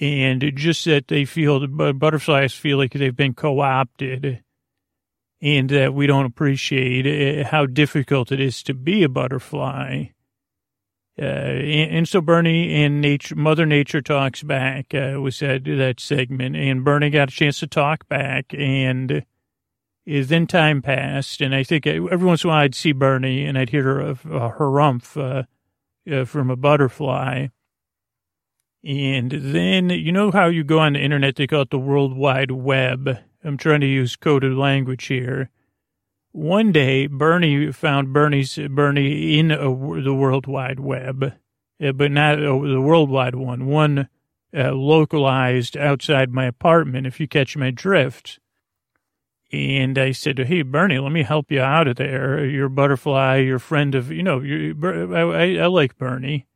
And 0.01 0.53
just 0.57 0.85
that 0.87 1.09
they 1.09 1.25
feel, 1.25 1.67
butterflies 1.67 2.55
feel 2.55 2.79
like 2.79 2.93
they've 2.93 3.15
been 3.15 3.35
co 3.35 3.61
opted 3.61 4.43
and 5.43 5.71
that 5.71 5.95
we 5.95 6.07
don't 6.07 6.27
appreciate 6.27 7.07
uh, 7.07 7.49
how 7.49 7.67
difficult 7.67 8.33
it 8.33 8.41
is 8.41 8.63
to 8.65 8.75
be 8.75 9.03
a 9.03 9.09
butterfly. 9.09 10.07
Uh, 11.21 11.25
and, 11.25 12.09
so 12.09 12.23
Bernie 12.23 12.83
and 12.83 12.99
nature, 12.99 13.35
Mother 13.37 13.67
Nature 13.67 14.01
talks 14.01 14.43
back 14.43 14.95
uh, 14.95 15.21
was 15.21 15.39
that 15.41 15.65
that 15.65 16.01
segment, 16.01 16.57
and 16.57 16.83
Bernie 16.83 17.11
got 17.11 17.29
a 17.29 17.33
chance 17.33 17.61
to 17.61 17.67
talk 17.67 18.09
back, 18.09 18.55
and 18.57 19.13
uh, 19.13 19.21
then 20.07 20.47
time 20.47 20.81
passed, 20.81 21.43
and 21.43 21.55
I 21.55 21.63
think 21.63 21.87
every 21.87 22.27
once 22.27 22.43
in 22.43 22.49
a 22.49 22.53
while 22.53 22.63
I'd 22.63 22.75
see 22.75 22.93
Bernie 22.93 23.45
and 23.45 23.59
I'd 23.59 23.69
hear 23.69 24.01
a, 24.01 24.11
a 24.13 24.55
harumph 24.57 25.15
uh, 25.19 25.43
uh, 26.11 26.25
from 26.25 26.49
a 26.49 26.57
butterfly, 26.57 27.49
and 28.83 29.31
then 29.31 29.91
you 29.91 30.13
know 30.13 30.31
how 30.31 30.47
you 30.47 30.65
go 30.65 30.79
on 30.79 30.95
the 30.95 31.01
internet, 31.01 31.37
they 31.37 31.47
call 31.47 31.63
it 31.63 31.71
the 31.71 31.79
World 31.79 32.17
Wide 32.17 32.51
Web. 32.51 33.19
I'm 33.45 33.59
trying 33.59 33.81
to 33.81 33.87
use 33.87 34.17
coded 34.17 34.55
language 34.55 35.05
here 35.05 35.51
one 36.33 36.73
day, 36.73 37.07
Bernie 37.07 37.73
found 37.73 38.13
Bernie's 38.13 38.59
Bernie 38.71 39.39
in 39.39 39.51
a, 39.51 40.03
the 40.03 40.15
World 40.15 40.47
Wide 40.47 40.81
Web, 40.81 41.35
uh, 41.83 41.93
but 41.93 42.11
not 42.11 42.37
the 42.37 42.81
worldwide 42.81 43.35
one, 43.35 43.67
one 43.67 44.09
uh, 44.57 44.73
localized 44.73 45.77
outside 45.77 46.33
my 46.33 46.47
apartment, 46.47 47.07
if 47.07 47.21
you 47.21 47.27
catch 47.27 47.57
my 47.57 47.71
drift. 47.71 48.39
And 49.53 49.99
I 49.99 50.13
said, 50.13 50.39
Hey, 50.39 50.63
Bernie, 50.63 51.01
let 51.01 51.11
me 51.11 51.25
help 51.25 51.51
you 51.51 51.61
out 51.61 51.89
of 51.89 51.97
there. 51.97 52.45
You're 52.45 52.67
a 52.67 52.71
butterfly, 52.71 53.39
you're 53.39 53.57
a 53.57 53.61
friend 53.61 53.95
of, 53.97 54.13
you 54.13 54.23
know, 54.23 54.41
I, 54.41 55.21
I, 55.21 55.65
I 55.65 55.67
like 55.67 55.99
Bernie. 55.99 56.47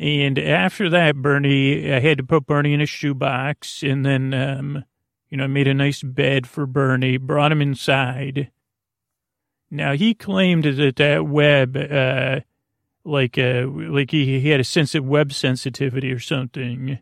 And 0.00 0.38
after 0.38 0.88
that, 0.90 1.16
Bernie, 1.16 1.92
I 1.92 2.00
had 2.00 2.18
to 2.18 2.24
put 2.24 2.46
Bernie 2.46 2.74
in 2.74 2.80
a 2.80 2.86
shoebox 2.86 3.82
and 3.82 4.04
then, 4.04 4.34
um, 4.34 4.84
you 5.30 5.36
know, 5.36 5.48
made 5.48 5.68
a 5.68 5.74
nice 5.74 6.02
bed 6.02 6.46
for 6.46 6.66
Bernie, 6.66 7.16
brought 7.16 7.52
him 7.52 7.62
inside. 7.62 8.50
Now 9.70 9.92
he 9.92 10.14
claimed 10.14 10.64
that 10.64 10.96
that 10.96 11.26
web, 11.26 11.76
uh, 11.76 12.40
like, 13.04 13.38
uh, 13.38 13.66
like 13.66 14.10
he, 14.10 14.40
he 14.40 14.48
had 14.48 14.60
a 14.60 14.64
sense 14.64 14.94
of 14.94 15.04
web 15.04 15.32
sensitivity 15.32 16.10
or 16.10 16.18
something. 16.18 16.98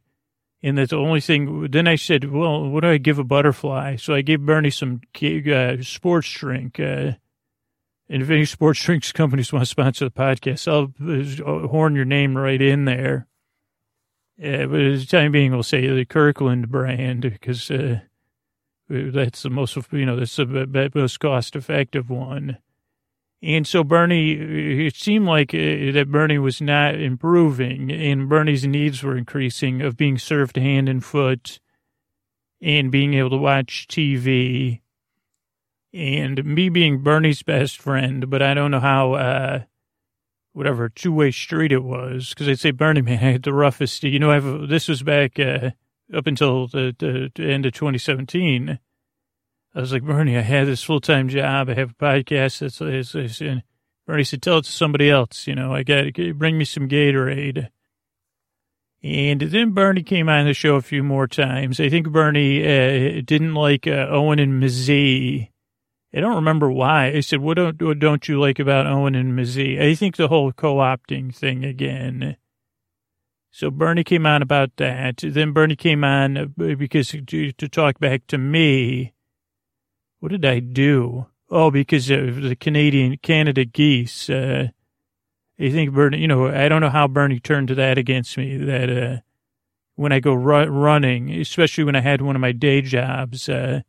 And 0.62 0.78
that's 0.78 0.90
the 0.90 0.96
only 0.96 1.20
thing. 1.20 1.68
Then 1.70 1.86
I 1.86 1.94
said, 1.94 2.30
well, 2.32 2.68
what 2.68 2.80
do 2.80 2.88
I 2.88 2.98
give 2.98 3.18
a 3.18 3.24
butterfly? 3.24 3.96
So 3.96 4.14
I 4.14 4.22
gave 4.22 4.40
Bernie 4.40 4.70
some 4.70 5.00
uh, 5.22 5.76
sports 5.82 6.30
drink. 6.32 6.80
Uh, 6.80 7.12
and 8.08 8.22
if 8.22 8.30
any 8.30 8.44
sports 8.44 8.82
drinks 8.84 9.12
companies 9.12 9.52
want 9.52 9.62
to 9.62 9.70
sponsor 9.70 10.06
the 10.06 10.10
podcast, 10.10 10.66
I'll 10.66 10.92
uh, 11.46 11.68
horn 11.68 11.94
your 11.94 12.04
name 12.04 12.36
right 12.36 12.60
in 12.60 12.84
there. 12.84 13.28
Uh, 14.42 14.66
but 14.66 14.78
the 14.78 15.06
time 15.08 15.32
being, 15.32 15.52
we'll 15.52 15.62
say 15.62 15.86
the 15.86 16.04
Kirkland 16.04 16.68
brand 16.68 17.22
because 17.22 17.70
uh, 17.70 18.00
that's 18.88 19.42
the 19.42 19.50
most, 19.50 19.76
you 19.90 20.06
know, 20.06 20.16
that's 20.16 20.36
the 20.36 20.90
most 20.94 21.20
cost 21.20 21.56
effective 21.56 22.08
one. 22.10 22.58
And 23.42 23.66
so 23.66 23.84
Bernie, 23.84 24.32
it 24.86 24.96
seemed 24.96 25.26
like 25.26 25.54
uh, 25.54 25.92
that 25.92 26.08
Bernie 26.10 26.38
was 26.38 26.60
not 26.60 26.94
improving 26.94 27.92
and 27.92 28.28
Bernie's 28.28 28.66
needs 28.66 29.02
were 29.02 29.16
increasing 29.16 29.82
of 29.82 29.96
being 29.96 30.18
served 30.18 30.56
hand 30.56 30.88
and 30.88 31.04
foot 31.04 31.60
and 32.62 32.90
being 32.90 33.14
able 33.14 33.30
to 33.30 33.36
watch 33.36 33.86
TV 33.88 34.80
and 35.92 36.44
me 36.44 36.68
being 36.68 37.02
Bernie's 37.02 37.42
best 37.42 37.78
friend, 37.78 38.28
but 38.30 38.42
I 38.42 38.54
don't 38.54 38.70
know 38.70 38.80
how, 38.80 39.14
uh, 39.14 39.62
whatever 40.52 40.88
two 40.88 41.12
way 41.12 41.30
street 41.30 41.72
it 41.72 41.84
was. 41.84 42.32
Cause 42.34 42.48
I'd 42.48 42.58
say, 42.58 42.70
Bernie, 42.70 43.02
man, 43.02 43.18
I 43.18 43.32
had 43.32 43.42
the 43.42 43.52
roughest, 43.52 44.02
you 44.02 44.18
know, 44.18 44.30
I've, 44.30 44.68
this 44.68 44.88
was 44.88 45.02
back, 45.02 45.38
uh, 45.38 45.70
up 46.14 46.26
until 46.26 46.66
the, 46.66 46.94
the, 46.98 47.42
end 47.42 47.66
of 47.66 47.72
2017. 47.72 48.78
I 49.74 49.80
was 49.80 49.92
like, 49.92 50.02
Bernie, 50.02 50.36
I 50.36 50.42
had 50.42 50.66
this 50.66 50.82
full 50.82 51.00
time 51.00 51.28
job. 51.28 51.68
I 51.68 51.74
have 51.74 51.90
a 51.90 51.94
podcast. 51.94 52.62
It's, 52.62 52.80
it's, 52.80 53.14
it's, 53.14 53.40
and 53.40 53.62
Bernie 54.06 54.24
said, 54.24 54.42
tell 54.42 54.58
it 54.58 54.64
to 54.64 54.72
somebody 54.72 55.10
else. 55.10 55.46
You 55.46 55.54
know, 55.54 55.74
I 55.74 55.82
got 55.82 56.14
to 56.14 56.34
bring 56.34 56.56
me 56.56 56.64
some 56.64 56.88
Gatorade. 56.88 57.68
And 59.02 59.40
then 59.40 59.72
Bernie 59.72 60.02
came 60.02 60.28
on 60.28 60.46
the 60.46 60.54
show 60.54 60.76
a 60.76 60.82
few 60.82 61.02
more 61.02 61.26
times. 61.26 61.78
I 61.78 61.88
think 61.88 62.10
Bernie 62.10 62.62
uh, 62.64 63.20
didn't 63.24 63.54
like 63.54 63.86
uh, 63.86 64.06
Owen 64.10 64.38
and 64.38 64.62
Mzee. 64.62 65.50
I 66.14 66.20
don't 66.20 66.36
remember 66.36 66.70
why. 66.70 67.08
I 67.08 67.20
said, 67.20 67.40
what 67.40 67.54
don't, 67.54 67.80
what 67.82 67.98
don't 67.98 68.26
you 68.26 68.40
like 68.40 68.58
about 68.58 68.86
Owen 68.86 69.14
and 69.14 69.38
Mzee? 69.38 69.80
I 69.80 69.94
think 69.94 70.16
the 70.16 70.28
whole 70.28 70.50
co-opting 70.50 71.34
thing 71.34 71.64
again. 71.64 72.36
So 73.56 73.70
Bernie 73.70 74.04
came 74.04 74.26
on 74.26 74.42
about 74.42 74.76
that. 74.76 75.22
Then 75.22 75.52
Bernie 75.52 75.76
came 75.76 76.04
on 76.04 76.36
uh, 76.36 76.44
because 76.74 77.08
to, 77.08 77.52
to 77.52 77.68
talk 77.70 77.98
back 77.98 78.26
to 78.26 78.36
me. 78.36 79.14
What 80.20 80.30
did 80.30 80.44
I 80.44 80.58
do? 80.58 81.28
Oh, 81.48 81.70
because 81.70 82.10
of 82.10 82.42
the 82.42 82.54
Canadian 82.54 83.16
Canada 83.16 83.64
geese. 83.64 84.28
Uh, 84.28 84.68
I 85.58 85.70
think 85.70 85.94
Bernie, 85.94 86.18
you 86.18 86.28
know, 86.28 86.48
I 86.48 86.68
don't 86.68 86.82
know 86.82 86.90
how 86.90 87.08
Bernie 87.08 87.40
turned 87.40 87.68
to 87.68 87.74
that 87.76 87.96
against 87.96 88.36
me. 88.36 88.58
That 88.58 88.90
uh, 88.90 89.16
when 89.94 90.12
I 90.12 90.20
go 90.20 90.34
ru- 90.34 90.66
running, 90.66 91.30
especially 91.30 91.84
when 91.84 91.96
I 91.96 92.02
had 92.02 92.20
one 92.20 92.36
of 92.36 92.42
my 92.42 92.52
day 92.52 92.82
jobs, 92.82 93.48
uh, 93.48 93.80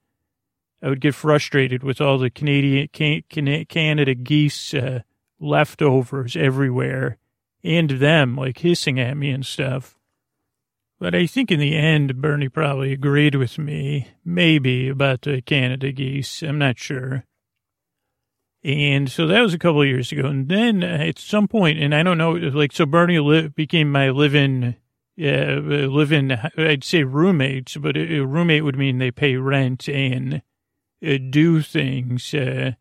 I 0.82 0.88
would 0.88 1.02
get 1.02 1.14
frustrated 1.14 1.84
with 1.84 2.00
all 2.00 2.18
the 2.18 2.30
Canadian 2.30 2.88
can, 2.94 3.22
can, 3.30 3.66
Canada 3.66 4.16
geese 4.16 4.74
uh, 4.74 5.02
leftovers 5.42 6.38
everywhere 6.38 7.18
and 7.64 7.90
them 7.90 8.36
like 8.36 8.60
hissing 8.60 9.00
at 9.00 9.18
me 9.18 9.32
and 9.32 9.46
stuff. 9.46 9.98
But 11.00 11.14
I 11.14 11.28
think 11.28 11.52
in 11.52 11.60
the 11.60 11.76
end, 11.76 12.22
Bernie 12.22 12.50
probably 12.50 12.92
agreed 12.92 13.36
with 13.36 13.58
me, 13.58 14.08
maybe 14.26 14.90
about 14.90 15.22
the 15.22 15.42
Canada 15.42 15.92
geese. 15.92 16.42
I'm 16.42 16.58
not 16.58 16.80
sure. 16.80 17.24
And 18.64 19.10
so 19.10 19.28
that 19.28 19.42
was 19.42 19.54
a 19.54 19.60
couple 19.60 19.82
of 19.82 19.88
years 19.88 20.12
ago. 20.12 20.28
And 20.28 20.50
then 20.50 20.84
at 20.84 21.20
some 21.20 21.48
point, 21.48 21.78
and 21.80 21.94
I 21.94 22.02
don't 22.02 22.18
know, 22.18 22.32
like, 22.32 22.72
so 22.72 22.86
Bernie 22.88 23.20
li- 23.20 23.50
became 23.50 23.92
my 23.92 24.10
living, 24.10 24.76
uh, 25.22 25.62
living, 25.62 26.32
I'd 26.58 26.84
say 26.84 27.04
roommates, 27.04 27.78
but 27.78 27.96
a 27.96 28.22
roommate 28.22 28.64
would 28.64 28.78
mean 28.78 28.98
they 28.98 29.12
pay 29.12 29.36
rent 29.36 29.88
and 29.88 30.42
uh, 31.06 31.18
do 31.30 31.62
things. 31.62 32.34
Uh, 32.34 32.72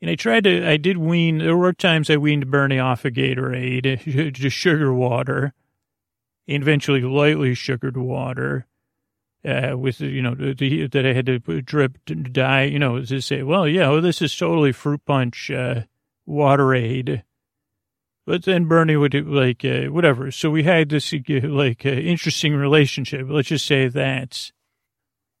and 0.00 0.10
I 0.10 0.14
tried 0.14 0.44
to, 0.44 0.68
I 0.68 0.76
did 0.76 0.98
wean, 0.98 1.38
there 1.38 1.56
were 1.56 1.72
times 1.72 2.10
I 2.10 2.16
weaned 2.16 2.50
Bernie 2.50 2.78
off 2.78 3.04
of 3.04 3.14
Gatorade, 3.14 4.32
just 4.32 4.56
sugar 4.56 4.92
water, 4.92 5.54
and 6.46 6.62
eventually 6.62 7.00
lightly 7.00 7.54
sugared 7.54 7.96
water. 7.96 8.66
Uh, 9.44 9.76
with 9.78 10.00
you 10.00 10.20
know 10.22 10.34
the, 10.34 10.88
that 10.88 11.06
I 11.06 11.12
had 11.12 11.26
to 11.26 11.38
drip 11.38 11.98
dye, 12.04 12.64
you 12.64 12.80
know, 12.80 13.04
to 13.04 13.20
say, 13.20 13.44
well, 13.44 13.68
yeah, 13.68 13.88
well, 13.90 14.00
this 14.00 14.20
is 14.20 14.36
totally 14.36 14.72
fruit 14.72 15.04
punch 15.04 15.52
uh, 15.52 15.82
waterade. 16.28 17.22
But 18.26 18.42
then 18.42 18.64
Bernie 18.64 18.96
would 18.96 19.14
like 19.14 19.64
uh, 19.64 19.84
whatever. 19.84 20.32
So 20.32 20.50
we 20.50 20.64
had 20.64 20.88
this 20.88 21.14
like 21.28 21.86
uh, 21.86 21.90
interesting 21.90 22.56
relationship. 22.56 23.28
Let's 23.30 23.48
just 23.48 23.66
say 23.66 23.86
that. 23.86 24.50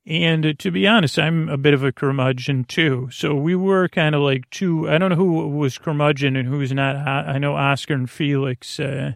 And 0.06 0.56
to 0.60 0.70
be 0.70 0.86
honest, 0.86 1.18
I'm 1.18 1.48
a 1.48 1.56
bit 1.56 1.74
of 1.74 1.82
a 1.82 1.90
curmudgeon 1.90 2.64
too. 2.64 3.08
So 3.10 3.34
we 3.34 3.56
were 3.56 3.88
kind 3.88 4.14
of 4.14 4.20
like 4.20 4.48
two. 4.50 4.88
I 4.88 4.98
don't 4.98 5.10
know 5.10 5.16
who 5.16 5.48
was 5.48 5.78
curmudgeon 5.78 6.36
and 6.36 6.48
who's 6.48 6.72
not. 6.72 6.94
I 6.96 7.38
know 7.38 7.56
Oscar 7.56 7.94
and 7.94 8.08
Felix. 8.08 8.78
Uh, 8.78 9.14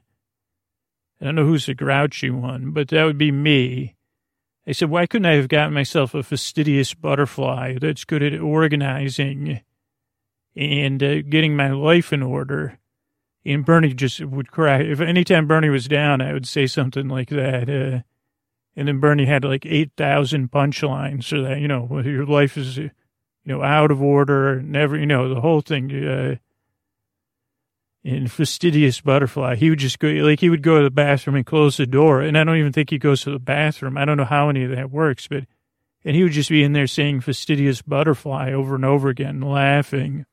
I 1.20 1.24
don't 1.24 1.36
know 1.36 1.44
who's 1.44 1.66
the 1.66 1.74
grouchy 1.74 2.30
one, 2.30 2.72
but 2.72 2.88
that 2.88 3.04
would 3.04 3.18
be 3.18 3.30
me. 3.30 3.94
I 4.66 4.72
said, 4.72 4.90
why 4.90 5.06
couldn't 5.06 5.26
I 5.26 5.34
have 5.34 5.48
gotten 5.48 5.74
myself 5.74 6.14
a 6.14 6.22
fastidious 6.22 6.92
butterfly 6.92 7.78
that's 7.80 8.04
good 8.04 8.22
at 8.22 8.40
organizing 8.40 9.60
and 10.56 11.02
uh, 11.02 11.22
getting 11.22 11.56
my 11.56 11.70
life 11.70 12.12
in 12.12 12.22
order? 12.22 12.78
And 13.44 13.64
Bernie 13.64 13.94
just 13.94 14.20
would 14.20 14.50
cry. 14.50 14.80
If 14.82 15.00
anytime 15.00 15.46
Bernie 15.46 15.70
was 15.70 15.88
down, 15.88 16.20
I 16.20 16.32
would 16.32 16.46
say 16.46 16.66
something 16.66 17.08
like 17.08 17.30
that. 17.30 17.70
Uh, 17.70 18.00
and 18.76 18.88
then 18.88 19.00
Bernie 19.00 19.26
had 19.26 19.44
like 19.44 19.66
8,000 19.66 20.50
punchlines 20.50 21.24
so 21.24 21.42
that, 21.42 21.58
you 21.60 21.68
know, 21.68 22.00
your 22.04 22.26
life 22.26 22.56
is, 22.56 22.76
you 22.78 22.90
know, 23.44 23.62
out 23.62 23.90
of 23.90 24.02
order, 24.02 24.62
never, 24.62 24.96
you 24.96 25.06
know, 25.06 25.32
the 25.32 25.40
whole 25.40 25.60
thing. 25.60 25.90
Uh, 25.92 26.36
in 28.02 28.28
fastidious 28.28 29.00
butterfly, 29.00 29.56
he 29.56 29.68
would 29.68 29.78
just 29.78 29.98
go, 29.98 30.08
like, 30.08 30.40
he 30.40 30.48
would 30.48 30.62
go 30.62 30.78
to 30.78 30.84
the 30.84 30.90
bathroom 30.90 31.36
and 31.36 31.44
close 31.44 31.76
the 31.76 31.86
door. 31.86 32.22
And 32.22 32.38
I 32.38 32.44
don't 32.44 32.56
even 32.56 32.72
think 32.72 32.90
he 32.90 32.98
goes 32.98 33.22
to 33.22 33.30
the 33.30 33.38
bathroom. 33.38 33.98
I 33.98 34.04
don't 34.04 34.16
know 34.16 34.24
how 34.24 34.48
any 34.48 34.64
of 34.64 34.70
that 34.70 34.90
works, 34.90 35.28
but, 35.28 35.44
and 36.04 36.16
he 36.16 36.22
would 36.22 36.32
just 36.32 36.48
be 36.48 36.62
in 36.62 36.72
there 36.72 36.86
saying 36.86 37.20
fastidious 37.20 37.82
butterfly 37.82 38.52
over 38.52 38.74
and 38.74 38.86
over 38.86 39.10
again, 39.10 39.40
laughing. 39.40 40.24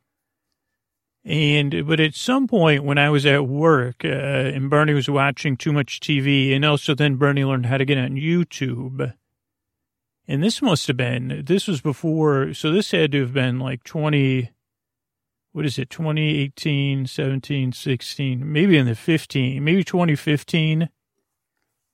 And, 1.27 1.85
but 1.85 1.99
at 1.99 2.15
some 2.15 2.47
point 2.47 2.85
when 2.85 2.97
I 2.97 3.09
was 3.09 3.25
at 3.25 3.49
work, 3.49 4.05
uh, 4.05 4.07
and 4.07 4.69
Bernie 4.69 4.93
was 4.93 5.09
watching 5.09 5.57
too 5.57 5.73
much 5.73 5.99
TV, 5.99 6.55
and 6.55 6.63
also 6.63 6.95
then 6.95 7.17
Bernie 7.17 7.43
learned 7.43 7.65
how 7.65 7.77
to 7.77 7.83
get 7.83 7.97
on 7.97 8.11
YouTube. 8.11 9.13
And 10.25 10.41
this 10.41 10.61
must 10.61 10.87
have 10.87 10.95
been, 10.95 11.43
this 11.45 11.67
was 11.67 11.81
before, 11.81 12.53
so 12.53 12.71
this 12.71 12.91
had 12.91 13.11
to 13.11 13.19
have 13.19 13.33
been 13.33 13.59
like 13.59 13.83
20, 13.83 14.51
what 15.51 15.65
is 15.65 15.77
it, 15.77 15.89
2018, 15.89 17.07
17, 17.07 17.73
16, 17.73 18.51
maybe 18.53 18.77
in 18.77 18.85
the 18.85 18.95
15, 18.95 19.61
maybe 19.61 19.83
2015, 19.83 20.87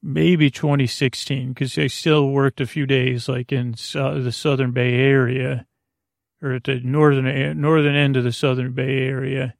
maybe 0.03 0.51
2016, 0.51 1.49
because 1.49 1.75
I 1.79 1.87
still 1.87 2.29
worked 2.29 2.61
a 2.61 2.67
few 2.67 2.85
days 2.85 3.27
like 3.27 3.51
in 3.51 3.73
uh, 3.95 4.19
the 4.19 4.31
Southern 4.31 4.73
Bay 4.73 4.93
Area 4.93 5.65
or 6.43 6.53
at 6.53 6.65
the 6.65 6.79
northern 6.81 7.59
northern 7.59 7.95
end 7.95 8.17
of 8.17 8.23
the 8.23 8.31
Southern 8.31 8.73
Bay 8.73 9.07
Area. 9.07 9.55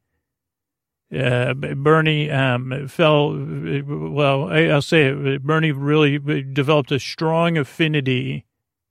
Uh, 1.13 1.53
Bernie 1.53 2.29
um, 2.31 2.87
fell. 2.87 3.31
Well, 3.33 4.51
I, 4.51 4.67
will 4.67 4.81
say 4.81 5.05
it. 5.05 5.43
Bernie 5.43 5.71
really 5.71 6.17
developed 6.41 6.91
a 6.91 6.99
strong 6.99 7.57
affinity 7.57 8.45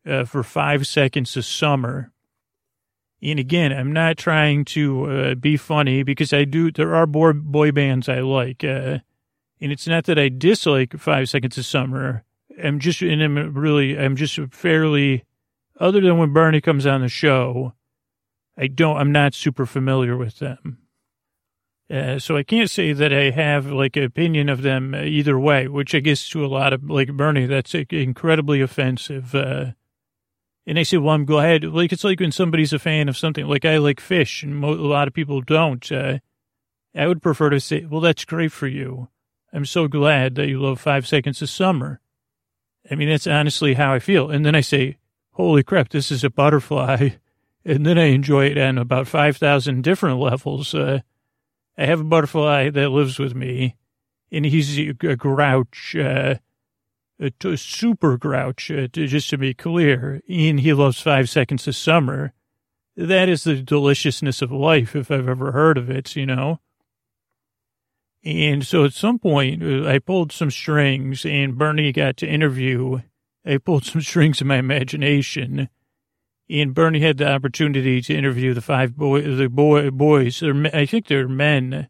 uh, 0.07 0.25
for 0.25 0.43
five 0.43 0.87
seconds 0.87 1.37
of 1.37 1.45
summer. 1.45 2.13
And 3.23 3.39
again, 3.39 3.73
I'm 3.73 3.93
not 3.93 4.17
trying 4.17 4.65
to 4.67 5.05
uh, 5.05 5.35
be 5.37 5.57
funny 5.57 6.03
because 6.03 6.33
I 6.33 6.45
do. 6.45 6.73
There 6.73 6.95
are 6.95 7.07
boy, 7.07 7.33
boy 7.33 7.71
bands 7.71 8.09
I 8.09 8.21
like, 8.21 8.65
uh, 8.65 8.99
and 9.61 9.73
it's 9.73 9.87
not 9.87 10.05
that 10.05 10.19
I 10.19 10.29
dislike 10.29 10.99
Five 10.99 11.29
Seconds 11.29 11.57
of 11.57 11.65
Summer. 11.65 12.25
I'm 12.63 12.81
just, 12.81 13.01
and 13.01 13.23
I'm 13.23 13.55
really, 13.55 13.97
I'm 13.99 14.17
just 14.17 14.39
fairly. 14.51 15.25
Other 15.79 16.01
than 16.01 16.19
when 16.19 16.33
Bernie 16.33 16.61
comes 16.61 16.85
on 16.85 17.01
the 17.01 17.09
show, 17.09 17.75
I 18.57 18.67
don't, 18.67 18.97
I'm 18.97 19.13
not 19.13 19.35
super 19.35 19.67
familiar 19.67 20.17
with 20.17 20.39
them. 20.39 20.79
Uh, 21.91 22.19
so 22.19 22.37
I 22.37 22.43
can't 22.43 22.71
say 22.71 22.93
that 22.93 23.13
I 23.13 23.31
have 23.31 23.67
like 23.67 23.97
an 23.97 24.05
opinion 24.05 24.49
of 24.49 24.63
them 24.63 24.95
either 24.95 25.39
way, 25.39 25.69
which 25.69 25.95
I 25.95 26.01
guess 26.01 26.27
to 26.31 26.45
a 26.45 26.47
lot 26.47 26.73
of 26.73 26.89
like 26.89 27.13
Bernie, 27.13 27.47
that's 27.47 27.75
incredibly 27.75 28.61
offensive. 28.63 29.35
Uh, 29.35 29.73
and 30.67 30.79
I 30.79 30.85
say, 30.85 30.97
well, 30.97 31.15
I'm 31.15 31.25
glad. 31.25 31.65
Like, 31.65 31.93
it's 31.93 32.05
like 32.05 32.21
when 32.21 32.33
somebody's 32.33 32.73
a 32.73 32.79
fan 32.79 33.09
of 33.09 33.17
something, 33.17 33.47
like 33.47 33.65
I 33.65 33.79
like 33.79 34.01
fish 34.01 34.43
and 34.43 34.57
mo- 34.57 34.73
a 34.73 34.77
lot 34.77 35.09
of 35.09 35.15
people 35.15 35.41
don't. 35.41 35.91
Uh, 35.91 36.19
I 36.95 37.07
would 37.07 37.21
prefer 37.23 37.51
to 37.51 37.61
say, 37.61 37.85
well, 37.85 38.01
that's 38.01 38.25
great 38.25 38.53
for 38.53 38.67
you. 38.67 39.09
I'm 39.53 39.67
so 39.67 39.89
glad 39.89 40.37
that 40.37 40.49
you 40.49 40.61
love 40.61 40.81
five 40.81 41.07
seconds 41.07 41.43
of 41.43 41.51
summer. 41.51 42.01
I 42.91 42.95
mean, 42.95 43.09
that's 43.09 43.27
honestly 43.27 43.75
how 43.75 43.93
I 43.93 43.99
feel. 43.99 44.31
And 44.31 44.47
then 44.47 44.55
I 44.55 44.61
say, 44.61 44.99
holy 45.33 45.63
crap, 45.63 45.91
this 45.91 46.11
is 46.11 46.25
a 46.25 46.31
butterfly. 46.31 47.11
And 47.65 47.87
then 47.87 47.99
I 47.99 48.07
enjoy 48.07 48.47
it 48.47 48.59
on 48.59 48.79
about 48.79 49.07
5,000 49.07 49.83
different 49.83 50.19
levels. 50.19 50.75
Uh, 50.75 51.01
I 51.79 51.87
have 51.87 52.01
a 52.01 52.05
butterfly 52.05 52.71
that 52.71 52.91
lives 52.91 53.19
with 53.19 53.35
me, 53.35 53.77
and 54.31 54.45
he's 54.45 54.79
a 54.79 54.93
grouch, 55.17 55.97
uh, 55.97 56.37
a, 57.21 57.57
super 57.57 58.19
grouch, 58.19 58.71
uh, 58.71 58.89
to, 58.93 59.07
just 59.07 59.31
to 59.31 59.39
be 59.39 59.55
clear. 59.55 60.21
And 60.29 60.61
he 60.61 60.73
loves 60.73 61.01
five 61.01 61.31
seconds 61.31 61.69
of 61.69 61.77
summer. 61.77 62.33
That 62.97 63.29
is 63.29 63.45
the 63.45 63.63
deliciousness 63.63 64.43
of 64.43 64.51
life, 64.53 64.97
if 64.97 65.11
I've 65.11 65.29
ever 65.29 65.53
heard 65.53 65.79
of 65.79 65.89
it, 65.89 66.15
you 66.17 66.27
know. 66.27 66.61
And 68.25 68.65
so 68.67 68.85
at 68.85 68.93
some 68.93 69.19
point, 69.19 69.63
uh, 69.63 69.89
I 69.89 69.99
pulled 69.99 70.33
some 70.33 70.51
strings, 70.51 71.25
and 71.25 71.57
Bernie 71.57 71.93
got 71.93 72.17
to 72.19 72.27
interview. 72.27 73.01
I 73.47 73.59
pulled 73.59 73.85
some 73.85 74.01
strings 74.03 74.41
in 74.41 74.49
my 74.49 74.57
imagination 74.57 75.69
and 76.53 76.75
Bernie 76.75 77.01
had 77.01 77.17
the 77.17 77.31
opportunity 77.31 78.03
to 78.03 78.15
interview 78.15 78.53
the 78.53 78.61
five 78.61 78.95
boy, 78.97 79.23
the 79.23 79.49
boy, 79.49 79.91
boys. 79.91 80.43
I 80.43 80.85
think 80.85 81.07
they're 81.07 81.27
men. 81.27 81.89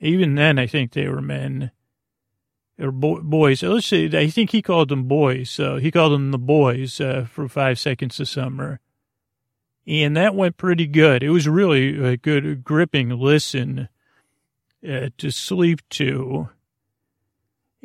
Even 0.00 0.34
then, 0.34 0.58
I 0.58 0.66
think 0.66 0.92
they 0.92 1.08
were 1.08 1.22
men 1.22 1.70
or 2.78 2.90
bo- 2.90 3.22
boys. 3.22 3.62
Let's 3.62 3.86
see. 3.86 4.10
I 4.16 4.28
think 4.28 4.50
he 4.50 4.62
called 4.62 4.88
them 4.88 5.04
boys. 5.04 5.48
So 5.50 5.76
he 5.76 5.92
called 5.92 6.12
them 6.12 6.32
the 6.32 6.38
boys 6.38 7.00
uh, 7.00 7.26
for 7.30 7.48
five 7.48 7.78
seconds 7.78 8.18
of 8.18 8.28
summer, 8.28 8.80
and 9.86 10.16
that 10.16 10.34
went 10.34 10.56
pretty 10.56 10.86
good. 10.86 11.22
It 11.22 11.30
was 11.30 11.48
really 11.48 12.04
a 12.04 12.16
good, 12.16 12.64
gripping 12.64 13.10
listen 13.10 13.88
uh, 14.86 15.10
to 15.18 15.30
sleep 15.30 15.88
to. 15.90 16.48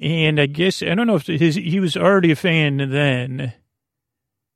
And 0.01 0.39
I 0.39 0.47
guess 0.47 0.81
I 0.81 0.95
don't 0.95 1.07
know 1.07 1.17
if 1.17 1.27
his 1.27 1.55
he 1.55 1.79
was 1.79 1.95
already 1.95 2.31
a 2.31 2.35
fan 2.35 2.77
then 2.77 3.53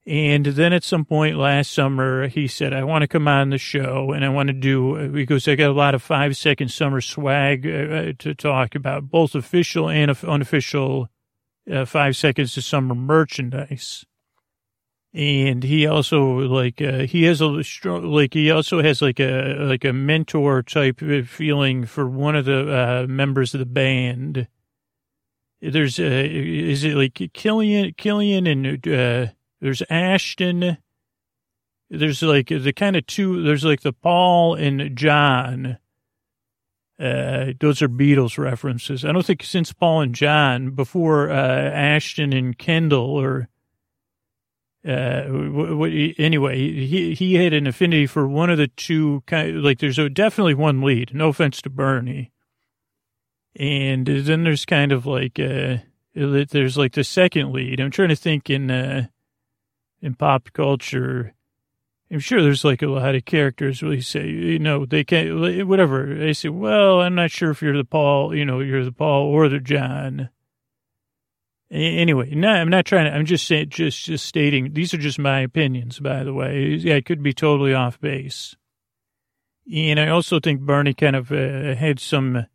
and 0.05 0.45
then 0.45 0.73
at 0.73 0.83
some 0.83 1.05
point 1.05 1.37
last 1.37 1.71
summer, 1.71 2.27
he 2.27 2.47
said, 2.47 2.73
I 2.73 2.83
want 2.83 3.03
to 3.03 3.07
come 3.07 3.27
on 3.27 3.51
the 3.51 3.57
show 3.57 4.11
and 4.11 4.25
I 4.25 4.29
want 4.29 4.47
to 4.47 4.53
do, 4.53 5.09
because 5.09 5.47
I 5.47 5.55
got 5.55 5.69
a 5.69 5.73
lot 5.73 5.95
of 5.95 6.03
five 6.03 6.35
second 6.35 6.71
summer 6.71 6.99
swag 6.99 7.65
uh, 7.65 8.11
to 8.19 8.35
talk 8.35 8.75
about, 8.75 9.09
both 9.09 9.33
official 9.33 9.89
and 9.89 10.11
unofficial 10.23 11.09
uh, 11.71 11.85
five 11.85 12.17
seconds 12.17 12.57
of 12.57 12.65
summer 12.65 12.95
merchandise. 12.95 14.05
And 15.13 15.63
he 15.63 15.85
also 15.85 16.21
like, 16.21 16.81
uh, 16.81 17.01
he 17.01 17.23
has 17.23 17.39
a 17.39 17.63
strong, 17.63 18.03
like, 18.03 18.33
he 18.33 18.51
also 18.51 18.81
has 18.81 19.01
like 19.01 19.19
a, 19.19 19.55
like 19.59 19.85
a 19.85 19.93
mentor 19.93 20.63
type 20.63 20.99
feeling 21.27 21.85
for 21.85 22.09
one 22.09 22.35
of 22.35 22.45
the 22.45 23.03
uh, 23.03 23.05
members 23.07 23.53
of 23.53 23.59
the 23.59 23.65
band. 23.65 24.47
There's, 25.61 25.97
uh, 25.97 26.03
is 26.03 26.83
it 26.83 26.95
like 26.95 27.31
Killian, 27.31 27.93
Killian 27.95 28.47
and, 28.47 28.87
uh, 28.87 29.27
there's 29.63 29.81
Ashton. 29.89 30.77
There's 31.89 32.21
like 32.21 32.49
the 32.49 32.73
kind 32.73 32.97
of 32.97 33.07
two, 33.07 33.43
there's 33.43 33.63
like 33.63 33.79
the 33.79 33.93
Paul 33.93 34.55
and 34.55 34.93
John. 34.97 35.77
Uh, 36.99 37.53
those 37.61 37.81
are 37.81 37.87
Beatles 37.87 38.37
references. 38.37 39.05
I 39.05 39.13
don't 39.13 39.25
think 39.25 39.41
since 39.41 39.71
Paul 39.71 40.01
and 40.01 40.13
John, 40.13 40.71
before 40.71 41.31
uh, 41.31 41.35
Ashton 41.35 42.33
and 42.33 42.57
Kendall, 42.57 43.11
or 43.11 43.47
uh, 44.85 45.21
w- 45.23 45.69
w- 45.69 46.13
anyway, 46.17 46.57
he 46.57 47.13
he 47.13 47.35
had 47.35 47.53
an 47.53 47.65
affinity 47.65 48.05
for 48.05 48.27
one 48.27 48.49
of 48.49 48.57
the 48.57 48.67
two. 48.67 49.23
Kind 49.27 49.55
of, 49.57 49.63
like 49.63 49.79
there's 49.79 49.97
a, 49.97 50.09
definitely 50.09 50.55
one 50.55 50.81
lead. 50.81 51.13
No 51.13 51.29
offense 51.29 51.61
to 51.61 51.69
Bernie, 51.69 52.33
and 53.55 54.05
then 54.05 54.43
there's 54.43 54.65
kind 54.65 54.91
of 54.91 55.05
like 55.05 55.39
uh, 55.39 55.77
there's 56.13 56.77
like 56.77 56.93
the 56.93 57.03
second 57.05 57.53
lead. 57.53 57.79
I'm 57.79 57.91
trying 57.91 58.09
to 58.09 58.15
think 58.15 58.49
in 58.49 58.69
uh, 58.69 59.07
in 60.03 60.13
pop 60.13 60.51
culture. 60.53 61.33
I'm 62.11 62.19
sure 62.19 62.43
there's 62.43 62.63
like 62.63 62.83
a 62.83 62.87
lot 62.87 63.15
of 63.15 63.25
characters 63.25 63.81
where 63.81 63.93
you 63.93 64.01
say, 64.01 64.27
you 64.27 64.59
know, 64.59 64.85
they 64.85 65.03
can't, 65.03 65.67
whatever. 65.67 66.13
They 66.13 66.33
say, 66.33 66.49
well, 66.49 67.01
I'm 67.01 67.15
not 67.15 67.31
sure 67.31 67.49
if 67.49 67.61
you're 67.63 67.75
the 67.75 67.85
Paul, 67.85 68.35
you 68.35 68.45
know, 68.45 68.59
you're 68.59 68.85
the 68.85 68.91
Paul 68.91 69.27
or 69.27 69.49
the 69.49 69.59
John. 69.59 70.29
Anyway, 71.71 72.35
no, 72.35 72.49
I'm 72.49 72.69
not 72.69 72.85
trying 72.85 73.05
to, 73.05 73.17
I'm 73.17 73.25
just 73.25 73.47
saying, 73.47 73.69
just, 73.69 74.05
just 74.05 74.25
stating, 74.25 74.73
these 74.73 74.93
are 74.93 74.99
just 74.99 75.17
my 75.17 75.39
opinions, 75.39 75.99
by 75.99 76.23
the 76.23 76.33
way. 76.33 76.75
Yeah, 76.75 76.95
it 76.95 77.05
could 77.05 77.23
be 77.23 77.33
totally 77.33 77.73
off 77.73 77.99
base. 77.99 78.55
And 79.73 79.99
I 79.99 80.09
also 80.09 80.39
think 80.39 80.61
Bernie 80.61 80.93
kind 80.93 81.15
of 81.15 81.31
uh, 81.31 81.73
had 81.73 81.99
some 81.99 82.45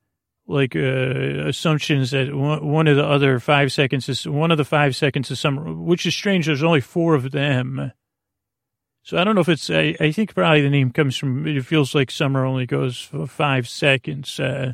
like 0.49 0.75
uh, 0.75 1.47
assumptions 1.47 2.11
that 2.11 2.35
one 2.35 2.89
of 2.89 2.97
the 2.97 3.07
other 3.07 3.39
five 3.39 3.71
seconds 3.71 4.09
is 4.09 4.27
one 4.27 4.51
of 4.51 4.59
the 4.59 4.65
five 4.65 4.97
seconds 4.97 5.31
is 5.31 5.39
some, 5.39 5.85
which 5.85 6.07
is 6.07 6.15
strange. 6.15 6.47
There's 6.47 6.65
only 6.65 6.81
four 6.81 7.15
of 7.15 7.31
them. 7.31 7.93
So 9.03 9.19
I 9.19 9.25
don't 9.25 9.35
know 9.35 9.43
if 9.43 9.49
it's, 9.49 9.71
I, 9.71 9.95
I 10.01 10.11
think 10.11 10.35
probably 10.35 10.63
the 10.63 10.71
name 10.71 10.91
comes 10.91 11.17
from, 11.17 11.47
it 11.47 11.65
feels 11.65 11.95
like 11.95 12.11
summer 12.11 12.45
only 12.45 12.67
goes 12.67 12.99
for 13.01 13.27
five 13.27 13.69
seconds. 13.69 14.41
Uh, 14.41 14.73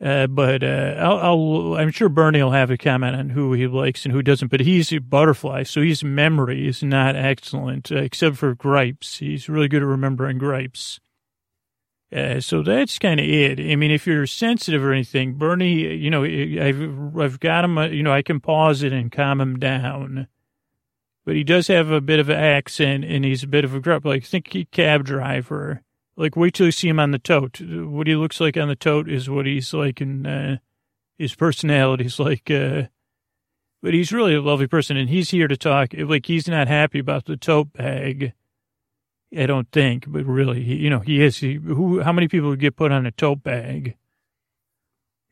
Uh, 0.00 0.26
but 0.26 0.62
uh, 0.62 0.96
I'll, 0.98 1.18
I'll, 1.18 1.74
I'm 1.78 1.92
sure 1.92 2.10
Bernie 2.10 2.42
will 2.42 2.50
have 2.50 2.70
a 2.70 2.76
comment 2.76 3.16
on 3.16 3.30
who 3.30 3.54
he 3.54 3.66
likes 3.68 4.04
and 4.04 4.12
who 4.12 4.22
doesn't. 4.22 4.50
But 4.50 4.60
he's 4.60 4.92
a 4.92 4.98
butterfly, 4.98 5.62
so 5.62 5.80
his 5.80 6.02
memory 6.02 6.66
is 6.66 6.82
not 6.82 7.16
excellent, 7.16 7.92
uh, 7.92 7.98
except 7.98 8.36
for 8.36 8.54
gripes. 8.54 9.18
He's 9.18 9.48
really 9.48 9.68
good 9.68 9.82
at 9.82 9.88
remembering 9.88 10.36
gripes. 10.38 11.00
Uh, 12.14 12.40
so 12.40 12.62
that's 12.62 12.98
kind 13.00 13.18
of 13.18 13.26
it. 13.26 13.58
I 13.58 13.74
mean, 13.74 13.90
if 13.90 14.06
you're 14.06 14.26
sensitive 14.26 14.84
or 14.84 14.92
anything, 14.92 15.34
Bernie, 15.34 15.96
you 15.96 16.10
know, 16.10 16.22
I've 16.22 17.18
I've 17.18 17.40
got 17.40 17.64
him. 17.64 17.76
Uh, 17.76 17.86
you 17.86 18.04
know, 18.04 18.12
I 18.12 18.22
can 18.22 18.38
pause 18.38 18.84
it 18.84 18.92
and 18.92 19.10
calm 19.10 19.40
him 19.40 19.58
down. 19.58 20.28
But 21.24 21.34
he 21.34 21.42
does 21.42 21.66
have 21.68 21.90
a 21.90 22.00
bit 22.00 22.20
of 22.20 22.28
an 22.28 22.38
accent, 22.38 23.04
and 23.04 23.24
he's 23.24 23.42
a 23.42 23.48
bit 23.48 23.64
of 23.64 23.74
a 23.74 23.80
grunt. 23.80 24.04
Like 24.04 24.24
think 24.24 24.68
cab 24.70 25.04
driver. 25.04 25.82
Like 26.16 26.36
wait 26.36 26.54
till 26.54 26.66
you 26.66 26.72
see 26.72 26.88
him 26.88 27.00
on 27.00 27.10
the 27.10 27.18
tote. 27.18 27.60
What 27.60 28.06
he 28.06 28.14
looks 28.14 28.40
like 28.40 28.56
on 28.56 28.68
the 28.68 28.76
tote 28.76 29.08
is 29.08 29.28
what 29.28 29.46
he's 29.46 29.74
like 29.74 30.00
in 30.00 30.24
uh, 30.24 30.58
his 31.18 31.34
personality's 31.34 32.18
like. 32.20 32.48
Uh, 32.48 32.84
but 33.82 33.92
he's 33.92 34.12
really 34.12 34.36
a 34.36 34.40
lovely 34.40 34.68
person, 34.68 34.96
and 34.96 35.10
he's 35.10 35.30
here 35.30 35.48
to 35.48 35.56
talk. 35.56 35.92
Like 35.98 36.26
he's 36.26 36.46
not 36.46 36.68
happy 36.68 37.00
about 37.00 37.24
the 37.24 37.36
tote 37.36 37.72
bag 37.72 38.34
I 39.36 39.46
don't 39.46 39.70
think, 39.72 40.04
but 40.06 40.24
really, 40.24 40.62
he, 40.62 40.76
you 40.76 40.90
know, 40.90 41.00
he 41.00 41.22
is. 41.22 41.38
He, 41.38 41.54
who? 41.54 42.00
How 42.00 42.12
many 42.12 42.28
people 42.28 42.50
would 42.50 42.60
get 42.60 42.76
put 42.76 42.92
on 42.92 43.06
a 43.06 43.10
tote 43.10 43.42
bag? 43.42 43.96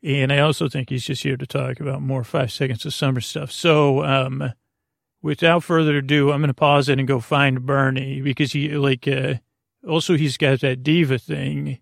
And 0.03 0.33
I 0.33 0.39
also 0.39 0.67
think 0.67 0.89
he's 0.89 1.05
just 1.05 1.23
here 1.23 1.37
to 1.37 1.47
talk 1.47 1.79
about 1.79 2.01
more 2.01 2.23
five 2.23 2.51
seconds 2.51 2.85
of 2.85 2.93
summer 2.93 3.21
stuff. 3.21 3.51
So, 3.51 4.03
um, 4.03 4.51
without 5.21 5.63
further 5.63 5.97
ado, 5.97 6.31
I'm 6.31 6.41
going 6.41 6.49
to 6.49 6.53
pause 6.53 6.89
it 6.89 6.99
and 6.99 7.07
go 7.07 7.19
find 7.19 7.65
Bernie 7.65 8.21
because 8.21 8.51
he 8.51 8.69
like. 8.69 9.07
Uh, 9.07 9.35
also, 9.87 10.15
he's 10.15 10.37
got 10.37 10.61
that 10.61 10.83
diva 10.83 11.17
thing. 11.17 11.79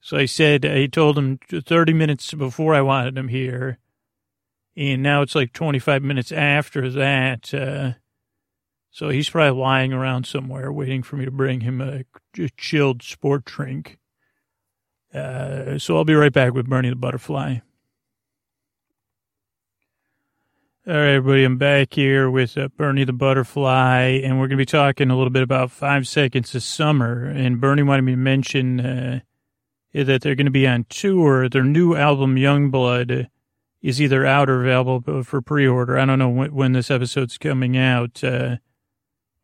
So 0.00 0.16
I 0.16 0.26
said 0.26 0.66
I 0.66 0.86
told 0.86 1.16
him 1.16 1.38
30 1.48 1.92
minutes 1.92 2.34
before 2.34 2.74
I 2.74 2.82
wanted 2.82 3.16
him 3.16 3.28
here, 3.28 3.78
and 4.76 5.00
now 5.00 5.22
it's 5.22 5.36
like 5.36 5.52
25 5.52 6.02
minutes 6.02 6.32
after 6.32 6.90
that. 6.90 7.54
Uh, 7.54 7.92
so 8.92 9.08
he's 9.08 9.30
probably 9.30 9.58
lying 9.58 9.92
around 9.94 10.26
somewhere 10.26 10.70
waiting 10.70 11.02
for 11.02 11.16
me 11.16 11.24
to 11.24 11.30
bring 11.30 11.62
him 11.62 11.80
a, 11.80 12.04
a 12.38 12.48
chilled 12.58 13.02
sport 13.02 13.46
drink. 13.46 13.98
Uh, 15.14 15.78
so 15.78 15.96
I'll 15.96 16.04
be 16.04 16.14
right 16.14 16.32
back 16.32 16.52
with 16.52 16.68
Bernie 16.68 16.90
the 16.90 16.96
Butterfly. 16.96 17.56
All 20.84 20.92
right, 20.94 21.14
everybody, 21.14 21.44
I'm 21.44 21.58
back 21.58 21.94
here 21.94 22.30
with 22.30 22.58
uh, 22.58 22.68
Bernie 22.76 23.04
the 23.04 23.12
Butterfly, 23.12 24.20
and 24.22 24.38
we're 24.38 24.48
going 24.48 24.58
to 24.58 24.62
be 24.62 24.66
talking 24.66 25.10
a 25.10 25.16
little 25.16 25.30
bit 25.30 25.42
about 25.42 25.70
Five 25.70 26.06
Seconds 26.06 26.54
of 26.54 26.62
Summer. 26.62 27.24
And 27.24 27.60
Bernie 27.60 27.84
wanted 27.84 28.02
me 28.02 28.12
to 28.12 28.18
mention 28.18 28.80
uh, 28.80 29.20
that 29.94 30.20
they're 30.20 30.34
going 30.34 30.46
to 30.46 30.50
be 30.50 30.66
on 30.66 30.84
tour. 30.88 31.48
Their 31.48 31.64
new 31.64 31.94
album, 31.94 32.36
Youngblood, 32.36 33.28
is 33.80 34.02
either 34.02 34.26
out 34.26 34.50
or 34.50 34.62
available 34.62 35.22
for 35.22 35.40
pre-order. 35.40 35.98
I 35.98 36.04
don't 36.04 36.18
know 36.18 36.28
when, 36.28 36.54
when 36.54 36.72
this 36.72 36.90
episode's 36.90 37.38
coming 37.38 37.76
out. 37.76 38.22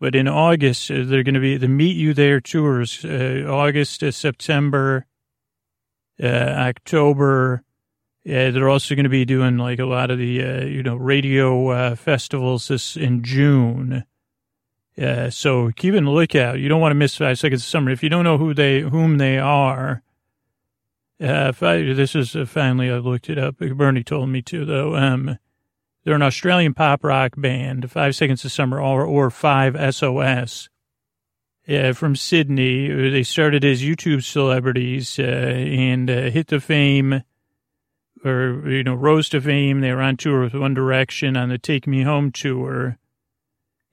Uh, 0.00 0.04
but 0.04 0.14
in 0.14 0.28
August, 0.28 0.90
uh, 0.90 1.04
they're 1.04 1.22
going 1.22 1.34
to 1.34 1.40
be 1.40 1.56
the 1.56 1.68
Meet 1.68 1.96
You 1.96 2.14
There 2.14 2.40
tours, 2.40 3.04
uh, 3.04 3.44
August, 3.48 4.02
uh, 4.02 4.10
September, 4.10 5.06
uh, 6.22 6.26
October. 6.26 7.62
Yeah, 8.24 8.50
they're 8.50 8.68
also 8.68 8.94
going 8.94 9.04
to 9.04 9.10
be 9.10 9.24
doing 9.24 9.58
like 9.58 9.78
a 9.78 9.86
lot 9.86 10.10
of 10.10 10.18
the, 10.18 10.44
uh, 10.44 10.64
you 10.64 10.82
know, 10.82 10.96
radio 10.96 11.68
uh, 11.70 11.94
festivals 11.94 12.68
this 12.68 12.96
in 12.96 13.22
June. 13.22 14.04
Uh, 15.00 15.30
so 15.30 15.70
keep 15.76 15.94
the 16.04 16.10
lookout. 16.10 16.58
You 16.58 16.68
don't 16.68 16.80
want 16.80 16.90
to 16.90 16.96
miss 16.96 17.16
Five 17.16 17.38
Seconds 17.38 17.62
of 17.62 17.68
Summer. 17.68 17.90
If 17.90 18.02
you 18.02 18.08
don't 18.08 18.24
know 18.24 18.36
who 18.36 18.52
they, 18.52 18.80
whom 18.80 19.18
they 19.18 19.38
are, 19.38 20.02
uh, 21.20 21.52
I, 21.60 21.94
this 21.94 22.14
is 22.14 22.36
uh, 22.36 22.44
finally 22.46 22.90
I 22.90 22.98
looked 22.98 23.30
it 23.30 23.38
up. 23.38 23.58
Bernie 23.58 24.04
told 24.04 24.28
me 24.28 24.42
to 24.42 24.64
though. 24.64 24.96
Um, 24.96 25.38
they're 26.08 26.16
an 26.16 26.22
Australian 26.22 26.72
pop 26.72 27.04
rock 27.04 27.34
band, 27.36 27.90
Five 27.90 28.16
Seconds 28.16 28.42
of 28.42 28.50
Summer 28.50 28.80
or, 28.80 29.04
or 29.04 29.28
Five 29.28 29.76
SOS. 29.94 30.70
Yeah, 31.66 31.92
from 31.92 32.16
Sydney. 32.16 33.10
They 33.10 33.22
started 33.22 33.62
as 33.62 33.82
YouTube 33.82 34.24
celebrities 34.24 35.18
uh, 35.18 35.22
and 35.22 36.08
uh, 36.08 36.30
hit 36.30 36.46
the 36.46 36.60
fame 36.60 37.24
or, 38.24 38.62
you 38.66 38.82
know, 38.84 38.94
rose 38.94 39.28
to 39.28 39.42
fame. 39.42 39.82
They 39.82 39.92
were 39.92 40.00
on 40.00 40.16
tour 40.16 40.44
with 40.44 40.54
One 40.54 40.72
Direction 40.72 41.36
on 41.36 41.50
the 41.50 41.58
Take 41.58 41.86
Me 41.86 42.04
Home 42.04 42.32
tour. 42.32 42.96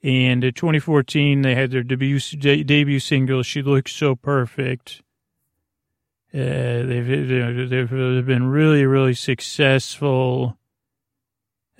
And 0.02 0.42
in 0.42 0.54
2014, 0.54 1.42
they 1.42 1.54
had 1.54 1.72
their 1.72 1.84
debut, 1.84 2.20
de- 2.20 2.64
debut 2.64 3.02
single, 3.02 3.44
She 3.44 3.62
Looks 3.62 3.92
So 3.92 4.16
Perfect. 4.16 5.02
Uh, 6.34 6.40
they've, 6.40 7.70
they've 7.70 8.26
been 8.26 8.48
really, 8.48 8.86
really 8.86 9.16
successful 9.16 10.58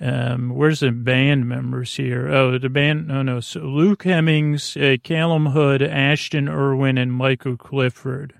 um, 0.00 0.50
where's 0.50 0.80
the 0.80 0.90
band 0.90 1.48
members 1.48 1.96
here? 1.96 2.28
Oh, 2.28 2.58
the 2.58 2.68
band, 2.68 3.08
no, 3.08 3.22
no. 3.22 3.40
So 3.40 3.60
Luke 3.60 4.02
Hemmings, 4.02 4.76
uh, 4.76 4.96
Calum 5.02 5.46
Hood, 5.46 5.82
Ashton 5.82 6.48
Irwin, 6.48 6.98
and 6.98 7.12
Michael 7.12 7.56
Clifford. 7.56 8.34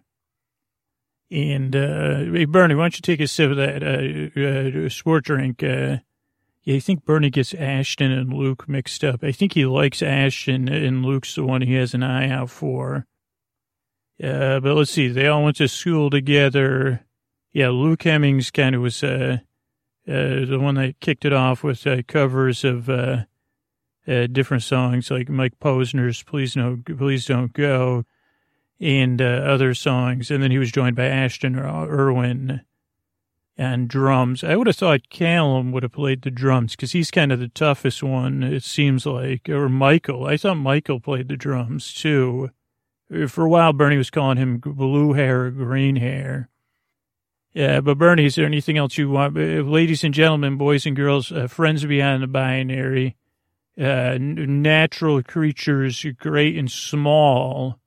And, 1.31 1.75
uh, 1.75 2.19
hey, 2.33 2.45
Bernie, 2.45 2.75
why 2.75 2.85
don't 2.85 2.97
you 2.97 3.03
take 3.03 3.21
a 3.21 3.27
sip 3.27 3.51
of 3.51 3.57
that, 3.57 3.83
uh, 3.83 4.87
uh, 4.87 4.89
sport 4.91 5.25
drink? 5.25 5.63
Uh, 5.63 5.99
yeah, 6.63 6.77
I 6.77 6.81
think 6.81 7.05
Bernie 7.05 7.31
gets 7.31 7.55
Ashton 7.55 8.13
and 8.13 8.33
Luke 8.33 8.69
mixed 8.69 9.03
up. 9.03 9.25
I 9.25 9.33
think 9.33 9.55
he 9.55 9.65
likes 9.65 10.03
Ashton 10.03 10.69
and 10.69 11.05
Luke's 11.05 11.35
the 11.35 11.45
one 11.45 11.63
he 11.63 11.75
has 11.75 11.95
an 11.95 12.03
eye 12.03 12.29
out 12.29 12.51
for. 12.51 13.07
Uh, 14.23 14.61
but 14.61 14.75
let's 14.75 14.91
see. 14.91 15.09
They 15.09 15.27
all 15.27 15.45
went 15.45 15.57
to 15.57 15.69
school 15.69 16.11
together. 16.11 17.05
Yeah, 17.53 17.71
Luke 17.71 18.03
Hemmings 18.03 18.51
kind 18.51 18.75
of 18.75 18.83
was, 18.83 19.03
uh, 19.03 19.39
uh, 20.09 20.45
the 20.45 20.59
one 20.61 20.77
that 20.77 21.01
kicked 21.01 21.25
it 21.25 21.33
off 21.33 21.63
with 21.63 21.87
uh, 21.87 22.03
covers 22.07 22.65
of 22.65 22.89
uh, 22.89 23.25
uh, 24.07 24.27
different 24.29 24.63
songs 24.63 25.11
like 25.11 25.29
Mike 25.29 25.59
Posner's 25.61 26.23
"Please 26.23 26.55
No, 26.55 26.79
Please 26.85 27.27
Don't 27.27 27.53
Go" 27.53 28.05
and 28.81 29.21
uh, 29.21 29.25
other 29.25 29.75
songs, 29.75 30.31
and 30.31 30.43
then 30.43 30.51
he 30.51 30.59
was 30.59 30.71
joined 30.71 30.97
by 30.97 31.07
Ashton 31.07 31.59
Irwin 31.59 32.61
and 33.57 33.89
drums. 33.89 34.45
I 34.45 34.57
would 34.57 34.67
have 34.67 34.77
thought 34.77 35.09
Calum 35.09 35.73
would 35.73 35.83
have 35.83 35.93
played 35.93 36.23
the 36.23 36.31
drums 36.31 36.77
because 36.77 36.93
he's 36.93 37.11
kind 37.11 37.33
of 37.33 37.41
the 37.41 37.49
toughest 37.49 38.03
one. 38.03 38.43
It 38.43 38.63
seems 38.63 39.07
like, 39.07 39.49
or 39.49 39.69
Michael. 39.69 40.27
I 40.27 40.37
thought 40.37 40.57
Michael 40.57 41.01
played 41.01 41.29
the 41.29 41.37
drums 41.37 41.93
too. 41.93 42.51
For 43.29 43.45
a 43.45 43.49
while, 43.49 43.73
Bernie 43.73 43.97
was 43.97 44.11
calling 44.11 44.37
him 44.37 44.59
blue 44.59 45.13
hair 45.15 45.51
green 45.51 45.97
hair. 45.97 46.51
Yeah, 47.57 47.81
but 47.81 47.97
Bernie, 47.97 48.27
is 48.27 48.35
there 48.35 48.45
anything 48.45 48.77
else 48.77 48.99
you 48.99 49.09
want? 49.09 49.35
Uh, 49.35 49.63
ladies 49.63 50.05
and 50.05 50.13
gentlemen, 50.13 50.59
boys 50.59 50.85
and 50.85 50.95
girls, 50.95 51.33
uh, 51.33 51.47
friends 51.47 51.87
beyond 51.87 52.23
the 52.23 52.27
binary, 52.27 53.17
uh, 53.81 54.19
natural 54.21 55.23
creatures, 55.23 56.05
great 56.19 56.59
and 56.59 56.71
small, 56.71 57.81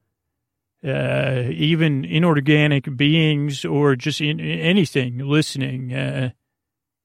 uh, 0.83 1.43
even 1.51 2.03
inorganic 2.03 2.97
beings 2.97 3.63
or 3.63 3.95
just 3.95 4.21
in, 4.21 4.39
anything 4.39 5.19
listening. 5.19 5.93
Uh, 5.93 6.31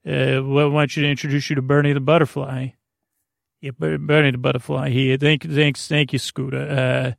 uh, 0.08 0.38
I 0.38 0.64
want 0.64 0.96
you 0.96 1.02
to 1.02 1.10
introduce 1.10 1.50
you 1.50 1.56
to 1.56 1.62
Bernie 1.62 1.92
the 1.92 2.00
Butterfly. 2.00 2.68
Yeah, 3.60 3.72
Bernie 3.78 4.30
the 4.30 4.38
Butterfly 4.38 4.88
here. 4.88 5.18
Thank, 5.18 5.42
thanks, 5.42 5.86
thank 5.86 6.14
you, 6.14 6.18
Scooter. 6.18 7.14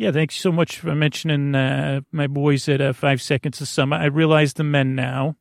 Yeah, 0.00 0.12
thanks 0.12 0.36
so 0.36 0.50
much 0.50 0.78
for 0.78 0.94
mentioning 0.94 1.54
uh, 1.54 2.00
my 2.10 2.26
boys 2.26 2.70
at 2.70 2.80
uh, 2.80 2.94
Five 2.94 3.20
Seconds 3.20 3.60
of 3.60 3.68
Summer. 3.68 3.98
I 3.98 4.06
realize 4.06 4.54
the 4.54 4.64
men 4.64 4.94
now, 4.94 5.36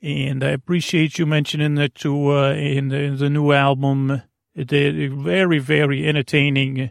and 0.00 0.42
I 0.42 0.48
appreciate 0.48 1.18
you 1.18 1.26
mentioning 1.26 1.74
that 1.74 1.94
too 1.94 2.32
uh, 2.32 2.54
in, 2.54 2.88
the, 2.88 2.96
in 2.96 3.16
the 3.18 3.28
new 3.28 3.52
album. 3.52 4.22
They're 4.54 5.10
very, 5.10 5.58
very 5.58 6.08
entertaining, 6.08 6.90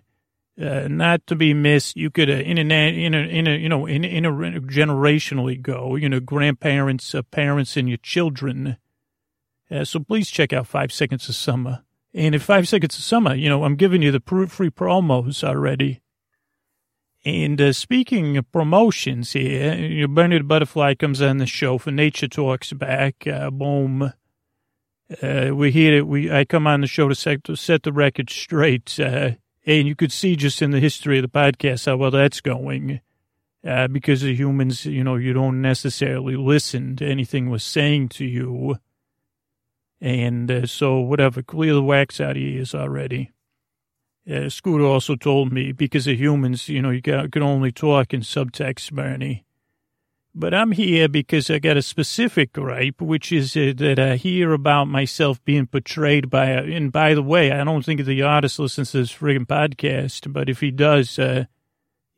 uh, 0.62 0.88
not 0.88 1.26
to 1.26 1.36
be 1.36 1.56
missed. 1.56 1.98
You 1.98 2.12
could, 2.12 2.30
uh, 2.30 2.34
in 2.34 2.60
in 2.60 2.72
a, 2.72 2.94
in 2.94 3.48
a, 3.48 3.58
you 3.58 3.68
know, 3.68 3.88
in, 3.88 4.04
in 4.04 4.26
a 4.26 4.32
generationally 4.32 5.60
go, 5.60 5.96
you 5.96 6.08
know, 6.08 6.20
grandparents, 6.20 7.16
uh, 7.16 7.24
parents, 7.24 7.78
and 7.78 7.90
your 7.90 7.98
children. 7.98 8.78
Uh, 9.72 9.86
so 9.86 10.02
please 10.02 10.30
check 10.30 10.54
out 10.54 10.68
Five 10.68 10.92
Seconds 10.92 11.28
of 11.30 11.34
Summer. 11.34 11.84
And 12.14 12.36
in 12.36 12.42
Five 12.42 12.68
Seconds 12.68 12.96
of 12.96 13.04
Summer, 13.04 13.34
you 13.34 13.50
know, 13.50 13.64
I'm 13.64 13.76
giving 13.76 14.04
you 14.04 14.12
the 14.12 14.22
free 14.48 14.70
promos 14.70 15.44
already. 15.44 16.02
And 17.30 17.62
uh, 17.62 17.74
speaking 17.74 18.38
of 18.38 18.52
promotions 18.52 19.34
here, 19.34 19.76
you 19.76 20.08
know, 20.08 20.28
the 20.28 20.40
Butterfly 20.40 20.96
comes 20.96 21.22
on 21.22 21.38
the 21.38 21.46
show 21.46 21.78
for 21.78 21.92
Nature 21.92 22.28
Talks 22.28 22.74
back. 22.74 23.28
Uh, 23.28 23.52
boom. 23.52 24.14
Uh, 25.22 25.50
we 25.54 25.72
hear 25.72 25.98
it. 25.98 26.08
We 26.08 26.32
I 26.32 26.46
come 26.46 26.66
on 26.66 26.82
the 26.82 26.88
show 26.88 27.08
to 27.08 27.16
set, 27.16 27.44
to 27.44 27.56
set 27.56 27.84
the 27.84 27.94
record 27.94 28.30
straight. 28.30 29.00
Uh, 29.00 29.32
and 29.66 29.88
you 29.88 29.96
could 29.96 30.12
see 30.12 30.36
just 30.36 30.62
in 30.62 30.72
the 30.72 30.80
history 30.80 31.20
of 31.20 31.22
the 31.22 31.30
podcast 31.30 31.86
how 31.86 31.98
well 31.98 32.12
that's 32.12 32.42
going. 32.42 33.02
Uh, 33.66 33.88
because 33.88 34.24
of 34.24 34.30
humans, 34.30 34.86
you 34.86 35.04
know, 35.04 35.16
you 35.16 35.34
don't 35.34 35.62
necessarily 35.62 36.36
listen 36.36 36.96
to 36.96 37.06
anything 37.06 37.50
we're 37.50 37.58
saying 37.58 38.10
to 38.10 38.26
you. 38.26 38.78
And 40.02 40.50
uh, 40.50 40.66
so, 40.66 41.00
whatever, 41.00 41.44
clear 41.44 41.74
the 41.74 41.84
wax 41.84 42.20
out 42.20 42.32
of 42.32 42.38
your 42.38 42.60
ears 42.60 42.74
already. 42.74 43.32
Uh, 44.30 44.48
Scooter 44.50 44.86
also 44.86 45.16
told 45.16 45.52
me 45.52 45.72
because 45.72 46.06
of 46.06 46.20
humans, 46.20 46.70
you 46.70 46.82
know, 46.82 46.92
you 46.92 47.02
can 47.02 47.42
only 47.42 47.72
talk 47.72 48.14
in 48.14 48.22
subtext, 48.22 48.92
Bernie. 48.92 49.46
But 50.36 50.54
I'm 50.54 50.72
here 50.72 51.10
because 51.10 51.50
I 51.50 51.58
got 51.58 51.78
a 51.78 51.82
specific 51.82 52.54
gripe, 52.54 53.02
which 53.02 53.32
is 53.32 53.58
uh, 53.58 53.74
that 53.78 53.98
I 53.98 54.16
hear 54.16 54.54
about 54.54 54.86
myself 54.86 55.44
being 55.44 55.66
portrayed 55.66 56.30
by, 56.30 56.46
and 56.52 56.92
by 56.92 57.16
the 57.16 57.24
way, 57.24 57.52
I 57.52 57.64
don't 57.64 57.84
think 57.84 58.06
the 58.06 58.22
artist 58.22 58.60
listens 58.60 58.92
to 58.92 59.00
this 59.00 59.12
friggin' 59.12 59.48
podcast, 59.48 60.32
but 60.32 60.48
if 60.48 60.60
he 60.60 60.70
does, 60.70 61.18
uh, 61.18 61.46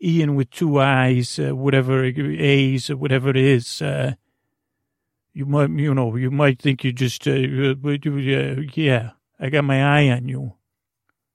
Ian 0.03 0.36
with 0.36 0.49
two 0.49 0.80
eyes, 0.80 1.39
uh, 1.39 1.55
whatever, 1.55 2.03
A's, 2.03 2.89
whatever 2.89 3.30
it 3.30 3.38
is, 3.38 3.82
uh, 3.82 4.16
you 5.34 5.45
might, 5.45 5.70
you 5.70 5.93
know, 5.93 6.16
you 6.18 6.32
might 6.32 6.62
think 6.62 6.84
you 6.84 6.91
just, 6.91 7.26
uh, 7.28 7.32
yeah, 7.32 9.12
I 9.39 9.49
got 9.49 9.64
my 9.64 9.99
eye 9.99 10.09
on 10.09 10.28
you. 10.28 10.53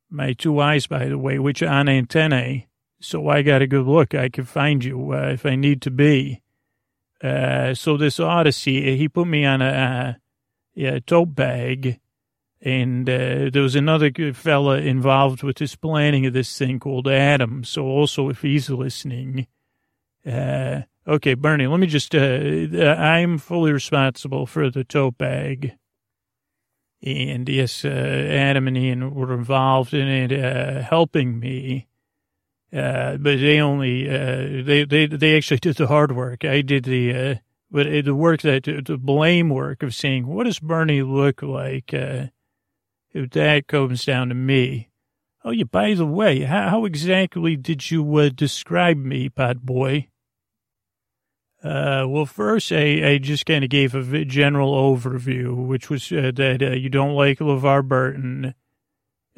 My 0.08 0.32
two 0.32 0.60
eyes, 0.60 0.86
by 0.86 1.06
the 1.06 1.18
way, 1.18 1.38
which 1.38 1.62
are 1.62 1.68
on 1.68 1.88
antennae. 1.88 2.68
So 3.00 3.28
I 3.28 3.42
got 3.42 3.62
a 3.62 3.66
good 3.66 3.86
look. 3.86 4.14
I 4.14 4.28
can 4.28 4.44
find 4.44 4.82
you 4.84 5.12
uh, 5.12 5.30
if 5.32 5.44
I 5.44 5.56
need 5.56 5.82
to 5.82 5.90
be. 5.90 6.42
Uh, 7.22 7.74
so 7.74 7.96
this 7.96 8.20
Odyssey, 8.20 8.96
he 8.96 9.08
put 9.08 9.26
me 9.26 9.44
on 9.44 9.62
a, 9.62 10.16
a, 10.76 10.84
a 10.84 11.00
tote 11.00 11.34
bag, 11.34 11.98
and 12.60 13.08
uh, 13.08 13.50
there 13.52 13.62
was 13.62 13.74
another 13.74 14.10
fella 14.32 14.78
involved 14.78 15.42
with 15.42 15.56
this 15.56 15.76
planning 15.76 16.26
of 16.26 16.32
this 16.32 16.56
thing 16.56 16.78
called 16.78 17.08
Adam. 17.08 17.64
So 17.64 17.84
also, 17.84 18.28
if 18.28 18.42
he's 18.42 18.70
listening, 18.70 19.46
uh, 20.26 20.82
okay, 21.06 21.34
Bernie, 21.34 21.66
let 21.66 21.80
me 21.80 21.86
just, 21.86 22.14
uh, 22.14 22.18
I'm 22.18 23.38
fully 23.38 23.72
responsible 23.72 24.46
for 24.46 24.70
the 24.70 24.84
tote 24.84 25.18
bag. 25.18 25.76
And 27.02 27.48
yes, 27.48 27.84
uh, 27.84 27.88
Adam 27.88 28.68
and 28.68 28.76
Ian 28.76 29.14
were 29.14 29.34
involved 29.34 29.94
in 29.94 30.08
it, 30.08 30.32
uh, 30.32 30.82
helping 30.82 31.38
me. 31.38 31.86
Uh, 32.72 33.16
but 33.16 33.38
they 33.38 33.60
only, 33.60 34.08
uh, 34.08 34.64
they, 34.64 34.84
they, 34.84 35.06
they 35.06 35.36
actually 35.36 35.58
did 35.58 35.76
the 35.76 35.86
hard 35.86 36.16
work. 36.16 36.44
I 36.44 36.62
did 36.62 36.84
the, 36.84 37.14
uh, 37.14 37.34
but 37.70 37.86
the 38.04 38.14
work 38.14 38.42
that, 38.42 38.64
the 38.64 38.98
blame 38.98 39.50
work 39.50 39.82
of 39.82 39.94
saying, 39.94 40.26
what 40.26 40.44
does 40.44 40.58
Bernie 40.58 41.02
look 41.02 41.42
like? 41.42 41.94
Uh, 41.94 42.26
if 43.12 43.30
that 43.30 43.66
comes 43.66 44.04
down 44.04 44.28
to 44.28 44.34
me. 44.34 44.90
Oh, 45.44 45.50
yeah, 45.50 45.64
by 45.64 45.94
the 45.94 46.06
way, 46.06 46.40
how, 46.40 46.68
how 46.68 46.84
exactly 46.84 47.56
did 47.56 47.90
you, 47.90 48.30
describe 48.30 48.98
me, 48.98 49.28
Pod 49.28 49.60
Boy? 49.62 50.08
Uh, 51.66 52.06
well, 52.06 52.26
first, 52.26 52.70
I, 52.72 53.12
I 53.12 53.18
just 53.18 53.46
kind 53.46 53.64
of 53.64 53.70
gave 53.70 53.94
a 53.94 54.24
general 54.24 54.72
overview, 54.72 55.66
which 55.66 55.90
was 55.90 56.12
uh, 56.12 56.30
that 56.34 56.62
uh, 56.62 56.70
you 56.70 56.88
don't 56.88 57.14
like 57.14 57.38
LeVar 57.38 57.86
Burton, 57.88 58.54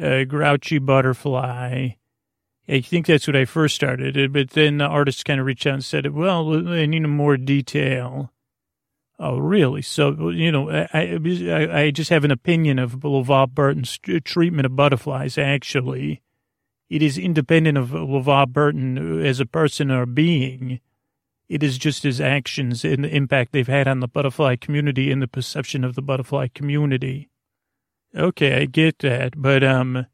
uh, 0.03 0.25
Grouchy 0.25 0.79
Butterfly, 0.79 1.91
I 2.69 2.81
think 2.83 3.07
that's 3.07 3.27
what 3.27 3.37
I 3.37 3.47
first 3.47 3.75
started, 3.75 4.33
but 4.33 4.51
then 4.51 4.79
the 4.79 4.85
artist 4.85 5.25
kind 5.25 5.41
of 5.41 5.47
reached 5.47 5.67
out 5.67 5.75
and 5.75 5.85
said, 5.85 6.13
well, 6.13 6.69
I 6.69 6.85
need 6.85 7.01
more 7.01 7.39
detail. 7.39 8.31
Oh, 9.19 9.39
really? 9.39 9.81
So, 9.81 10.29
you 10.29 10.53
know, 10.53 10.71
I, 10.71 10.87
I, 10.93 11.81
I 11.81 11.91
just 11.91 12.11
have 12.11 12.25
an 12.25 12.31
opinion 12.31 12.79
of 12.79 12.93
LeVar 13.01 13.49
Burton's 13.51 13.99
treatment 14.25 14.67
of 14.67 14.77
butterflies, 14.77 15.39
actually. 15.39 16.21
It 16.91 17.03
is 17.03 17.17
independent 17.17 17.79
of 17.79 17.89
LeVar 17.89 18.49
Burton 18.49 19.25
as 19.25 19.41
a 19.41 19.47
person 19.47 19.91
or 19.91 20.05
being. 20.05 20.81
It 21.49 21.63
is 21.63 21.79
just 21.79 22.03
his 22.03 22.21
actions 22.21 22.85
and 22.85 23.05
the 23.05 23.15
impact 23.15 23.53
they've 23.53 23.67
had 23.67 23.89
on 23.89 24.01
the 24.01 24.09
butterfly 24.09 24.57
community 24.57 25.11
and 25.11 25.23
the 25.23 25.27
perception 25.29 25.83
of 25.83 25.95
the 25.95 26.03
butterfly 26.03 26.49
community. 26.49 27.31
Okay, 28.15 28.61
I 28.61 28.67
get 28.67 28.99
that, 28.99 29.41
but, 29.41 29.65
um, 29.65 30.07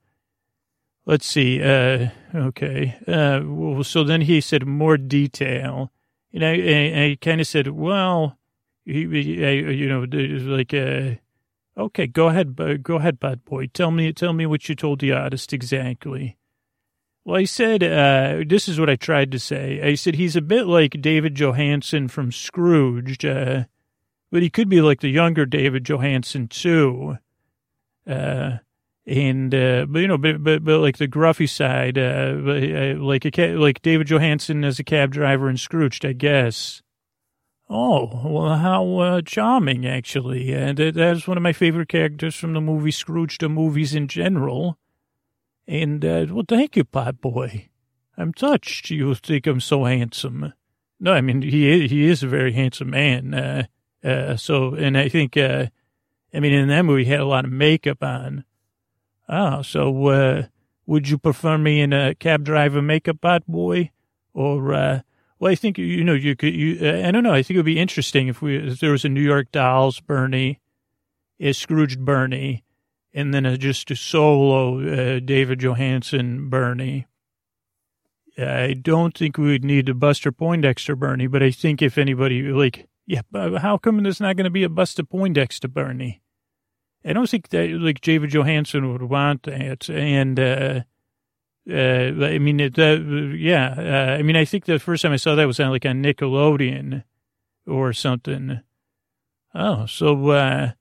let's 1.07 1.27
see. 1.27 1.63
Uh, 1.63 2.09
okay. 2.35 2.97
Uh, 3.07 3.41
well, 3.45 3.85
so 3.85 4.05
then 4.05 4.23
he 4.23 4.41
said 4.41 4.67
more 4.67 4.97
detail, 4.97 5.91
and 6.33 6.45
I, 6.45 6.53
I, 6.53 7.05
I 7.05 7.19
kind 7.21 7.41
of 7.41 7.47
said, 7.47 7.69
well, 7.69 8.39
he, 8.85 9.45
I, 9.45 9.51
you 9.71 9.89
know, 9.89 10.07
like, 10.11 10.75
uh, 10.75 11.15
okay, 11.77 12.07
go 12.07 12.29
ahead, 12.29 12.83
go 12.83 12.97
ahead, 12.97 13.19
bad 13.19 13.45
boy. 13.45 13.67
Tell 13.69 13.91
me, 13.91 14.13
tell 14.13 14.33
me 14.33 14.47
what 14.47 14.69
you 14.69 14.75
told 14.75 15.01
the 15.01 15.13
artist 15.13 15.53
exactly. 15.53 16.37
Well, 17.25 17.41
I 17.41 17.45
said, 17.45 17.83
uh, 17.83 18.45
this 18.47 18.69
is 18.69 18.79
what 18.79 18.91
I 18.91 18.97
tried 18.97 19.33
to 19.33 19.39
say. 19.39 19.81
I 19.83 19.95
said 19.95 20.15
he's 20.15 20.37
a 20.37 20.43
bit 20.43 20.67
like 20.67 21.01
David 21.01 21.35
Johansen 21.35 22.09
from 22.09 22.31
Scrooge, 22.31 23.25
uh, 23.25 23.65
but 24.31 24.43
he 24.43 24.51
could 24.51 24.69
be 24.69 24.83
like 24.83 25.01
the 25.01 25.09
younger 25.09 25.47
David 25.47 25.85
Johansen 25.85 26.49
too. 26.49 27.17
Uh, 28.07 28.59
and 29.07 29.55
uh, 29.55 29.87
but 29.89 30.01
you 30.01 30.09
know, 30.09 30.19
but, 30.19 30.43
but 30.43 30.65
but 30.65 30.81
like 30.81 30.99
the 30.99 31.09
gruffy 31.09 31.49
side, 31.49 31.97
uh, 31.97 32.35
uh 32.37 33.03
like 33.03 33.25
a 33.27 33.57
like 33.57 33.83
David 33.83 34.07
Johansen 34.07 34.65
as 34.65 34.79
a 34.79 34.85
cab 34.85 35.13
driver 35.13 35.49
in 35.49 35.57
Scrooge, 35.57 36.05
I 36.05 36.13
guess. 36.13 36.83
Oh, 37.69 38.21
well, 38.25 38.57
how 38.57 38.99
uh, 38.99 39.23
charming, 39.23 39.87
actually. 39.87 40.53
And 40.53 40.79
uh, 40.79 40.91
that's 40.91 41.27
one 41.27 41.39
of 41.39 41.43
my 41.43 41.55
favorite 41.55 41.89
characters 41.89 42.35
from 42.35 42.53
the 42.53 42.61
movie 42.61 42.91
Scrooge, 42.91 43.39
the 43.39 43.49
movies 43.49 43.95
in 43.95 44.07
general. 44.07 44.79
And, 45.67 46.05
uh, 46.05 46.27
well, 46.31 46.45
thank 46.47 46.77
you, 46.77 46.85
pot 46.85 47.21
boy. 47.21 47.69
I'm 48.17 48.33
touched 48.33 48.91
you 48.91 49.15
think 49.15 49.47
I'm 49.47 49.61
so 49.61 49.85
handsome. 49.85 50.53
No, 51.01 51.13
I 51.13 51.21
mean, 51.21 51.43
he 51.43 51.69
is, 51.69 51.91
he 51.91 52.07
is 52.07 52.23
a 52.23 52.29
very 52.29 52.53
handsome 52.53 52.91
man. 52.91 53.35
Uh, 53.35 53.65
uh, 54.05 54.37
so, 54.37 54.75
and 54.75 54.97
I 54.97 55.09
think, 55.09 55.37
uh, 55.37 55.67
I 56.33 56.41
mean, 56.41 56.53
in 56.53 56.69
that 56.69 56.85
movie, 56.85 57.05
he 57.05 57.11
had 57.11 57.21
a 57.21 57.27
lot 57.27 57.45
of 57.45 57.51
makeup 57.51 58.03
on. 58.03 58.45
Ah, 59.29 59.63
so 59.63 60.07
uh, 60.09 60.43
would 60.87 61.09
you 61.09 61.19
prefer 61.19 61.57
me 61.57 61.81
in 61.81 61.93
a 61.93 62.15
cab 62.15 62.45
driver 62.45 62.83
makeup 62.83 63.21
bot 63.21 63.47
boy, 63.47 63.91
or 64.35 64.75
uh, 64.75 65.01
well, 65.39 65.53
I 65.53 65.55
think 65.55 65.79
you 65.79 66.05
know 66.05 66.13
you 66.13 66.37
could. 66.37 66.55
You, 66.55 66.79
uh, 66.83 67.09
I 67.09 67.11
don't 67.11 67.23
know. 67.23 67.33
I 67.33 67.43
think 67.43 67.57
it 67.57 67.59
would 67.59 67.67
be 67.67 67.79
interesting 67.79 68.29
if 68.29 68.43
we 68.43 68.57
if 68.57 68.81
there 68.81 68.91
was 68.91 69.05
a 69.05 69.09
New 69.09 69.23
York 69.23 69.51
Dolls 69.53 70.01
Bernie, 70.01 70.61
a 71.41 71.53
Scrooged 71.53 72.05
Bernie, 72.05 72.64
and 73.15 73.33
then 73.33 73.47
a, 73.47 73.57
just 73.57 73.91
a 73.91 73.97
solo 73.97 74.81
uh, 74.81 75.21
David 75.21 75.61
Johansen 75.61 76.51
Bernie. 76.51 77.07
I 78.37 78.75
don't 78.75 79.17
think 79.17 79.39
we 79.39 79.53
would 79.53 79.65
need 79.65 79.89
a 79.89 79.95
Buster 79.95 80.33
Poindexter 80.33 80.97
Bernie, 80.97 81.29
but 81.29 81.43
I 81.43 81.53
think 81.53 81.81
if 81.81 81.97
anybody 81.97 82.43
like, 82.43 82.89
yeah, 83.07 83.21
how 83.33 83.79
come 83.79 84.03
there's 84.03 84.21
not 84.21 84.35
going 84.37 84.45
to 84.45 84.51
be 84.51 84.65
a 84.65 84.69
Buster 84.69 85.05
Poindexter 85.05 85.69
Bernie? 85.69 86.21
I 87.05 87.13
don't 87.13 87.31
think 87.31 87.51
that 87.51 87.71
like 87.71 88.01
David 88.01 88.31
Johansen 88.31 88.91
would 88.91 89.03
want 89.03 89.45
that. 89.45 89.89
And, 89.89 90.41
uh, 90.41 90.81
uh, 91.71 92.27
I 92.27 92.39
mean, 92.39 92.59
it, 92.59 92.79
uh, 92.79 92.99
yeah, 93.37 93.75
uh, 93.79 94.19
I 94.19 94.23
mean, 94.23 94.37
I 94.37 94.45
think 94.45 94.65
the 94.65 94.79
first 94.81 95.03
time 95.03 95.13
I 95.13 95.17
saw 95.17 95.37
that 95.37 95.47
was 95.47 95.61
on 95.61 95.71
like 95.71 95.87
on 95.87 96.03
Nickelodeon 96.03 97.05
or 97.67 97.93
something. 97.93 98.61
Oh, 99.55 99.87
so, 99.87 100.31
uh, 100.31 100.73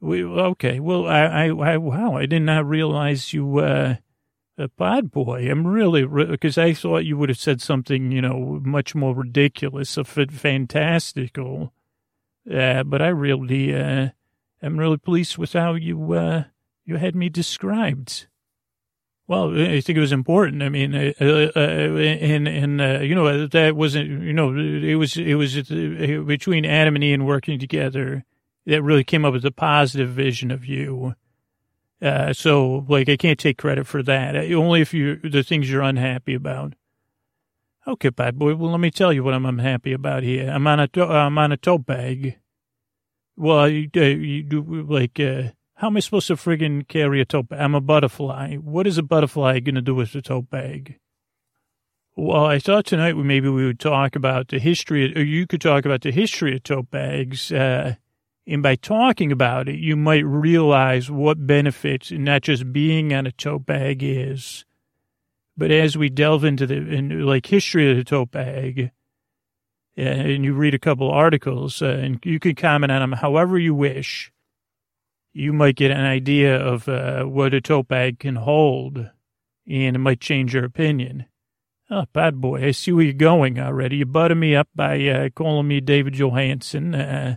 we, 0.00 0.24
okay. 0.24 0.80
Well, 0.80 1.06
I, 1.06 1.22
I, 1.22 1.46
I, 1.48 1.76
wow, 1.76 2.16
I 2.16 2.26
did 2.26 2.42
not 2.42 2.66
realize 2.66 3.32
you, 3.32 3.58
uh, 3.58 3.96
a 4.58 4.68
pod 4.68 5.10
boy. 5.10 5.50
I'm 5.50 5.66
really, 5.66 6.06
because 6.06 6.58
I 6.58 6.74
thought 6.74 7.04
you 7.04 7.16
would 7.16 7.28
have 7.28 7.38
said 7.38 7.60
something, 7.60 8.12
you 8.12 8.20
know, 8.20 8.60
much 8.62 8.94
more 8.94 9.14
ridiculous, 9.14 9.96
a 9.96 10.04
fantastical. 10.04 11.72
Uh, 12.50 12.82
but 12.82 13.00
I 13.02 13.08
really, 13.08 13.74
uh, 13.74 14.10
I'm 14.62 14.78
really 14.78 14.98
pleased 14.98 15.38
with 15.38 15.52
how 15.54 15.74
you 15.74 16.12
uh, 16.12 16.44
you 16.84 16.96
had 16.96 17.14
me 17.14 17.28
described. 17.28 18.26
Well, 19.26 19.56
I 19.56 19.80
think 19.80 19.96
it 19.96 20.00
was 20.00 20.12
important. 20.12 20.62
I 20.62 20.68
mean, 20.68 20.94
uh, 20.94 21.12
uh, 21.20 21.50
uh 21.54 21.60
and 21.60 22.48
and 22.48 22.80
uh, 22.80 22.98
you 23.00 23.14
know 23.14 23.46
that 23.46 23.76
wasn't 23.76 24.22
you 24.22 24.32
know 24.32 24.54
it 24.56 24.96
was 24.96 25.16
it 25.16 25.34
was 25.34 25.56
uh, 25.56 26.22
between 26.26 26.64
Adam 26.64 26.96
and 26.96 27.04
Ian 27.04 27.24
working 27.24 27.58
together 27.58 28.24
that 28.70 28.82
really 28.82 29.02
came 29.02 29.24
up 29.24 29.32
with 29.32 29.44
a 29.44 29.50
positive 29.50 30.10
vision 30.10 30.52
of 30.52 30.64
you. 30.64 31.14
Uh, 32.00 32.32
so 32.32 32.86
like 32.88 33.08
I 33.08 33.16
can't 33.16 33.38
take 33.38 33.58
credit 33.58 33.86
for 33.86 34.00
that. 34.04 34.36
Only 34.36 34.80
if 34.80 34.94
you 34.94 35.16
the 35.16 35.42
things 35.42 35.68
you're 35.68 35.82
unhappy 35.82 36.34
about. 36.34 36.74
Okay, 37.86 38.10
bad 38.10 38.38
boy. 38.38 38.54
Well, 38.54 38.70
let 38.70 38.80
me 38.80 38.92
tell 38.92 39.12
you 39.12 39.24
what 39.24 39.34
I'm 39.34 39.44
unhappy 39.44 39.92
about 39.92 40.22
here. 40.22 40.48
I'm 40.48 40.66
on 40.68 40.78
a 40.78 40.88
I'm 41.02 41.36
on 41.36 41.50
a 41.50 41.56
tote 41.56 41.84
bag. 41.84 42.38
Well, 43.36 43.68
you, 43.68 43.90
uh, 43.96 44.00
you 44.00 44.42
do 44.44 44.62
like, 44.88 45.18
uh, 45.18 45.50
how 45.74 45.88
am 45.88 45.96
I 45.96 46.00
supposed 46.00 46.28
to 46.28 46.36
friggin' 46.36 46.86
carry 46.86 47.20
a 47.20 47.24
tote 47.24 47.48
bag? 47.48 47.60
I'm 47.60 47.74
a 47.74 47.80
butterfly. 47.80 48.56
What 48.56 48.86
is 48.86 48.98
a 48.98 49.02
butterfly 49.02 49.58
going 49.60 49.74
to 49.76 49.80
do 49.80 49.94
with 49.94 50.14
a 50.14 50.22
tote 50.22 50.50
bag? 50.50 50.98
Well, 52.16 52.44
I 52.44 52.58
thought 52.58 52.86
tonight 52.86 53.16
maybe 53.16 53.48
we 53.48 53.64
would 53.64 53.80
talk 53.80 54.14
about 54.14 54.48
the 54.48 54.58
history, 54.58 55.16
or 55.16 55.22
you 55.22 55.46
could 55.46 55.60
talk 55.60 55.84
about 55.86 56.02
the 56.02 56.12
history 56.12 56.54
of 56.54 56.62
tote 56.62 56.90
bags. 56.90 57.50
Uh, 57.50 57.94
and 58.50 58.64
by 58.64 58.74
talking 58.74 59.30
about 59.30 59.68
it, 59.68 59.78
you 59.78 59.94
might 59.94 60.24
realize 60.26 61.08
what 61.08 61.46
benefits 61.46 62.10
not 62.10 62.42
just 62.42 62.72
being 62.72 63.14
on 63.14 63.24
a 63.24 63.30
tote 63.30 63.64
bag 63.64 64.02
is. 64.02 64.64
But 65.56 65.70
as 65.70 65.96
we 65.96 66.08
delve 66.08 66.44
into 66.44 66.66
the 66.66 66.74
in, 66.74 67.24
like 67.24 67.46
history 67.46 67.88
of 67.88 67.96
the 67.96 68.02
tote 68.02 68.32
bag, 68.32 68.90
and 69.96 70.44
you 70.44 70.52
read 70.52 70.74
a 70.74 70.80
couple 70.80 71.08
articles, 71.08 71.80
uh, 71.80 71.86
and 71.86 72.18
you 72.24 72.40
can 72.40 72.56
comment 72.56 72.90
on 72.90 73.00
them 73.00 73.12
however 73.12 73.56
you 73.56 73.72
wish. 73.72 74.32
You 75.32 75.52
might 75.52 75.76
get 75.76 75.92
an 75.92 76.04
idea 76.04 76.56
of 76.56 76.88
uh, 76.88 77.22
what 77.22 77.54
a 77.54 77.60
tote 77.60 77.86
bag 77.86 78.18
can 78.18 78.34
hold, 78.34 79.10
and 79.68 79.96
it 79.96 80.00
might 80.00 80.20
change 80.20 80.54
your 80.54 80.64
opinion. 80.64 81.26
Oh, 81.88 82.06
bad 82.12 82.40
boy, 82.40 82.66
I 82.66 82.70
see 82.72 82.90
where 82.90 83.04
you're 83.04 83.12
going 83.14 83.60
already. 83.60 83.98
You 83.98 84.06
butted 84.06 84.38
me 84.38 84.56
up 84.56 84.68
by 84.74 85.06
uh, 85.06 85.28
calling 85.28 85.68
me 85.68 85.80
David 85.80 86.14
Johansen 86.14 86.96
uh, 86.96 87.36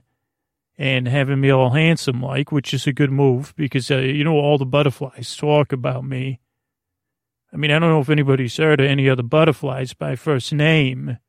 and 0.78 1.08
having 1.08 1.40
me 1.40 1.50
all 1.50 1.72
handsome 1.72 2.22
like, 2.22 2.52
which 2.52 2.74
is 2.74 2.88
a 2.88 2.94
good 2.94 3.12
move 3.12 3.54
because, 3.56 3.92
uh, 3.92 3.98
you 3.98 4.24
know, 4.24 4.34
all 4.34 4.58
the 4.58 4.66
butterflies 4.66 5.36
talk 5.36 5.72
about 5.72 6.04
me. 6.04 6.40
I 7.54 7.58
mean, 7.58 7.70
I 7.70 7.78
don't 7.78 7.90
know 7.90 8.02
if 8.02 8.10
anybody's 8.10 8.58
heard 8.58 8.80
of 8.80 8.88
any 8.88 9.08
other 9.08 9.24
butterflies 9.24 9.94
by 9.94 10.16
first 10.16 10.52
name, 10.52 11.20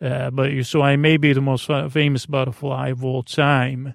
uh, 0.00 0.30
but 0.30 0.50
so 0.64 0.82
I 0.82 0.96
may 0.96 1.16
be 1.16 1.32
the 1.32 1.40
most 1.40 1.66
famous 1.92 2.26
butterfly 2.26 2.88
of 2.88 3.04
all 3.04 3.22
time. 3.22 3.94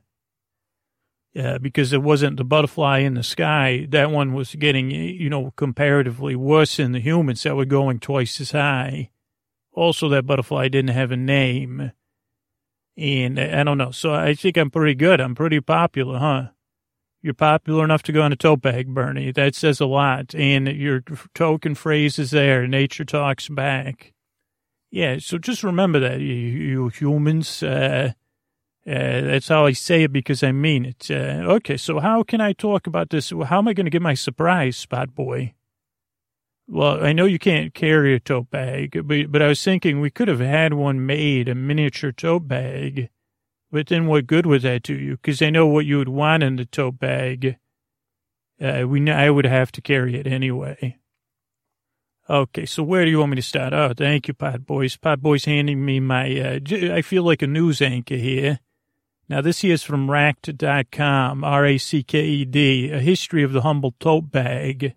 Uh, 1.36 1.60
because 1.60 1.94
it 1.94 2.02
wasn't 2.02 2.38
the 2.38 2.44
butterfly 2.44 3.00
in 3.00 3.14
the 3.14 3.22
sky. 3.22 3.86
That 3.90 4.10
one 4.10 4.34
was 4.34 4.56
getting, 4.56 4.90
you 4.90 5.30
know, 5.30 5.52
comparatively 5.56 6.36
worse 6.36 6.78
than 6.78 6.92
the 6.92 7.00
humans 7.00 7.44
that 7.44 7.56
were 7.56 7.66
going 7.66 8.00
twice 8.00 8.42
as 8.42 8.52
high. 8.52 9.12
Also, 9.72 10.10
that 10.10 10.26
butterfly 10.26 10.70
didn't 10.70 10.90
have 10.96 11.12
a 11.12 11.18
name. 11.18 11.92
And 13.00 13.40
I 13.40 13.64
don't 13.64 13.78
know. 13.78 13.92
So 13.92 14.14
I 14.14 14.34
think 14.34 14.58
I'm 14.58 14.70
pretty 14.70 14.94
good. 14.94 15.22
I'm 15.22 15.34
pretty 15.34 15.62
popular, 15.62 16.20
huh? 16.20 16.48
You're 17.22 17.34
popular 17.34 17.84
enough 17.84 18.04
to 18.04 18.12
go 18.12 18.22
on 18.22 18.34
a 18.34 18.36
tote 18.36 18.62
bag, 18.62 18.94
Bernie. 18.94 19.32
That 19.32 19.56
says 19.56 19.80
a 19.80 19.86
lot. 19.86 20.36
And 20.36 20.68
your 20.68 21.02
token 21.34 21.76
phrase 21.76 22.20
is 22.20 22.32
there. 22.32 22.68
Nature 22.68 23.06
talks 23.06 23.48
back. 23.48 24.14
Yeah. 24.92 25.18
So 25.20 25.38
just 25.38 25.64
remember 25.64 26.00
that, 26.00 26.20
you, 26.20 26.34
you 26.34 26.88
humans. 26.90 27.64
Uh, 27.64 28.12
uh, 28.88 29.22
that's 29.22 29.48
how 29.48 29.66
I 29.66 29.74
say 29.74 30.04
it 30.04 30.12
because 30.12 30.44
I 30.44 30.52
mean 30.52 30.86
it. 30.86 31.08
Uh, 31.10 31.44
okay, 31.56 31.78
so 31.78 32.00
how 32.00 32.24
can 32.24 32.42
I 32.42 32.54
talk 32.54 32.88
about 32.88 33.12
this? 33.12 33.30
How 33.30 33.60
am 33.60 33.68
I 33.68 33.74
going 33.74 33.86
to 33.86 33.92
get 33.92 34.02
my 34.02 34.14
surprise, 34.14 34.78
Spot 34.78 35.14
Boy? 35.14 35.54
Well, 36.72 37.04
I 37.04 37.14
know 37.14 37.26
you 37.26 37.40
can't 37.40 37.74
carry 37.74 38.14
a 38.14 38.20
tote 38.20 38.52
bag, 38.52 39.02
but, 39.04 39.32
but 39.32 39.42
I 39.42 39.48
was 39.48 39.64
thinking 39.64 40.00
we 40.00 40.12
could 40.12 40.28
have 40.28 40.40
had 40.40 40.76
one 40.76 41.04
made, 41.04 41.50
a 41.50 41.56
miniature 41.56 42.12
tote 42.12 42.48
bag. 42.48 43.10
But 43.72 43.88
then 43.88 44.06
what 44.06 44.28
good 44.28 44.46
would 44.46 44.62
that 44.62 44.84
do 44.84 44.94
you? 44.94 45.14
Because 45.14 45.42
I 45.42 45.50
know 45.50 45.66
what 45.66 45.88
you 45.88 45.98
would 45.98 46.10
want 46.10 46.44
in 46.44 46.58
the 46.58 46.66
tote 46.66 47.00
bag. 47.00 47.58
Uh, 48.62 48.84
we 48.88 49.10
I 49.10 49.32
would 49.32 49.46
have 49.46 49.72
to 49.74 49.82
carry 49.82 50.16
it 50.16 50.28
anyway. 50.28 50.98
Okay, 52.30 52.68
so 52.68 52.84
where 52.84 53.04
do 53.04 53.10
you 53.10 53.18
want 53.18 53.32
me 53.32 53.38
to 53.38 53.42
start? 53.42 53.74
Oh, 53.74 53.94
thank 53.98 54.28
you, 54.28 54.36
Pod 54.36 54.68
Boys. 54.68 54.96
Pod 54.96 55.24
Boys 55.24 55.46
handing 55.46 55.84
me 55.84 56.00
my, 56.00 56.40
uh, 56.40 56.60
I 56.94 57.02
feel 57.02 57.24
like 57.24 57.42
a 57.42 57.48
news 57.48 57.82
anchor 57.82 58.16
here. 58.16 58.60
Now, 59.28 59.42
this 59.42 59.62
here 59.62 59.74
is 59.74 59.82
from 59.82 60.08
racked.com, 60.08 61.44
R-A-C-K-E-D, 61.44 62.92
A 62.92 63.00
History 63.00 63.42
of 63.42 63.54
the 63.54 63.62
Humble 63.62 63.96
Tote 64.00 64.30
Bag. 64.30 64.96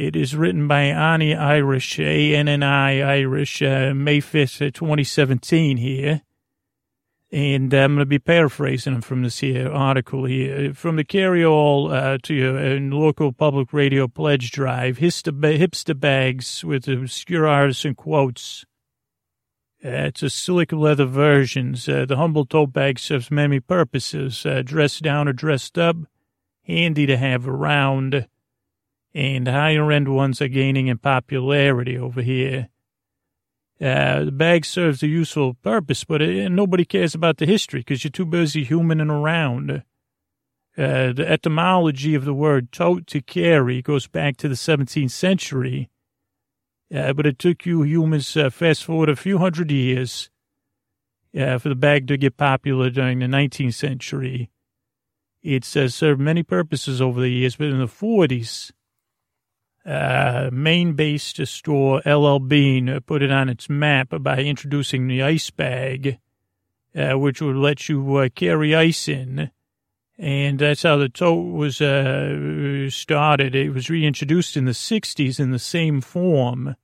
It 0.00 0.16
is 0.16 0.34
written 0.34 0.66
by 0.66 0.84
Annie 0.84 1.34
Irish, 1.34 1.98
A-N-N-I 1.98 3.02
Irish, 3.02 3.60
uh, 3.60 3.92
May 3.94 4.22
5th, 4.22 4.72
2017 4.72 5.76
here. 5.76 6.22
And 7.30 7.74
I'm 7.74 7.96
going 7.96 7.98
to 7.98 8.06
be 8.06 8.18
paraphrasing 8.18 9.02
from 9.02 9.24
this 9.24 9.40
here 9.40 9.70
article 9.70 10.24
here. 10.24 10.72
From 10.72 10.96
the 10.96 11.04
carry-all 11.04 11.92
uh, 11.92 12.16
to 12.22 12.32
your 12.32 12.58
uh, 12.58 12.80
local 12.80 13.30
public 13.30 13.74
radio 13.74 14.08
pledge 14.08 14.50
drive, 14.50 14.96
hipster 14.96 16.00
bags 16.00 16.64
with 16.64 16.88
obscure 16.88 17.46
artists 17.46 17.84
and 17.84 17.94
quotes 17.94 18.64
uh, 19.84 20.08
it's 20.08 20.22
a 20.22 20.30
slick 20.30 20.72
leather 20.72 21.04
version. 21.04 21.76
Uh, 21.86 22.06
the 22.06 22.16
humble 22.16 22.46
tote 22.46 22.72
bag 22.72 22.98
serves 22.98 23.30
many 23.30 23.60
purposes, 23.60 24.46
uh, 24.46 24.62
dressed 24.64 25.02
down 25.02 25.28
or 25.28 25.34
dressed 25.34 25.76
up, 25.76 25.96
handy 26.62 27.04
to 27.04 27.18
have 27.18 27.46
around, 27.46 28.26
and 29.14 29.48
higher 29.48 29.90
end 29.90 30.08
ones 30.08 30.40
are 30.40 30.48
gaining 30.48 30.88
in 30.88 30.98
popularity 30.98 31.96
over 31.98 32.22
here. 32.22 32.68
Uh, 33.80 34.24
the 34.24 34.32
bag 34.32 34.64
serves 34.64 35.02
a 35.02 35.08
useful 35.08 35.54
purpose, 35.54 36.04
but 36.04 36.20
it, 36.20 36.46
uh, 36.46 36.48
nobody 36.48 36.84
cares 36.84 37.14
about 37.14 37.38
the 37.38 37.46
history 37.46 37.80
because 37.80 38.04
you're 38.04 38.10
too 38.10 38.26
busy 38.26 38.66
humaning 38.66 39.10
around. 39.10 39.82
Uh, 40.76 41.12
the 41.12 41.26
etymology 41.26 42.14
of 42.14 42.24
the 42.24 42.34
word 42.34 42.70
tote 42.72 43.06
to 43.06 43.20
carry 43.20 43.82
goes 43.82 44.06
back 44.06 44.36
to 44.36 44.48
the 44.48 44.54
17th 44.54 45.10
century 45.10 45.90
uh, 46.94 47.12
but 47.12 47.26
it 47.26 47.38
took 47.38 47.64
you 47.64 47.82
humans 47.82 48.36
uh, 48.36 48.50
fast 48.50 48.84
forward 48.84 49.08
a 49.08 49.16
few 49.16 49.38
hundred 49.38 49.70
years 49.70 50.28
uh, 51.38 51.58
for 51.58 51.68
the 51.68 51.74
bag 51.74 52.08
to 52.08 52.16
get 52.16 52.36
popular 52.36 52.90
during 52.90 53.20
the 53.20 53.26
19th 53.26 53.74
century. 53.74 54.50
It's 55.42 55.68
served 55.68 56.20
many 56.20 56.42
purposes 56.42 57.00
over 57.00 57.20
the 57.20 57.30
years, 57.30 57.56
but 57.56 57.68
in 57.68 57.78
the 57.78 57.86
40s, 57.86 58.72
uh, 59.86 60.50
Maine-based 60.52 61.46
store 61.46 62.02
LL 62.04 62.38
Bean 62.38 63.00
put 63.06 63.22
it 63.22 63.30
on 63.30 63.48
its 63.48 63.68
map 63.68 64.08
by 64.20 64.38
introducing 64.38 65.06
the 65.08 65.22
ice 65.22 65.50
bag, 65.50 66.18
uh, 66.94 67.18
which 67.18 67.40
would 67.40 67.56
let 67.56 67.88
you 67.88 68.16
uh, 68.16 68.28
carry 68.34 68.74
ice 68.74 69.08
in 69.08 69.50
and 70.20 70.58
that's 70.58 70.82
how 70.82 70.98
the 70.98 71.08
tote 71.08 71.50
was 71.50 71.80
uh, 71.80 72.90
started. 72.90 73.54
It 73.54 73.70
was 73.70 73.88
reintroduced 73.88 74.54
in 74.54 74.66
the 74.66 74.72
60s 74.72 75.40
in 75.40 75.50
the 75.50 75.58
same 75.58 76.02
form. 76.02 76.76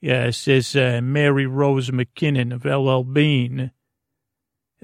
Yeah, 0.00 0.24
it 0.24 0.32
says 0.32 0.74
uh, 0.74 1.00
Mary 1.04 1.46
Rose 1.46 1.90
McKinnon 1.90 2.52
of 2.52 2.64
LL 2.64 3.04
Bean. 3.04 3.70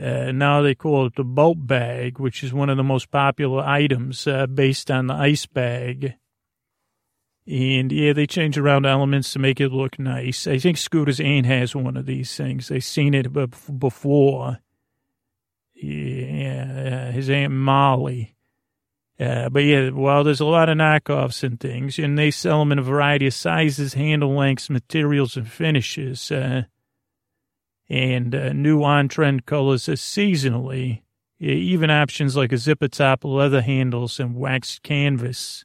Uh, 0.00 0.30
now 0.30 0.62
they 0.62 0.76
call 0.76 1.06
it 1.06 1.16
the 1.16 1.24
boat 1.24 1.56
bag, 1.66 2.20
which 2.20 2.44
is 2.44 2.52
one 2.52 2.70
of 2.70 2.76
the 2.76 2.84
most 2.84 3.10
popular 3.10 3.64
items 3.64 4.28
uh, 4.28 4.46
based 4.46 4.88
on 4.88 5.08
the 5.08 5.14
ice 5.14 5.46
bag. 5.46 6.14
And 7.48 7.90
yeah, 7.90 8.12
they 8.12 8.26
change 8.26 8.58
around 8.58 8.84
elements 8.84 9.32
to 9.32 9.38
make 9.38 9.58
it 9.58 9.72
look 9.72 9.98
nice. 9.98 10.46
I 10.46 10.58
think 10.58 10.76
Scooter's 10.76 11.18
aunt 11.18 11.46
has 11.46 11.74
one 11.74 11.96
of 11.96 12.04
these 12.04 12.36
things. 12.36 12.70
I've 12.70 12.84
seen 12.84 13.14
it 13.14 13.32
before. 13.32 14.58
Yeah, 15.74 17.10
his 17.10 17.30
Aunt 17.30 17.54
Molly. 17.54 18.34
Uh, 19.18 19.48
but 19.48 19.60
yeah, 19.60 19.88
well, 19.90 20.24
there's 20.24 20.40
a 20.40 20.44
lot 20.44 20.68
of 20.68 20.76
knockoffs 20.76 21.42
and 21.42 21.58
things, 21.58 21.98
and 21.98 22.18
they 22.18 22.30
sell 22.30 22.58
them 22.58 22.72
in 22.72 22.78
a 22.78 22.82
variety 22.82 23.26
of 23.26 23.34
sizes, 23.34 23.94
handle 23.94 24.34
lengths, 24.34 24.68
materials, 24.68 25.36
and 25.36 25.50
finishes. 25.50 26.30
Uh, 26.30 26.64
and 27.88 28.34
uh, 28.34 28.52
new 28.52 28.82
on-trend 28.82 29.46
colors 29.46 29.84
seasonally. 29.84 31.00
Even 31.40 31.90
options 31.90 32.36
like 32.36 32.52
a 32.52 32.58
zipper 32.58 32.88
top, 32.88 33.24
leather 33.24 33.62
handles, 33.62 34.20
and 34.20 34.36
waxed 34.36 34.82
canvas. 34.82 35.64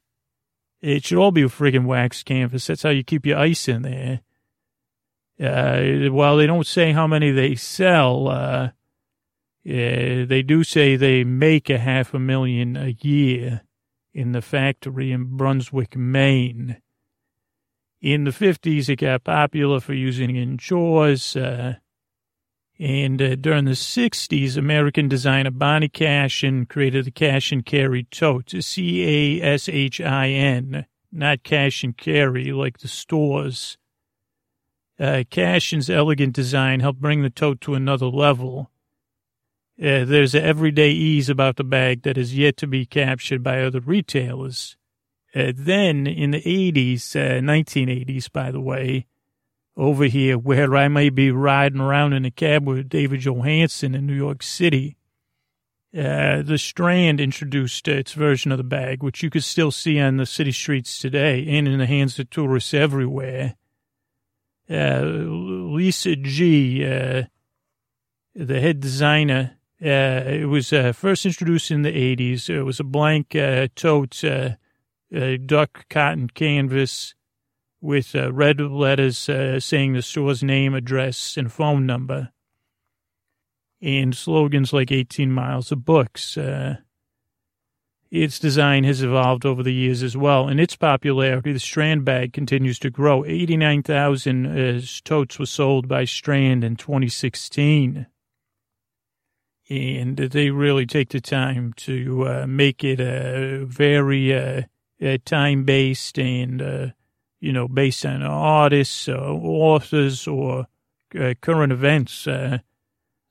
It 0.83 1.05
should 1.05 1.17
all 1.17 1.31
be 1.31 1.43
a 1.43 1.47
friggin' 1.47 1.85
waxed 1.85 2.25
canvas. 2.25 2.67
That's 2.67 2.83
how 2.83 2.89
you 2.89 3.05
keep 3.05 3.25
your 3.25 3.37
ice 3.37 3.69
in 3.69 3.83
there. 3.83 4.19
Uh, 5.39 6.11
while 6.11 6.35
they 6.35 6.45
don't 6.45 6.67
say 6.67 6.91
how 6.91 7.07
many 7.07 7.31
they 7.31 7.55
sell, 7.55 8.27
uh, 8.27 8.33
uh, 8.35 8.71
they 9.65 10.43
do 10.45 10.65
say 10.65 10.97
they 10.97 11.23
make 11.23 11.69
a 11.69 11.77
half 11.77 12.13
a 12.13 12.19
million 12.19 12.75
a 12.75 12.97
year 12.99 13.61
in 14.13 14.33
the 14.33 14.41
factory 14.41 15.13
in 15.13 15.37
Brunswick, 15.37 15.95
Maine. 15.95 16.81
In 18.01 18.25
the 18.25 18.31
50s, 18.31 18.89
it 18.89 18.97
got 18.97 19.23
popular 19.23 19.79
for 19.79 19.93
using 19.93 20.35
in 20.35 20.57
chores. 20.57 21.37
Uh, 21.37 21.75
and 22.79 23.21
uh, 23.21 23.35
during 23.35 23.65
the 23.65 23.71
60s, 23.71 24.57
American 24.57 25.07
designer 25.07 25.51
Bonnie 25.51 25.89
Cashin 25.89 26.65
created 26.65 27.05
the 27.05 27.11
cash 27.11 27.51
and 27.51 27.65
carry 27.65 28.03
tote, 28.03 28.53
C 28.59 29.39
A 29.39 29.53
S 29.53 29.69
H 29.69 30.01
I 30.01 30.29
N, 30.29 30.85
not 31.11 31.43
cash 31.43 31.83
and 31.83 31.95
carry 31.95 32.51
like 32.51 32.79
the 32.79 32.87
stores. 32.87 33.77
Uh, 34.99 35.23
Cashin's 35.29 35.89
elegant 35.89 36.33
design 36.33 36.79
helped 36.79 37.01
bring 37.01 37.21
the 37.21 37.29
tote 37.29 37.61
to 37.61 37.75
another 37.75 38.07
level. 38.07 38.71
Uh, 39.79 40.05
there's 40.05 40.35
an 40.35 40.43
everyday 40.43 40.91
ease 40.91 41.29
about 41.29 41.55
the 41.55 41.63
bag 41.63 42.03
that 42.03 42.17
is 42.17 42.37
yet 42.37 42.57
to 42.57 42.67
be 42.67 42.85
captured 42.85 43.43
by 43.43 43.61
other 43.61 43.79
retailers. 43.79 44.77
Uh, 45.35 45.51
then 45.55 46.05
in 46.05 46.31
the 46.31 46.41
80s, 46.41 47.15
uh, 47.15 47.39
1980s, 47.41 48.31
by 48.31 48.51
the 48.51 48.61
way, 48.61 49.07
over 49.75 50.05
here 50.05 50.37
where 50.37 50.75
I 50.75 50.87
may 50.87 51.09
be 51.09 51.31
riding 51.31 51.79
around 51.79 52.13
in 52.13 52.25
a 52.25 52.31
cab 52.31 52.67
with 52.67 52.89
David 52.89 53.21
Johansen 53.21 53.95
in 53.95 54.05
New 54.05 54.13
York 54.13 54.43
City, 54.43 54.97
uh, 55.95 56.41
the 56.41 56.57
Strand 56.57 57.21
introduced 57.21 57.87
its 57.87 58.13
version 58.13 58.51
of 58.51 58.57
the 58.57 58.63
bag, 58.63 59.03
which 59.03 59.21
you 59.21 59.29
could 59.29 59.43
still 59.43 59.71
see 59.71 59.99
on 59.99 60.17
the 60.17 60.25
city 60.25 60.51
streets 60.51 60.97
today 60.97 61.45
and 61.47 61.67
in 61.67 61.77
the 61.77 61.85
hands 61.85 62.17
of 62.17 62.29
tourists 62.29 62.73
everywhere. 62.73 63.55
Uh, 64.69 65.01
Lisa 65.03 66.15
G., 66.15 66.83
uh, 66.83 67.23
the 68.33 68.59
head 68.59 68.79
designer, 68.79 69.57
uh, 69.83 70.23
it 70.25 70.47
was 70.47 70.73
uh, 70.73 70.93
first 70.93 71.25
introduced 71.25 71.69
in 71.69 71.83
the 71.83 71.91
80s. 71.91 72.49
It 72.49 72.63
was 72.63 72.79
a 72.79 72.83
blank 72.83 73.35
uh, 73.35 73.67
tote, 73.75 74.23
duck 75.45 75.89
cotton 75.89 76.27
canvas 76.29 77.13
with 77.83 78.15
uh, 78.15 78.31
red 78.31 78.61
letters 78.61 79.17
saying 79.17 79.93
the 79.93 80.01
store's 80.01 80.41
name, 80.41 80.73
address, 80.73 81.35
and 81.35 81.51
phone 81.51 81.85
number. 81.85 82.29
And 83.81 84.15
slogans 84.15 84.71
like 84.71 84.91
18 84.91 85.29
miles 85.29 85.69
of 85.71 85.83
books. 85.83 86.37
its 88.09 88.39
design 88.39 88.85
has 88.85 89.03
evolved 89.03 89.45
over 89.45 89.61
the 89.61 89.73
years 89.73 90.01
as 90.01 90.15
well. 90.15 90.47
And 90.47 90.61
its 90.61 90.77
popularity, 90.77 91.51
the 91.51 91.59
Strand 91.59 92.05
bag, 92.05 92.31
continues 92.31 92.79
to 92.79 92.89
grow. 92.89 93.25
89,000 93.25 94.45
uh, 94.45 94.81
totes 95.03 95.37
were 95.37 95.45
sold 95.45 95.89
by 95.89 96.05
Strand 96.05 96.63
in 96.63 96.77
2016. 96.77 98.07
And 99.69 100.17
they 100.17 100.51
really 100.51 100.85
take 100.85 101.09
the 101.09 101.19
time 101.19 101.73
to 101.77 102.27
uh, 102.27 102.45
make 102.47 102.83
it 102.85 103.01
a 103.01 103.65
very 103.65 104.33
uh, 104.33 104.61
time 105.25 105.65
based 105.65 106.17
and, 106.17 106.61
uh, 106.61 106.87
you 107.43 107.51
know, 107.51 107.67
based 107.67 108.05
on 108.05 108.23
artists, 108.23 109.09
or 109.09 109.19
authors, 109.19 110.27
or 110.29 110.65
uh, 111.19 111.33
current 111.41 111.73
events. 111.73 112.25
Uh, 112.25 112.59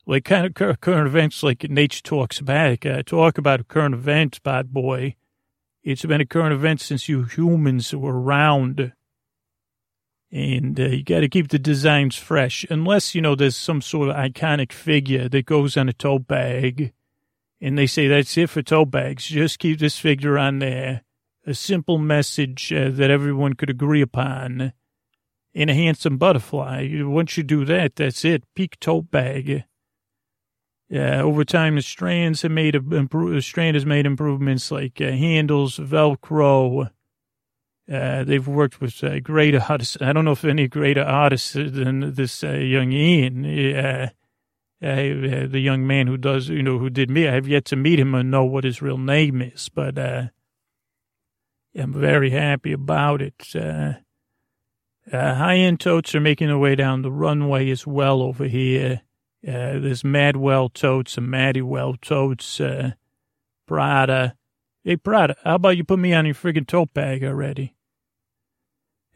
like 0.04 0.26
kind 0.26 0.44
of 0.44 0.80
current 0.80 1.06
events 1.06 1.42
like 1.42 1.68
Nature 1.70 2.02
Talks 2.02 2.40
Back. 2.40 2.84
Uh, 2.84 3.02
talk 3.02 3.38
about 3.38 3.68
current 3.68 3.94
events, 3.94 4.38
bad 4.38 4.70
boy. 4.70 5.14
It's 5.82 6.04
been 6.04 6.20
a 6.20 6.26
current 6.26 6.52
event 6.52 6.82
since 6.82 7.08
you 7.08 7.22
humans 7.22 7.94
were 7.94 8.20
around. 8.20 8.92
And 10.30 10.78
uh, 10.78 10.88
you 10.88 11.04
got 11.04 11.20
to 11.20 11.28
keep 11.28 11.48
the 11.48 11.58
designs 11.58 12.16
fresh, 12.16 12.66
unless, 12.68 13.14
you 13.14 13.22
know, 13.22 13.34
there's 13.34 13.56
some 13.56 13.80
sort 13.80 14.10
of 14.10 14.16
iconic 14.16 14.72
figure 14.72 15.26
that 15.30 15.46
goes 15.46 15.78
on 15.78 15.88
a 15.88 15.92
tote 15.94 16.26
bag. 16.26 16.92
And 17.62 17.78
they 17.78 17.86
say 17.86 18.08
that's 18.08 18.36
it 18.36 18.50
for 18.50 18.60
tote 18.60 18.90
bags. 18.90 19.24
Just 19.24 19.58
keep 19.58 19.78
this 19.78 19.98
figure 19.98 20.38
on 20.38 20.58
there. 20.58 21.02
A 21.44 21.54
simple 21.54 21.98
message 21.98 22.72
uh, 22.72 22.90
that 22.90 23.10
everyone 23.10 23.54
could 23.54 23.70
agree 23.70 24.00
upon. 24.00 24.72
In 25.54 25.68
a 25.68 25.74
handsome 25.74 26.16
butterfly. 26.16 26.88
Once 27.02 27.36
you 27.36 27.42
do 27.42 27.64
that, 27.66 27.96
that's 27.96 28.24
it. 28.24 28.44
Peak 28.54 28.80
tote 28.80 29.10
bag. 29.10 29.64
Yeah, 30.88 31.22
over 31.22 31.44
time, 31.44 31.76
the 31.76 31.82
strands 31.82 32.42
have 32.42 32.52
made 32.52 32.74
the 32.74 33.40
strand 33.42 33.76
has 33.76 33.84
made 33.84 34.06
improvements 34.06 34.70
like 34.70 35.00
uh, 35.00 35.10
handles, 35.10 35.78
Velcro. 35.78 36.90
Uh, 37.90 38.24
they've 38.24 38.46
worked 38.46 38.80
with 38.80 39.02
uh, 39.02 39.18
great 39.20 39.54
artists. 39.54 39.96
I 40.00 40.12
don't 40.12 40.24
know 40.24 40.32
if 40.32 40.44
any 40.44 40.68
greater 40.68 41.02
artists 41.02 41.54
than 41.54 42.14
this 42.14 42.44
uh, 42.44 42.52
young 42.52 42.92
Ian, 42.92 43.44
uh, 43.74 44.08
uh, 44.82 45.46
the 45.46 45.60
young 45.60 45.86
man 45.86 46.06
who 46.06 46.16
does, 46.16 46.48
you 46.48 46.62
know, 46.62 46.78
who 46.78 46.90
did 46.90 47.10
me. 47.10 47.26
I 47.26 47.32
have 47.34 47.48
yet 47.48 47.64
to 47.66 47.76
meet 47.76 47.98
him 47.98 48.14
and 48.14 48.30
know 48.30 48.44
what 48.44 48.64
his 48.64 48.80
real 48.80 48.98
name 48.98 49.42
is, 49.42 49.68
but 49.68 49.96
I'm 51.74 51.92
very 51.92 52.30
happy 52.30 52.72
about 52.72 53.22
it. 53.22 53.34
high-end 55.10 55.80
totes 55.80 56.14
are 56.14 56.20
making 56.20 56.48
their 56.48 56.58
way 56.58 56.74
down 56.74 57.02
the 57.02 57.12
runway 57.12 57.70
as 57.70 57.86
well 57.86 58.22
over 58.22 58.44
here. 58.44 59.02
Uh, 59.46 59.78
there's 59.80 60.04
Madewell 60.04 60.72
totes 60.72 61.18
and 61.18 61.28
Maddywell 61.28 62.00
totes, 62.00 62.60
uh, 62.60 62.92
Prada. 63.66 64.36
Hey, 64.84 64.96
Prada, 64.96 65.36
how 65.42 65.56
about 65.56 65.76
you 65.76 65.82
put 65.84 65.98
me 65.98 66.12
on 66.12 66.26
your 66.26 66.34
friggin' 66.34 66.66
tote 66.66 66.94
bag 66.94 67.24
already? 67.24 67.74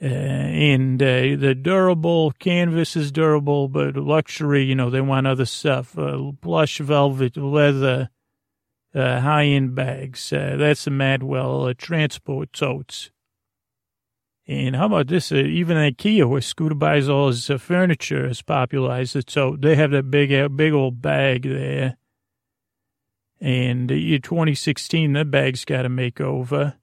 Uh, 0.02 0.06
and 0.06 1.02
uh, 1.02 1.36
the 1.36 1.54
durable 1.54 2.32
canvas 2.32 2.96
is 2.96 3.12
durable, 3.12 3.68
but 3.68 3.96
luxury, 3.96 4.64
you 4.64 4.74
know, 4.74 4.90
they 4.90 5.00
want 5.00 5.26
other 5.26 5.46
stuff. 5.46 5.96
Uh, 5.96 6.32
plush 6.40 6.78
velvet, 6.78 7.36
leather, 7.36 8.10
uh, 8.96 9.20
high 9.20 9.44
end 9.44 9.74
bags. 9.74 10.32
Uh, 10.32 10.56
that's 10.58 10.84
the 10.84 10.90
Madewell 10.90 11.70
uh, 11.70 11.74
transport 11.76 12.52
totes. 12.52 13.10
And 14.48 14.76
how 14.76 14.86
about 14.86 15.08
this? 15.08 15.32
Uh, 15.32 15.36
even 15.36 15.76
IKEA, 15.76 16.28
where 16.28 16.40
Scooter 16.40 16.74
buys 16.74 17.08
all 17.08 17.28
his 17.28 17.50
uh, 17.50 17.58
furniture, 17.58 18.26
has 18.28 18.42
popularized 18.42 19.16
it. 19.16 19.28
So 19.28 19.56
they 19.58 19.74
have 19.74 19.90
that 19.90 20.10
big, 20.10 20.32
uh, 20.32 20.48
big 20.48 20.72
old 20.72 21.02
bag 21.02 21.42
there. 21.42 21.96
And 23.40 23.90
in 23.90 24.22
2016, 24.22 25.12
that 25.12 25.30
bag's 25.30 25.64
got 25.64 25.84
a 25.84 25.90
makeover. 25.90 26.76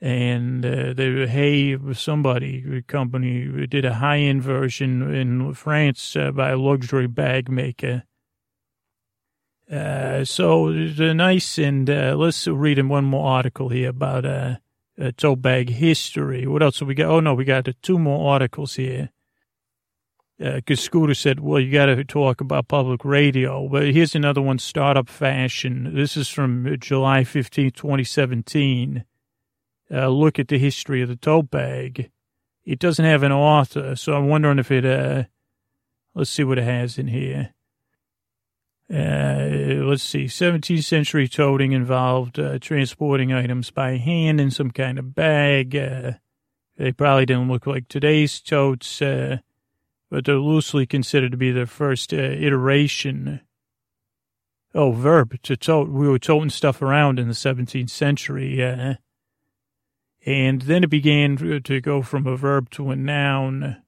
And 0.00 0.66
uh, 0.66 0.94
the 0.94 1.26
Hey, 1.30 1.76
somebody, 1.92 2.82
company, 2.82 3.66
did 3.68 3.84
a 3.84 3.94
high 3.94 4.18
end 4.18 4.42
version 4.42 5.14
in 5.14 5.54
France 5.54 6.16
by 6.34 6.50
a 6.50 6.58
luxury 6.58 7.06
bag 7.06 7.48
maker. 7.48 8.02
Uh, 9.70 10.24
so 10.24 10.68
nice, 10.68 11.58
and 11.58 11.88
uh, 11.88 12.14
let's 12.16 12.46
read 12.46 12.78
in 12.78 12.88
one 12.88 13.04
more 13.04 13.26
article 13.26 13.70
here 13.70 13.88
about 13.88 14.24
uh, 14.24 14.56
uh, 15.00 15.10
tote 15.16 15.40
bag 15.40 15.70
history. 15.70 16.46
What 16.46 16.62
else 16.62 16.80
have 16.80 16.88
we 16.88 16.94
got? 16.94 17.10
Oh, 17.10 17.20
no, 17.20 17.34
we 17.34 17.44
got 17.44 17.68
two 17.82 17.98
more 17.98 18.32
articles 18.32 18.74
here. 18.74 19.10
Because 20.38 20.80
uh, 20.80 20.82
Scooter 20.82 21.14
said, 21.14 21.40
well, 21.40 21.60
you 21.60 21.72
got 21.72 21.86
to 21.86 22.04
talk 22.04 22.40
about 22.40 22.68
public 22.68 23.04
radio. 23.04 23.68
But 23.68 23.94
here's 23.94 24.14
another 24.16 24.42
one, 24.42 24.58
Startup 24.58 25.08
Fashion. 25.08 25.94
This 25.94 26.16
is 26.16 26.28
from 26.28 26.76
July 26.80 27.24
15, 27.24 27.70
2017. 27.70 29.04
Uh, 29.90 30.08
look 30.08 30.38
at 30.38 30.48
the 30.48 30.58
history 30.58 31.02
of 31.02 31.08
the 31.08 31.16
tote 31.16 31.50
bag. 31.50 32.10
It 32.64 32.78
doesn't 32.78 33.04
have 33.04 33.22
an 33.22 33.32
author, 33.32 33.94
so 33.94 34.14
I'm 34.14 34.28
wondering 34.28 34.58
if 34.58 34.70
it, 34.70 34.84
uh, 34.84 35.24
let's 36.14 36.30
see 36.30 36.42
what 36.42 36.58
it 36.58 36.64
has 36.64 36.98
in 36.98 37.08
here. 37.08 37.54
Uh, 38.92 39.80
let's 39.86 40.02
see, 40.02 40.24
17th 40.24 40.84
century 40.84 41.26
toting 41.26 41.72
involved 41.72 42.38
uh, 42.38 42.58
transporting 42.58 43.32
items 43.32 43.70
by 43.70 43.96
hand 43.96 44.40
in 44.40 44.50
some 44.50 44.70
kind 44.70 44.98
of 44.98 45.14
bag. 45.14 45.74
Uh, 45.74 46.12
they 46.76 46.92
probably 46.92 47.24
didn't 47.24 47.48
look 47.48 47.66
like 47.66 47.88
today's 47.88 48.40
totes, 48.40 49.00
uh, 49.00 49.38
but 50.10 50.26
they're 50.26 50.36
loosely 50.36 50.84
considered 50.84 51.30
to 51.30 51.38
be 51.38 51.50
the 51.50 51.66
first 51.66 52.12
uh, 52.12 52.16
iteration. 52.16 53.40
Oh, 54.74 54.92
verb 54.92 55.40
to 55.44 55.56
tote. 55.56 55.88
We 55.88 56.06
were 56.06 56.18
toting 56.18 56.50
stuff 56.50 56.82
around 56.82 57.18
in 57.18 57.28
the 57.28 57.34
17th 57.34 57.90
century. 57.90 58.62
Uh, 58.62 58.94
and 60.26 60.62
then 60.62 60.84
it 60.84 60.90
began 60.90 61.36
to 61.62 61.80
go 61.80 62.02
from 62.02 62.26
a 62.26 62.36
verb 62.36 62.70
to 62.70 62.90
a 62.90 62.96
noun 62.96 63.82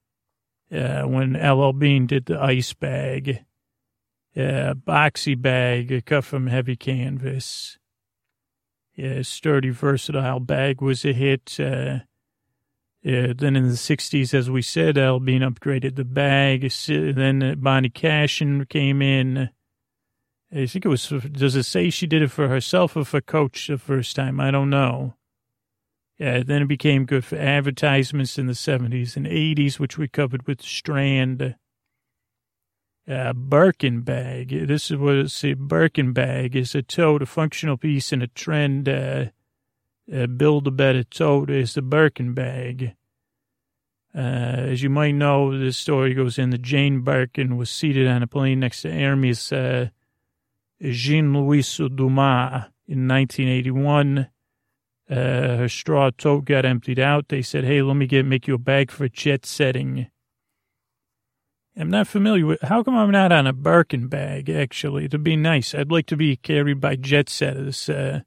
when 0.71 1.35
L.L. 1.35 1.73
Bean 1.73 2.07
did 2.07 2.27
the 2.27 2.39
ice 2.39 2.73
bag. 2.73 3.45
Yeah, 4.37 4.75
boxy 4.75 5.41
bag 5.41 6.05
cut 6.05 6.23
from 6.25 6.49
heavy 6.49 6.77
canvas. 6.77 7.79
Yeah, 8.95 9.23
sturdy, 9.23 9.71
versatile 9.71 10.41
bag 10.41 10.83
was 10.83 11.07
a 11.07 11.15
hit. 11.15 11.59
Uh, 11.59 12.01
yeah, 13.03 13.33
then 13.35 13.57
in 13.57 13.69
the 13.69 13.77
60s, 13.77 14.35
as 14.35 14.51
we 14.51 14.61
said, 14.61 14.99
Al 14.99 15.21
Bean 15.21 15.41
upgraded 15.41 15.97
the 15.97 16.05
bag. 16.05 16.71
Then 16.87 17.59
Bonnie 17.61 17.89
Cashin 17.89 18.67
came 18.67 19.01
in. 19.01 19.49
I 20.53 20.67
think 20.67 20.85
it 20.85 20.89
was, 20.89 21.09
does 21.09 21.57
it 21.57 21.63
say 21.63 21.89
she 21.89 22.07
did 22.07 22.21
it 22.21 22.31
for 22.31 22.49
herself 22.49 22.95
or 22.95 23.05
for 23.07 23.23
Coach 23.23 23.69
the 23.69 23.79
first 23.79 24.17
time? 24.17 24.39
I 24.39 24.51
don't 24.51 24.69
know. 24.69 25.15
Yeah, 26.19 26.43
then 26.43 26.63
it 26.63 26.69
became 26.69 27.07
good 27.07 27.25
for 27.25 27.37
advertisements 27.37 28.39
in 28.39 28.49
the 28.49 28.53
70s 28.53 29.17
and 29.17 29.27
80s, 29.27 29.79
which 29.79 29.97
we 29.97 30.09
covered 30.09 30.47
with 30.47 30.61
Strand 30.61 31.57
uh, 33.09 33.33
Birkin 33.33 34.01
bag. 34.03 34.67
This 34.67 34.91
is 34.91 34.97
what 34.97 35.17
it's 35.17 35.45
a 35.45 35.55
Birkin 35.55 36.13
bag 36.13 36.57
is 36.57 36.75
a 36.75 36.83
tote, 36.83 37.23
a 37.23 37.27
functional 37.27 37.77
piece 37.77 38.13
in 38.13 38.23
a 38.23 38.27
trend. 38.27 38.89
Uh, 38.89 39.27
uh, 40.13 40.27
build 40.27 40.67
a 40.67 40.71
better 40.71 41.03
tote 41.03 41.51
is 41.51 41.75
the 41.75 41.83
Birkin 41.83 42.33
bag. 42.35 42.95
Uh, 44.15 44.19
as 44.19 44.83
you 44.83 44.89
might 44.89 45.13
know, 45.13 45.59
this 45.59 45.77
story 45.77 46.15
goes 46.15 46.39
in 46.39 46.51
that 46.51 46.63
Jane 46.63 47.01
Birkin 47.01 47.57
was 47.57 47.69
seated 47.69 48.07
on 48.07 48.23
a 48.23 48.27
plane 48.27 48.61
next 48.61 48.83
to 48.83 48.91
Hermes 48.91 49.53
uh, 49.53 49.89
Jean 50.81 51.35
Louis 51.35 51.77
Dumas 51.77 52.65
in 52.89 53.09
1981. 53.09 54.29
Uh, 55.09 55.15
her 55.15 55.69
straw 55.69 56.11
tote 56.17 56.47
got 56.47 56.65
emptied 56.65 56.99
out. 56.99 57.29
They 57.29 57.43
said, 57.43 57.65
"Hey, 57.65 57.83
let 57.83 57.95
me 57.95 58.07
get 58.07 58.25
make 58.25 58.49
you 58.49 58.55
a 58.55 58.59
bag 58.59 58.91
for 58.91 59.09
jet 59.09 59.45
setting." 59.45 60.09
I'm 61.79 61.91
not 61.91 62.09
familiar 62.09 62.47
with. 62.47 62.63
How 62.63 62.83
come 62.83 62.97
I'm 62.97 63.11
not 63.11 63.33
on 63.33 63.47
a 63.47 63.53
Birkin 63.53 64.09
bag? 64.09 64.49
Actually, 64.49 65.05
it'd 65.05 65.23
be 65.23 65.37
nice. 65.37 65.75
I'd 65.75 65.93
like 65.93 66.07
to 66.07 66.17
be 66.17 66.37
carried 66.37 66.81
by 66.81 66.97
jet 66.97 67.29
setters. 67.29 67.89
Uh, 67.91 68.21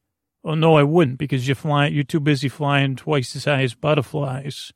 oh 0.43 0.54
no, 0.54 0.78
I 0.78 0.84
wouldn't 0.84 1.18
because 1.18 1.47
you're 1.47 1.56
flying. 1.56 1.93
You're 1.95 2.04
too 2.04 2.20
busy 2.20 2.47
flying 2.47 2.95
twice 2.95 3.36
as 3.36 3.45
high 3.45 3.64
as 3.64 3.74
butterflies. 3.74 4.72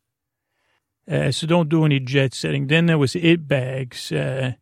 Uh, 1.09 1.31
so 1.31 1.45
don't 1.45 1.69
do 1.69 1.85
any 1.85 1.99
jet 1.99 2.33
setting. 2.33 2.65
Then 2.67 2.87
there 2.87 2.97
was 2.97 3.15
it 3.15 3.47
bags 3.47 4.11
uh, 4.11 4.53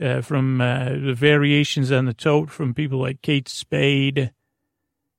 uh 0.00 0.20
from 0.20 0.60
uh, 0.60 0.90
the 0.90 1.14
variations 1.14 1.90
on 1.90 2.04
the 2.04 2.14
tote 2.14 2.50
from 2.50 2.74
people 2.74 3.00
like 3.00 3.22
Kate 3.22 3.48
Spade, 3.48 4.32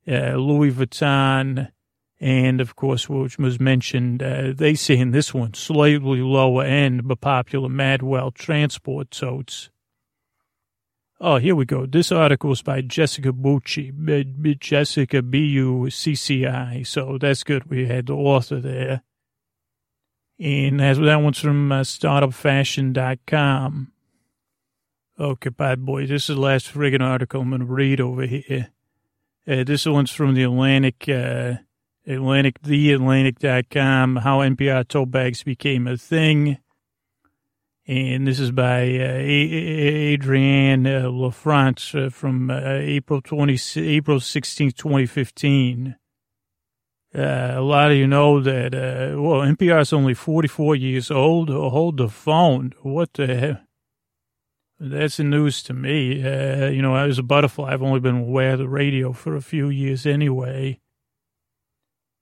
uh, 0.07 0.35
Louis 0.35 0.71
Vuitton. 0.71 1.72
And 2.23 2.59
of 2.61 2.75
course, 2.77 3.09
which 3.09 3.37
was 3.37 3.59
mentioned, 3.59 4.23
uh, 4.23 4.53
they 4.55 4.75
say 4.75 4.97
in 4.97 5.11
this 5.11 5.33
one, 5.33 5.53
slightly 5.55 6.21
lower 6.21 6.63
end, 6.63 7.05
but 7.05 7.19
popular 7.19 7.67
Madewell 7.67 8.33
transport 8.33 9.11
totes. 9.11 9.69
Oh, 11.19 11.35
here 11.35 11.53
we 11.53 11.65
go. 11.65 11.85
This 11.85 12.13
article 12.13 12.53
is 12.53 12.61
by 12.61 12.79
Jessica 12.79 13.33
Bucci, 13.33 14.57
Jessica 14.57 15.21
B-U-C-C-I. 15.21 16.83
So 16.83 17.17
that's 17.19 17.43
good. 17.43 17.69
We 17.69 17.87
had 17.87 18.05
the 18.05 18.13
author 18.13 18.61
there. 18.61 19.01
And 20.39 20.79
that 20.79 21.21
one's 21.21 21.39
from 21.39 21.73
uh, 21.73 21.81
startupfashion.com. 21.81 23.91
Okay, 25.19 25.49
bad 25.49 25.85
boy. 25.85 26.07
This 26.07 26.29
is 26.29 26.37
the 26.37 26.41
last 26.41 26.73
friggin' 26.73 27.01
article 27.01 27.41
I'm 27.41 27.49
going 27.49 27.59
to 27.59 27.65
read 27.65 27.99
over 27.99 28.25
here. 28.25 28.69
Uh, 29.45 29.65
this 29.65 29.85
one's 29.85 30.11
from 30.11 30.35
the 30.35 30.43
Atlantic, 30.43 31.09
uh, 31.09 31.55
Atlantic, 32.05 32.61
theatlantic.com, 32.61 34.17
how 34.17 34.39
NPR 34.39 34.87
tote 34.87 35.11
bags 35.11 35.43
became 35.43 35.87
a 35.87 35.97
thing. 35.97 36.57
And 37.85 38.25
this 38.25 38.39
is 38.39 38.51
by 38.51 38.83
uh, 38.97 39.19
Adrienne 40.13 40.87
uh, 40.87 41.03
LaFrance 41.03 42.07
uh, 42.07 42.09
from 42.09 42.49
uh, 42.49 42.59
April 42.63 43.21
20, 43.21 43.59
April 43.81 44.19
16, 44.19 44.71
2015. 44.71 45.95
Uh, 47.15 47.21
a 47.21 47.61
lot 47.61 47.91
of 47.91 47.97
you 47.97 48.07
know 48.07 48.39
that, 48.41 48.73
uh, 48.73 49.21
well, 49.21 49.41
NPR 49.41 49.81
is 49.81 49.93
only 49.93 50.13
44 50.13 50.75
years 50.75 51.11
old. 51.11 51.49
Hold 51.49 51.97
the 51.97 52.09
phone. 52.09 52.73
What 52.81 53.13
the? 53.13 53.59
That's 54.79 55.17
the 55.17 55.23
news 55.23 55.61
to 55.63 55.73
me. 55.73 56.23
Uh, 56.25 56.67
you 56.67 56.81
know, 56.81 56.95
I 56.95 57.05
was 57.05 57.19
a 57.19 57.23
butterfly. 57.23 57.71
I've 57.71 57.83
only 57.83 57.99
been 57.99 58.17
aware 58.17 58.53
of 58.53 58.59
the 58.59 58.67
radio 58.67 59.13
for 59.13 59.35
a 59.35 59.41
few 59.41 59.69
years 59.69 60.05
anyway. 60.05 60.79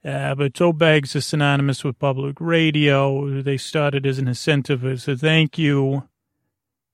Uh, 0.03 0.33
but 0.33 0.55
tote 0.55 0.79
bags 0.79 1.15
are 1.15 1.21
synonymous 1.21 1.83
with 1.83 1.99
public 1.99 2.37
radio. 2.39 3.41
They 3.41 3.57
started 3.57 4.05
as 4.05 4.17
an 4.17 4.27
incentive, 4.27 4.83
as 4.83 5.07
a 5.07 5.15
thank 5.15 5.57
you. 5.57 6.07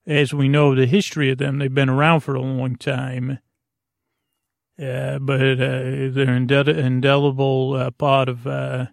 As 0.06 0.34
we 0.34 0.48
know 0.48 0.74
the 0.74 0.86
history 0.86 1.30
of 1.30 1.38
them, 1.38 1.58
they've 1.58 1.72
been 1.72 1.88
around 1.88 2.20
for 2.20 2.34
a 2.34 2.40
long 2.40 2.76
time. 2.76 3.38
Uh, 4.80 5.18
but 5.18 5.40
uh, 5.40 6.08
they're 6.12 6.34
an 6.34 6.50
indelible 6.50 7.74
uh, 7.74 7.90
part 7.90 8.28
of 8.28 8.46
uh, 8.46 8.86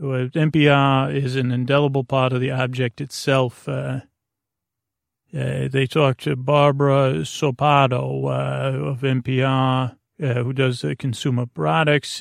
NPR 0.00 1.14
is 1.14 1.36
an 1.36 1.50
indelible 1.50 2.04
part 2.04 2.32
of 2.32 2.40
the 2.40 2.50
object 2.50 3.00
itself. 3.00 3.66
Uh, 3.68 4.00
they 5.32 5.86
talked 5.86 6.24
to 6.24 6.36
Barbara 6.36 7.20
Sopato 7.22 8.28
of 8.28 9.00
NPR, 9.00 9.96
who 10.18 10.52
does 10.52 10.84
consumer 10.98 11.46
products. 11.46 12.20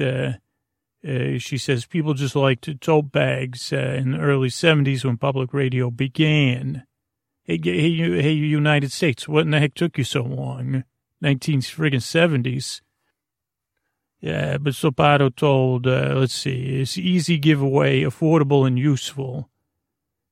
She 1.04 1.58
says 1.58 1.86
people 1.86 2.14
just 2.14 2.36
liked 2.36 2.82
tote 2.82 3.12
bags 3.12 3.72
in 3.72 4.12
the 4.12 4.20
early 4.20 4.50
70s 4.50 5.04
when 5.04 5.18
public 5.18 5.54
radio 5.54 5.90
began. 5.90 6.86
Hey, 7.44 7.60
hey, 7.64 8.22
hey, 8.22 8.32
United 8.32 8.92
States, 8.92 9.28
what 9.28 9.42
in 9.42 9.52
the 9.52 9.60
heck 9.60 9.74
took 9.74 9.98
you 9.98 10.04
so 10.04 10.22
long? 10.22 10.84
19 11.22 11.62
friggin' 11.62 12.02
70s. 12.02 12.82
Yeah, 14.20 14.58
but 14.58 14.74
Sopato 14.74 15.36
told, 15.36 15.88
uh, 15.88 16.14
let's 16.16 16.36
see, 16.36 16.82
it's 16.82 16.98
easy 16.98 17.40
giveaway, 17.40 18.02
affordable 18.02 18.68
and 18.68 18.78
useful. 18.78 19.50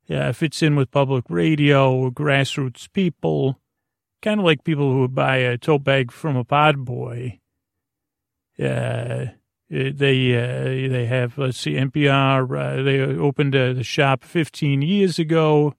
Yeah, 0.06 0.32
fits 0.32 0.62
in 0.62 0.76
with 0.76 0.92
public 0.92 1.26
radio, 1.30 2.12
grassroots 2.12 2.92
people, 2.92 3.60
kind 4.22 4.40
of 4.40 4.46
like 4.46 4.64
people 4.64 4.92
who 4.92 5.02
would 5.02 5.16
buy 5.16 5.38
a 5.38 5.58
tote 5.58 5.84
bag 5.84 6.12
from 6.12 6.36
a 6.36 6.44
pod 6.44 6.86
boy. 6.86 7.40
Yeah, 8.58 9.26
uh, 9.30 9.32
they 9.70 10.36
uh, 10.36 10.92
they 10.92 11.06
have 11.06 11.38
let's 11.38 11.60
see 11.60 11.74
NPR. 11.74 12.80
Uh, 12.80 12.84
they 12.84 13.02
opened 13.02 13.56
uh, 13.56 13.74
the 13.74 13.84
shop 13.84 14.24
15 14.24 14.82
years 14.82 15.20
ago, 15.20 15.76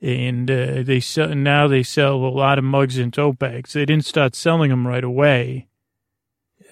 and 0.00 0.50
uh, 0.50 0.82
they 0.82 1.00
sell 1.00 1.34
now 1.34 1.68
they 1.68 1.82
sell 1.82 2.16
a 2.16 2.28
lot 2.28 2.58
of 2.58 2.64
mugs 2.64 2.98
and 2.98 3.12
tote 3.12 3.38
bags. 3.38 3.72
They 3.72 3.84
didn't 3.84 4.06
start 4.06 4.34
selling 4.34 4.70
them 4.70 4.86
right 4.86 5.04
away. 5.04 5.68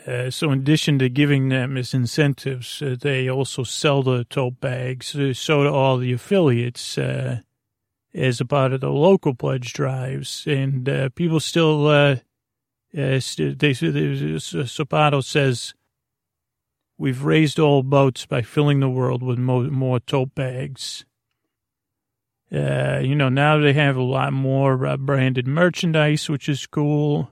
Uh, 0.07 0.31
so 0.31 0.51
in 0.51 0.61
addition 0.61 0.99
to 0.99 1.09
giving 1.11 1.51
them 1.51 1.77
as 1.77 1.93
incentives, 1.93 2.81
uh, 2.81 2.97
they 2.99 3.29
also 3.29 3.63
sell 3.63 4.03
the 4.03 4.25
tote 4.25 4.59
bags. 4.59 5.15
Uh, 5.15 5.35
so 5.35 5.65
to 5.65 5.71
all 5.71 5.99
the 5.99 6.13
affiliates 6.13 6.97
uh, 6.97 7.41
as 8.15 8.41
a 8.41 8.47
part 8.47 8.73
of 8.73 8.81
the 8.81 8.89
local 8.89 9.35
pledge 9.35 9.75
drives. 9.75 10.45
And 10.47 10.89
uh, 10.89 11.11
people 11.11 11.41
still, 11.41 12.19
uh, 12.99 13.21
they, 13.57 13.73
says, 15.23 15.75
we've 16.97 17.23
raised 17.23 17.59
all 17.59 17.83
boats 17.83 18.27
by 18.27 18.43
filling 18.43 18.81
the 18.81 18.89
world 18.89 19.23
with 19.23 19.39
more, 19.39 20.01
tote 20.01 20.35
bags. 20.35 21.05
you 22.51 23.15
know, 23.15 23.29
now 23.29 23.59
they 23.59 23.73
have 23.75 23.97
a 23.97 24.03
lot 24.03 24.33
more 24.33 24.97
branded 24.97 25.47
merchandise, 25.47 26.29
which 26.29 26.49
is 26.49 26.67
cool. 26.67 27.31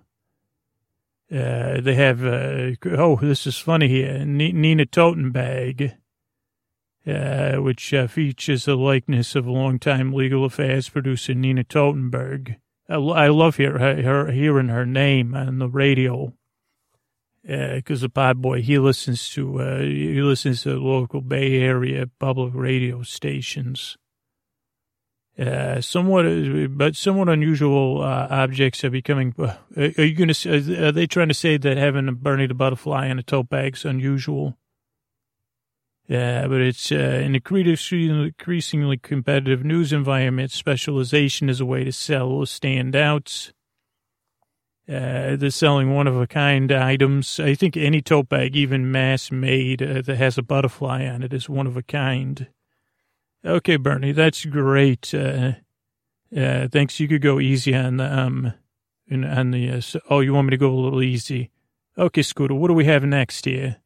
Uh, 1.30 1.80
they 1.80 1.94
have, 1.94 2.24
uh, 2.24 2.70
oh, 2.92 3.16
this 3.20 3.48
is 3.48 3.58
funny 3.58 3.88
here, 3.88 4.24
Nina 4.24 4.86
Totenberg, 4.86 5.96
uh, 7.04 7.56
which 7.60 7.92
uh, 7.92 8.06
features 8.06 8.68
a 8.68 8.76
likeness 8.76 9.34
of 9.34 9.48
longtime 9.48 10.12
legal 10.12 10.44
affairs 10.44 10.88
producer 10.88 11.34
Nina 11.34 11.64
Totenberg. 11.64 12.56
I, 12.88 13.28
love 13.28 13.56
hear, 13.56 13.78
her, 13.78 14.30
hearing 14.30 14.68
her 14.68 14.86
name 14.86 15.34
on 15.34 15.58
the 15.58 15.68
radio 15.68 16.32
because 17.46 18.02
uh, 18.02 18.06
the 18.06 18.08
pod 18.08 18.42
boy, 18.42 18.60
he 18.60 18.78
listens 18.78 19.30
to, 19.30 19.60
uh, 19.60 19.78
he 19.80 20.20
listens 20.20 20.62
to 20.62 20.78
local 20.78 21.20
Bay 21.20 21.60
Area 21.60 22.06
public 22.18 22.52
radio 22.54 23.02
stations. 23.02 23.96
Uh, 25.38 25.80
somewhat, 25.82 26.24
but 26.70 26.96
somewhat 26.96 27.28
unusual 27.28 28.02
uh, 28.02 28.26
objects 28.30 28.82
are 28.84 28.90
becoming. 28.90 29.34
Uh, 29.38 29.54
are 29.76 30.04
you 30.04 30.14
going 30.14 30.32
to? 30.32 30.86
Are 30.86 30.92
they 30.92 31.06
trying 31.06 31.28
to 31.28 31.34
say 31.34 31.58
that 31.58 31.76
having 31.76 32.08
a 32.08 32.12
Bernie 32.12 32.46
the 32.46 32.54
butterfly 32.54 33.06
in 33.06 33.18
a 33.18 33.22
tote 33.22 33.50
bag 33.50 33.76
is 33.76 33.84
unusual? 33.84 34.56
Yeah, 36.08 36.46
but 36.46 36.60
it's 36.60 36.92
uh, 36.92 36.94
an 36.94 37.34
increasingly 37.34 38.96
competitive 38.98 39.64
news 39.64 39.92
environment. 39.92 40.52
Specialization 40.52 41.48
is 41.48 41.60
a 41.60 41.66
way 41.66 41.82
to 41.82 41.90
sell 41.90 42.30
standouts. 42.42 43.52
Uh, 44.88 45.34
they're 45.34 45.50
selling 45.50 45.92
one 45.92 46.06
of 46.06 46.16
a 46.16 46.28
kind 46.28 46.70
items. 46.70 47.40
I 47.40 47.54
think 47.54 47.76
any 47.76 48.00
tote 48.00 48.28
bag, 48.28 48.54
even 48.54 48.92
mass 48.92 49.32
made, 49.32 49.82
uh, 49.82 50.02
that 50.02 50.16
has 50.16 50.38
a 50.38 50.42
butterfly 50.42 51.04
on 51.06 51.24
it, 51.24 51.32
is 51.32 51.48
one 51.48 51.66
of 51.66 51.76
a 51.76 51.82
kind. 51.82 52.46
Okay, 53.44 53.74
Bernie, 53.74 54.12
that's 54.12 54.44
great. 54.44 55.12
Uh, 55.12 55.54
uh, 56.36 56.68
thanks. 56.68 57.00
You 57.00 57.08
could 57.08 57.22
go 57.22 57.40
easy 57.40 57.74
on 57.74 57.96
the, 57.96 58.16
um, 58.16 58.52
on 59.10 59.50
the, 59.50 59.70
uh, 59.70 59.80
oh, 60.08 60.20
you 60.20 60.34
want 60.34 60.46
me 60.46 60.50
to 60.52 60.56
go 60.56 60.70
a 60.70 60.74
little 60.74 61.02
easy? 61.02 61.50
Okay, 61.98 62.22
Scooter, 62.22 62.54
what 62.54 62.68
do 62.68 62.74
we 62.74 62.84
have 62.84 63.02
next 63.02 63.44
here? 63.44 63.78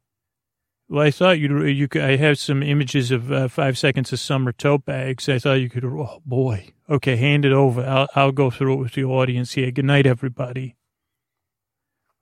Well, 0.91 1.07
I 1.07 1.11
thought 1.11 1.39
you 1.39 1.63
you 1.63 1.87
could, 1.87 2.01
I 2.01 2.17
have 2.17 2.37
some 2.37 2.61
images 2.61 3.11
of 3.11 3.31
uh, 3.31 3.47
five 3.47 3.77
seconds 3.77 4.11
of 4.11 4.19
summer 4.19 4.51
tote 4.51 4.83
bags. 4.83 5.29
I 5.29 5.39
thought 5.39 5.61
you 5.61 5.69
could, 5.69 5.85
oh 5.85 6.21
boy. 6.25 6.73
Okay, 6.89 7.15
hand 7.15 7.45
it 7.45 7.53
over. 7.53 7.81
I'll, 7.81 8.09
I'll 8.13 8.33
go 8.33 8.51
through 8.51 8.73
it 8.73 8.79
with 8.81 8.93
the 8.95 9.05
audience 9.05 9.53
here. 9.53 9.71
Good 9.71 9.85
night, 9.85 10.05
everybody. 10.05 10.75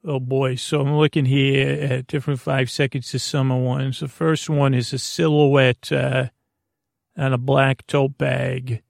Oh 0.03 0.19
boy. 0.19 0.53
So 0.53 0.81
I'm 0.81 0.93
looking 0.93 1.25
here 1.25 1.81
at 1.81 2.05
different 2.05 2.41
five 2.41 2.69
seconds 2.69 3.11
of 3.15 3.23
summer 3.23 3.57
ones. 3.57 4.01
The 4.01 4.07
first 4.07 4.51
one 4.51 4.75
is 4.75 4.93
a 4.93 4.99
silhouette, 4.99 5.91
uh, 5.91 6.29
and 7.15 7.33
a 7.33 7.39
black 7.39 7.87
tote 7.87 8.19
bag. 8.19 8.83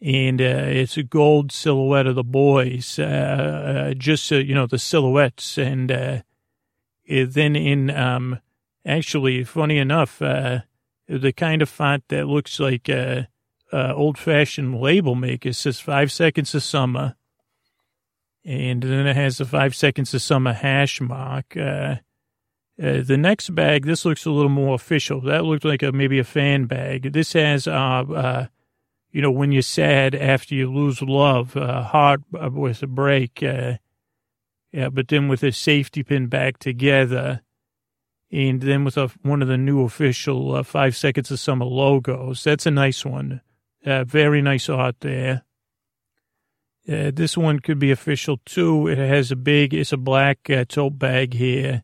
And 0.00 0.40
uh, 0.40 0.64
it's 0.68 0.96
a 0.96 1.02
gold 1.02 1.52
silhouette 1.52 2.06
of 2.06 2.14
the 2.14 2.24
boys, 2.24 2.98
uh, 2.98 3.02
uh, 3.90 3.92
just, 3.92 4.30
you 4.30 4.54
know, 4.54 4.66
the 4.66 4.78
silhouettes. 4.78 5.58
And 5.58 5.92
uh, 5.92 6.22
then 7.06 7.56
in, 7.56 7.90
um, 7.90 8.40
actually, 8.86 9.44
funny 9.44 9.78
enough, 9.78 10.20
uh, 10.20 10.60
the 11.08 11.32
kind 11.32 11.62
of 11.62 11.68
font 11.68 12.04
that 12.08 12.26
looks 12.26 12.58
like 12.60 12.88
uh, 12.88 13.22
uh, 13.72 13.92
old 13.94 14.18
fashioned 14.18 14.80
label 14.80 15.14
maker 15.14 15.52
says 15.52 15.80
five 15.80 16.12
seconds 16.12 16.54
of 16.54 16.62
summer. 16.62 17.16
And 18.44 18.82
then 18.82 19.06
it 19.06 19.16
has 19.16 19.38
the 19.38 19.44
five 19.44 19.74
seconds 19.74 20.12
of 20.14 20.22
summer 20.22 20.52
hash 20.52 21.00
mark. 21.00 21.56
Uh, 21.56 21.96
uh, 22.82 23.02
the 23.02 23.16
next 23.16 23.54
bag, 23.54 23.86
this 23.86 24.04
looks 24.04 24.26
a 24.26 24.30
little 24.30 24.50
more 24.50 24.74
official. 24.74 25.20
That 25.20 25.44
looked 25.44 25.64
like 25.64 25.82
a, 25.82 25.92
maybe 25.92 26.18
a 26.18 26.24
fan 26.24 26.64
bag. 26.64 27.12
This 27.12 27.34
has, 27.34 27.68
uh, 27.68 27.70
uh, 27.70 28.46
you 29.12 29.22
know, 29.22 29.30
when 29.30 29.52
you're 29.52 29.62
sad 29.62 30.14
after 30.14 30.54
you 30.54 30.72
lose 30.72 31.02
love, 31.02 31.56
uh, 31.56 31.82
heart 31.82 32.22
with 32.32 32.82
a 32.82 32.86
break. 32.86 33.42
Yeah, 33.42 34.88
but 34.90 35.08
then 35.08 35.28
with 35.28 35.42
a 35.42 35.52
safety 35.52 36.02
pin 36.02 36.28
back 36.28 36.58
together. 36.58 37.42
And 38.32 38.62
then 38.62 38.84
with 38.84 38.96
a, 38.96 39.08
one 39.22 39.42
of 39.42 39.48
the 39.48 39.58
new 39.58 39.82
official 39.82 40.56
uh, 40.56 40.62
Five 40.62 40.96
Seconds 40.96 41.30
of 41.30 41.38
Summer 41.38 41.66
logos. 41.66 42.42
That's 42.44 42.64
a 42.64 42.70
nice 42.70 43.04
one. 43.04 43.42
Uh, 43.84 44.04
very 44.04 44.40
nice 44.40 44.70
art 44.70 44.96
there. 45.00 45.42
Uh, 46.88 47.10
this 47.12 47.36
one 47.36 47.60
could 47.60 47.78
be 47.78 47.90
official 47.90 48.38
too. 48.44 48.88
It 48.88 48.98
has 48.98 49.30
a 49.30 49.36
big, 49.36 49.74
it's 49.74 49.92
a 49.92 49.98
black 49.98 50.48
uh, 50.48 50.64
tote 50.64 50.98
bag 50.98 51.34
here 51.34 51.82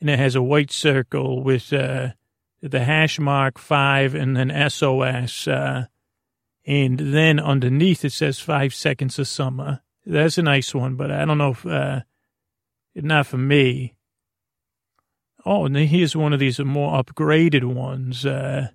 and 0.00 0.10
it 0.10 0.18
has 0.18 0.34
a 0.34 0.42
white 0.42 0.70
circle 0.70 1.42
with 1.42 1.72
uh, 1.72 2.08
the 2.62 2.84
hash 2.84 3.18
mark 3.18 3.58
five 3.58 4.14
and 4.14 4.36
then 4.36 4.70
SOS. 4.70 5.48
Uh, 5.48 5.86
and 6.66 6.98
then 6.98 7.40
underneath 7.40 8.04
it 8.04 8.12
says 8.12 8.38
five 8.38 8.74
seconds 8.74 9.18
of 9.18 9.26
summer. 9.26 9.80
That's 10.04 10.38
a 10.38 10.42
nice 10.42 10.74
one, 10.74 10.96
but 10.96 11.10
I 11.10 11.24
don't 11.24 11.38
know 11.38 11.50
if, 11.50 11.64
not 12.94 13.26
for 13.26 13.38
me. 13.38 13.94
Oh, 15.46 15.64
and 15.64 15.76
here's 15.76 16.14
one 16.14 16.32
of 16.32 16.40
these 16.40 16.58
more 16.60 17.02
upgraded 17.02 17.64
ones, 17.64 18.26
uh, 18.26 18.68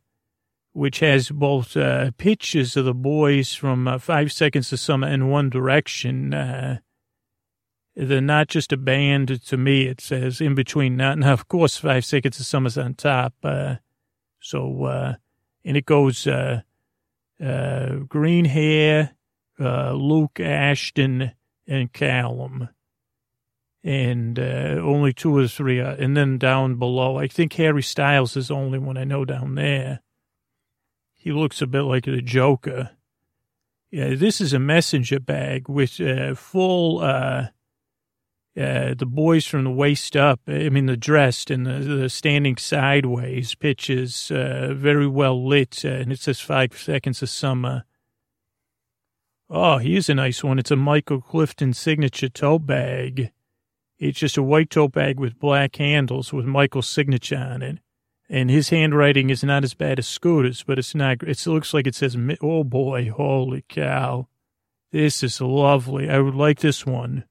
which 0.73 0.99
has 0.99 1.29
both 1.29 1.77
uh, 1.77 2.11
pictures 2.17 2.75
of 2.75 2.85
the 2.85 2.93
boys 2.93 3.53
from 3.53 3.87
uh, 3.87 3.97
Five 3.99 4.31
Seconds 4.31 4.73
of 4.73 4.79
Summer 4.79 5.07
in 5.07 5.29
One 5.29 5.49
Direction, 5.49 6.33
uh, 6.33 6.79
They're 7.95 8.19
not 8.19 8.49
just 8.49 8.73
a 8.73 8.77
band 8.77 9.41
to 9.45 9.57
me. 9.57 9.83
It 9.87 10.01
says 10.01 10.41
in 10.41 10.53
between. 10.53 10.97
Now, 10.97 11.15
now 11.15 11.33
of 11.33 11.47
course, 11.47 11.77
Five 11.77 12.03
Seconds 12.03 12.39
of 12.39 12.45
Summer's 12.45 12.77
on 12.77 12.95
top. 12.95 13.33
Uh, 13.43 13.75
so, 14.39 14.83
uh, 14.85 15.13
and 15.63 15.77
it 15.77 15.85
goes, 15.85 16.27
uh, 16.27 16.61
green 18.09 18.45
hair, 18.45 19.15
Luke 19.59 20.39
Ashton 20.39 21.31
and 21.67 21.93
Calum. 21.93 22.69
And, 23.85 24.39
uh, 24.39 24.81
only 24.81 25.13
two 25.13 25.37
or 25.37 25.47
three. 25.47 25.79
Uh, 25.79 25.95
and 25.95 26.17
then 26.17 26.39
down 26.39 26.75
below, 26.75 27.17
I 27.17 27.27
think 27.27 27.53
Harry 27.53 27.83
Styles 27.83 28.35
is 28.35 28.47
the 28.47 28.55
only 28.55 28.79
one 28.79 28.97
I 28.97 29.03
know 29.03 29.25
down 29.25 29.53
there. 29.53 30.01
He 31.13 31.31
looks 31.31 31.61
a 31.61 31.67
bit 31.67 31.83
like 31.83 32.05
the 32.05 32.21
Joker. 32.21 32.89
Yeah, 33.91 34.15
this 34.15 34.41
is 34.41 34.53
a 34.53 34.59
messenger 34.59 35.19
bag 35.19 35.69
with 35.69 36.01
uh, 36.01 36.33
full 36.33 36.99
uh, 36.99 37.49
uh, 38.57 38.93
the 38.93 39.05
boys 39.05 39.45
from 39.45 39.65
the 39.65 39.69
waist 39.69 40.15
up. 40.15 40.39
I 40.47 40.69
mean, 40.69 40.85
the 40.85 40.95
dressed 40.95 41.51
and 41.51 41.65
the, 41.65 41.79
the 41.79 42.09
standing 42.09 42.55
sideways 42.55 43.53
pitches 43.53 44.31
uh, 44.31 44.73
very 44.73 45.07
well 45.07 45.45
lit, 45.45 45.83
uh, 45.83 45.89
and 45.89 46.11
it 46.11 46.19
says 46.19 46.39
five 46.39 46.77
seconds 46.77 47.21
of 47.21 47.29
summer. 47.29 47.83
Oh, 49.49 49.77
here's 49.77 50.09
a 50.09 50.15
nice 50.15 50.43
one. 50.43 50.57
It's 50.57 50.71
a 50.71 50.75
Michael 50.75 51.21
Clifford 51.21 51.75
signature 51.75 52.29
tote 52.29 52.65
bag. 52.65 53.31
It's 53.97 54.19
just 54.19 54.37
a 54.37 54.43
white 54.43 54.69
tote 54.69 54.91
bag 54.91 55.19
with 55.19 55.39
black 55.39 55.75
handles 55.77 56.33
with 56.33 56.45
Michael's 56.45 56.87
signature 56.87 57.37
on 57.37 57.61
it 57.61 57.79
and 58.29 58.49
his 58.49 58.69
handwriting 58.69 59.29
is 59.29 59.43
not 59.43 59.63
as 59.63 59.73
bad 59.73 59.99
as 59.99 60.07
Scooter's, 60.07 60.63
but 60.63 60.79
it's 60.79 60.95
not. 60.95 61.21
It 61.23 61.45
looks 61.45 61.73
like 61.73 61.87
it 61.87 61.95
says, 61.95 62.17
"Oh 62.41 62.63
boy, 62.63 63.11
holy 63.11 63.63
cow, 63.69 64.27
this 64.91 65.23
is 65.23 65.39
lovely. 65.41 66.09
I 66.09 66.19
would 66.19 66.35
like 66.35 66.59
this 66.59 66.85
one." 66.85 67.25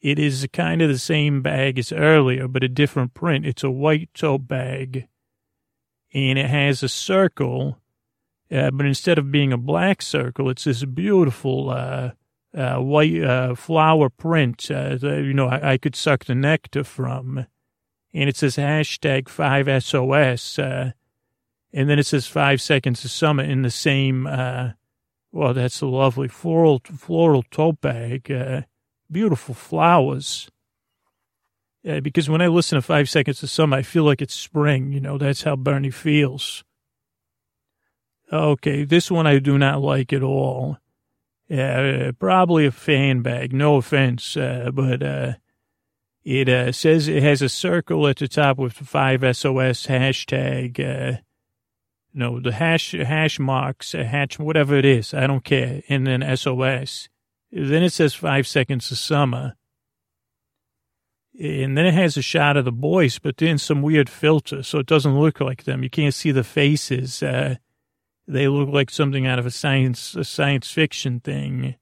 It 0.00 0.18
is 0.18 0.46
kind 0.52 0.82
of 0.82 0.88
the 0.90 0.98
same 0.98 1.40
bag 1.40 1.78
as 1.78 1.90
earlier, 1.90 2.46
but 2.46 2.62
a 2.62 2.68
different 2.68 3.14
print. 3.14 3.46
It's 3.46 3.64
a 3.64 3.70
white 3.70 4.10
tote 4.14 4.46
bag, 4.46 5.08
and 6.12 6.38
it 6.38 6.46
has 6.46 6.82
a 6.82 6.88
circle, 6.88 7.78
uh, 8.50 8.70
but 8.70 8.86
instead 8.86 9.18
of 9.18 9.32
being 9.32 9.52
a 9.52 9.58
black 9.58 10.02
circle, 10.02 10.50
it's 10.50 10.64
this 10.64 10.84
beautiful 10.84 11.70
uh, 11.70 12.10
uh, 12.54 12.78
white 12.78 13.22
uh, 13.22 13.54
flower 13.54 14.08
print. 14.08 14.70
Uh, 14.70 14.96
you 15.00 15.34
know, 15.34 15.48
I, 15.48 15.72
I 15.72 15.78
could 15.78 15.96
suck 15.96 16.24
the 16.24 16.34
nectar 16.34 16.84
from 16.84 17.46
and 18.14 18.28
it 18.30 18.36
says 18.36 18.56
hashtag 18.56 19.24
5SOS. 19.24 20.62
Uh, 20.62 20.92
and 21.72 21.90
then 21.90 21.98
it 21.98 22.06
says 22.06 22.26
five 22.26 22.62
seconds 22.62 23.02
to 23.02 23.08
summit 23.08 23.50
in 23.50 23.62
the 23.62 23.70
same, 23.70 24.28
uh, 24.28 24.70
well, 25.32 25.52
that's 25.52 25.80
a 25.80 25.86
lovely 25.86 26.28
floral, 26.28 26.80
floral 26.96 27.42
tote 27.50 27.80
bag. 27.80 28.30
Uh, 28.30 28.62
beautiful 29.10 29.54
flowers. 29.54 30.48
Because 31.82 32.30
when 32.30 32.40
I 32.40 32.46
listen 32.46 32.76
to 32.76 32.82
Five 32.82 33.10
Seconds 33.10 33.40
to 33.40 33.46
Summer, 33.46 33.76
I 33.76 33.82
feel 33.82 34.04
like 34.04 34.22
it's 34.22 34.32
spring. 34.32 34.90
You 34.92 35.00
know, 35.00 35.18
that's 35.18 35.42
how 35.42 35.54
Bernie 35.54 35.90
feels. 35.90 36.64
Okay, 38.32 38.84
this 38.84 39.10
one 39.10 39.26
I 39.26 39.38
do 39.38 39.58
not 39.58 39.82
like 39.82 40.10
at 40.14 40.22
all. 40.22 40.78
Yeah, 41.48 42.10
probably 42.18 42.66
a 42.66 42.70
fan 42.70 43.22
bag. 43.22 43.52
No 43.52 43.76
offense, 43.76 44.36
uh, 44.36 44.70
but 44.72 45.02
uh, 45.02 45.34
it 46.24 46.48
uh, 46.48 46.72
says 46.72 47.06
it 47.06 47.22
has 47.22 47.42
a 47.42 47.50
circle 47.50 48.06
at 48.08 48.16
the 48.16 48.28
top 48.28 48.58
with 48.58 48.72
five 48.72 49.20
SOS 49.20 49.86
hashtag. 49.86 50.80
Uh, 50.80 51.18
no, 52.14 52.40
the 52.40 52.52
hash 52.52 52.92
hash 52.92 53.38
marks, 53.38 53.92
hash, 53.92 54.38
whatever 54.38 54.76
it 54.76 54.84
is, 54.84 55.12
I 55.12 55.26
don't 55.26 55.44
care. 55.44 55.82
And 55.88 56.06
then 56.06 56.36
SOS. 56.36 57.08
Then 57.52 57.82
it 57.82 57.90
says 57.90 58.14
five 58.14 58.46
seconds 58.46 58.90
of 58.90 58.98
summer. 58.98 59.54
And 61.38 61.76
then 61.76 61.84
it 61.84 61.94
has 61.94 62.16
a 62.16 62.22
shot 62.22 62.56
of 62.56 62.64
the 62.64 62.72
boys, 62.72 63.18
but 63.18 63.36
then 63.36 63.58
some 63.58 63.82
weird 63.82 64.08
filter, 64.08 64.62
so 64.62 64.78
it 64.78 64.86
doesn't 64.86 65.18
look 65.18 65.40
like 65.40 65.64
them. 65.64 65.82
You 65.82 65.90
can't 65.90 66.14
see 66.14 66.30
the 66.30 66.44
faces. 66.44 67.22
Uh, 67.22 67.56
they 68.26 68.48
look 68.48 68.68
like 68.68 68.90
something 68.90 69.26
out 69.26 69.38
of 69.38 69.46
a 69.46 69.50
science 69.50 70.14
a 70.14 70.24
science 70.24 70.70
fiction 70.70 71.20
thing 71.20 71.76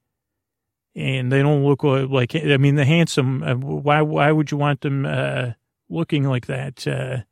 and 0.95 1.33
they 1.33 1.41
don't 1.41 1.65
look 1.65 1.83
like, 1.83 2.35
I 2.37 2.57
mean, 2.59 2.75
the 2.75 2.85
handsome, 2.85 3.43
uh, 3.43 3.55
why, 3.55 4.03
why 4.03 4.31
would 4.31 4.51
you 4.51 4.59
want 4.59 4.83
them, 4.83 5.07
uh, 5.07 5.53
looking 5.89 6.25
like 6.25 6.47
that? 6.47 6.87
Uh, 6.87 7.23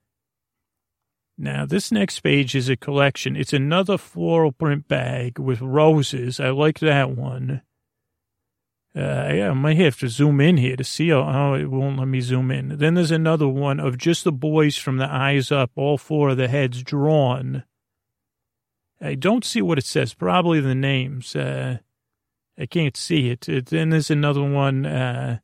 now, 1.36 1.66
this 1.66 1.92
next 1.92 2.20
page 2.20 2.54
is 2.54 2.68
a 2.68 2.76
collection. 2.76 3.36
It's 3.36 3.52
another 3.52 3.98
floral 3.98 4.52
print 4.52 4.88
bag 4.88 5.38
with 5.38 5.60
roses. 5.60 6.40
I 6.40 6.50
like 6.50 6.80
that 6.80 7.10
one. 7.10 7.62
Uh, 8.96 9.30
yeah, 9.32 9.50
I 9.50 9.54
might 9.54 9.76
have 9.76 9.98
to 10.00 10.08
zoom 10.08 10.40
in 10.40 10.56
here 10.56 10.76
to 10.76 10.84
see. 10.84 11.10
How, 11.10 11.52
oh, 11.52 11.54
it 11.54 11.70
won't 11.70 11.98
let 11.98 12.08
me 12.08 12.20
zoom 12.20 12.50
in. 12.50 12.76
Then 12.78 12.94
there's 12.94 13.10
another 13.10 13.46
one 13.46 13.78
of 13.78 13.98
just 13.98 14.24
the 14.24 14.32
boys 14.32 14.76
from 14.76 14.96
the 14.96 15.10
eyes 15.10 15.52
up, 15.52 15.70
all 15.76 15.96
four 15.96 16.30
of 16.30 16.38
the 16.38 16.48
heads 16.48 16.82
drawn. 16.82 17.64
I 19.00 19.14
don't 19.14 19.44
see 19.44 19.62
what 19.62 19.78
it 19.78 19.84
says. 19.84 20.14
Probably 20.14 20.60
the 20.60 20.74
names. 20.74 21.34
Uh, 21.34 21.78
I 22.58 22.66
can't 22.66 22.96
see 22.96 23.30
it. 23.30 23.48
it 23.48 23.66
then 23.66 23.90
there's 23.90 24.10
another 24.10 24.42
one. 24.42 24.84
Uh, 24.84 25.38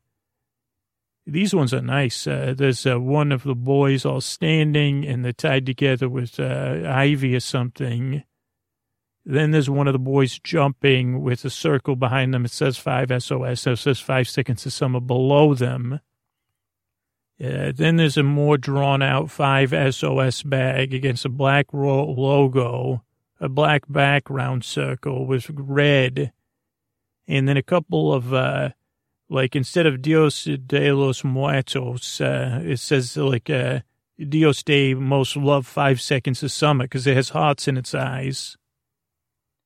these 1.25 1.53
ones 1.53 1.73
are 1.73 1.81
nice. 1.81 2.27
Uh, 2.27 2.53
there's 2.55 2.85
uh, 2.85 2.99
one 2.99 3.31
of 3.31 3.43
the 3.43 3.55
boys 3.55 4.05
all 4.05 4.21
standing 4.21 5.05
and 5.05 5.25
they're 5.25 5.33
tied 5.33 5.65
together 5.65 6.07
with 6.07 6.39
uh, 6.39 6.83
ivy 6.87 7.35
or 7.35 7.39
something. 7.39 8.23
Then 9.25 9.51
there's 9.51 9.69
one 9.69 9.87
of 9.87 9.93
the 9.93 9.99
boys 9.99 10.39
jumping 10.39 11.21
with 11.21 11.43
a 11.43 11.49
circle 11.49 11.97
behind 11.97 12.33
them. 12.33 12.45
It 12.45 12.51
says 12.51 12.77
five 12.77 13.09
SOS. 13.09 13.61
So 13.61 13.71
it 13.71 13.77
says 13.77 13.99
five 13.99 14.29
seconds 14.29 14.65
of 14.65 14.71
summer 14.71 15.01
below 15.01 15.53
them. 15.53 15.99
Uh, 17.43 17.71
then 17.75 17.97
there's 17.97 18.17
a 18.17 18.23
more 18.23 18.57
drawn 18.57 19.01
out 19.01 19.29
five 19.29 19.71
SOS 19.93 20.43
bag 20.43 20.93
against 20.93 21.25
a 21.25 21.29
black 21.29 21.73
logo, 21.73 23.03
a 23.39 23.49
black 23.49 23.83
background 23.87 24.63
circle 24.63 25.25
with 25.25 25.49
red 25.49 26.31
and 27.27 27.47
then 27.47 27.57
a 27.57 27.63
couple 27.63 28.13
of 28.13 28.33
uh, 28.33 28.69
like 29.29 29.55
instead 29.55 29.85
of 29.85 30.01
Dios 30.01 30.45
de 30.45 30.91
los 30.91 31.23
Muertos, 31.23 32.21
uh, 32.21 32.61
it 32.63 32.77
says 32.77 33.17
like 33.17 33.49
uh, 33.49 33.81
Dios 34.17 34.63
de 34.63 34.93
most 34.93 35.35
love 35.35 35.67
five 35.67 35.99
seconds 35.99 36.41
of 36.41 36.51
summer 36.51 36.85
because 36.85 37.05
it 37.05 37.15
has 37.15 37.29
hearts 37.29 37.67
in 37.67 37.77
its 37.77 37.93
eyes. 37.93 38.55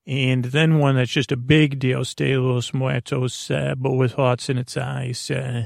And 0.07 0.45
then 0.45 0.79
one 0.79 0.95
that's 0.95 1.11
just 1.11 1.31
a 1.31 1.37
big 1.37 1.77
Dios 1.77 2.15
de 2.15 2.35
los 2.37 2.73
Muertos, 2.73 3.51
uh, 3.51 3.75
but 3.77 3.91
with 3.91 4.13
hearts 4.13 4.49
in 4.49 4.57
its 4.57 4.75
eyes. 4.75 5.29
Uh, 5.29 5.65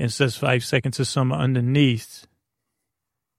and 0.00 0.12
says 0.12 0.36
five 0.36 0.64
seconds 0.64 1.00
of 1.00 1.08
summer 1.08 1.34
underneath. 1.34 2.27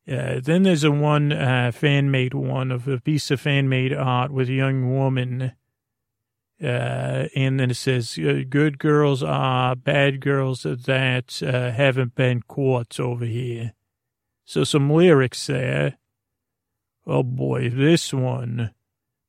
Uh, 0.09 0.39
then 0.41 0.63
there's 0.63 0.83
a 0.83 0.91
one 0.91 1.31
uh, 1.31 1.71
fan 1.73 2.09
made 2.09 2.33
one 2.33 2.71
of 2.71 2.87
a 2.87 2.99
piece 2.99 3.29
of 3.29 3.39
fan 3.39 3.69
made 3.69 3.93
art 3.93 4.31
with 4.31 4.49
a 4.49 4.53
young 4.53 4.91
woman 4.91 5.53
uh, 6.61 7.27
and 7.35 7.59
then 7.59 7.71
it 7.71 7.75
says, 7.75 8.19
uh, 8.19 8.41
good 8.49 8.79
girls 8.79 9.23
are 9.23 9.75
bad 9.77 10.19
girls 10.19 10.63
that 10.63 11.41
uh, 11.41 11.71
haven't 11.71 12.15
been 12.15 12.41
caught 12.41 12.99
over 12.99 13.23
here. 13.23 13.73
So 14.43 14.65
some 14.65 14.89
lyrics 14.89 15.47
there. 15.47 15.97
Oh 17.07 17.23
boy, 17.23 17.69
this 17.69 18.13
one 18.13 18.71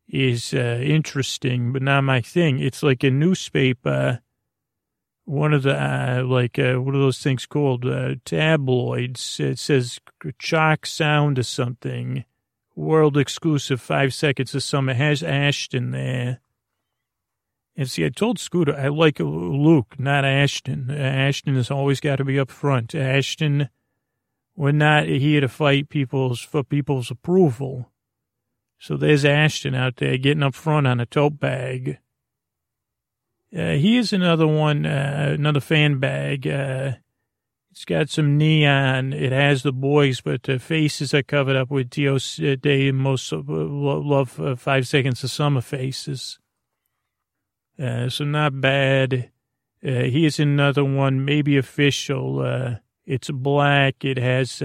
is 0.09 0.53
interesting, 0.53 1.73
but 1.73 1.83
not 1.83 2.03
my 2.03 2.21
thing. 2.21 2.59
It's 2.59 2.83
like 2.83 3.05
a 3.05 3.11
newspaper, 3.11 4.21
one 5.31 5.55
of 5.55 5.63
the, 5.63 5.81
uh, 5.81 6.25
like, 6.25 6.59
uh, 6.59 6.75
what 6.75 6.95
are 6.97 6.99
those 6.99 7.23
things 7.23 7.47
called? 7.47 7.87
uh, 7.87 8.17
tabloids. 8.25 9.39
It 9.39 9.61
says 9.61 10.01
chalk 10.41 10.87
sound 10.87 11.39
or 11.39 11.45
something. 11.45 12.25
World 12.75 13.17
exclusive 13.17 13.81
five 13.81 14.13
seconds 14.13 14.55
of 14.57 14.63
summer 14.65 14.93
has 14.93 15.23
Ashton 15.23 15.93
there. 15.93 16.41
And 17.77 17.89
see, 17.89 18.05
I 18.05 18.09
told 18.09 18.41
Scooter 18.41 18.77
I 18.77 18.89
like 18.89 19.21
Luke, 19.21 19.95
not 20.01 20.25
Ashton. 20.25 20.91
Ashton 20.91 21.55
has 21.55 21.71
always 21.71 22.01
got 22.01 22.17
to 22.17 22.25
be 22.25 22.39
up 22.39 22.51
front. 22.51 22.95
Ashton, 22.97 23.69
we're 24.57 24.73
not 24.73 25.07
here 25.07 25.41
to 25.41 25.49
fight 25.49 25.89
people's 25.89 26.41
for 26.41 26.65
people's 26.65 27.11
approval. 27.11 27.93
So 28.81 28.97
there's 28.97 29.25
Ashton 29.25 29.77
out 29.77 29.97
there 29.97 30.19
getting 30.19 30.43
up 30.43 30.57
front 30.57 30.89
on 30.89 30.99
a 30.99 31.07
tote 31.07 31.39
bag. 31.39 31.99
Uh, 33.55 33.75
is 33.77 34.13
another 34.13 34.47
one, 34.47 34.87
uh, 34.87 35.35
another 35.37 35.61
fan 35.61 35.99
bag. 35.99 36.47
Uh, 36.47 36.93
it's 37.73 37.85
got 37.85 38.09
some 38.09 38.37
neon. 38.37 39.13
It 39.13 39.33
has 39.33 39.63
the 39.63 39.73
boys, 39.73 40.21
but 40.21 40.45
the 40.45 40.59
faces 40.59 41.15
are 41.15 41.23
covered 41.23 41.57
up 41.57 41.71
with 41.71 41.91
Dios 41.91 42.37
de 42.37 42.93
Most 42.93 43.33
Love 43.33 44.41
uh, 44.41 44.57
Five 44.57 44.87
Seconds 44.87 45.25
of 45.25 45.31
Summer 45.31 45.61
faces. 45.61 46.39
Uh, 47.81 48.09
so 48.09 48.25
not 48.25 48.61
bad. 48.61 49.31
Uh, 49.85 50.05
is 50.05 50.39
another 50.39 50.85
one, 50.85 51.25
maybe 51.25 51.57
official. 51.57 52.41
Uh, 52.43 52.75
it's 53.07 53.31
black. 53.31 54.05
It 54.05 54.19
has 54.19 54.63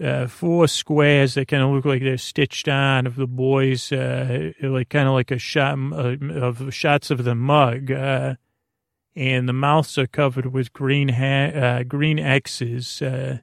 uh, 0.00 0.04
uh, 0.04 0.26
four 0.26 0.68
squares 0.68 1.34
that 1.34 1.48
kind 1.48 1.62
of 1.62 1.70
look 1.70 1.84
like 1.84 2.02
they're 2.02 2.18
stitched 2.18 2.68
on 2.68 3.06
of 3.06 3.16
the 3.16 3.26
boys, 3.26 3.92
uh, 3.92 4.52
like 4.62 4.88
kind 4.88 5.08
of 5.08 5.14
like 5.14 5.30
a 5.30 5.38
shot 5.38 5.78
of 5.92 6.74
shots 6.74 7.10
of 7.10 7.24
the 7.24 7.34
mug. 7.34 7.90
and 7.90 9.48
the 9.48 9.52
mouths 9.52 9.98
are 9.98 10.06
covered 10.06 10.46
with 10.46 10.72
green 10.72 11.08
ha- 11.08 11.50
uh, 11.50 11.82
green 11.82 12.18
X's. 12.18 13.02
Uh, 13.02 13.38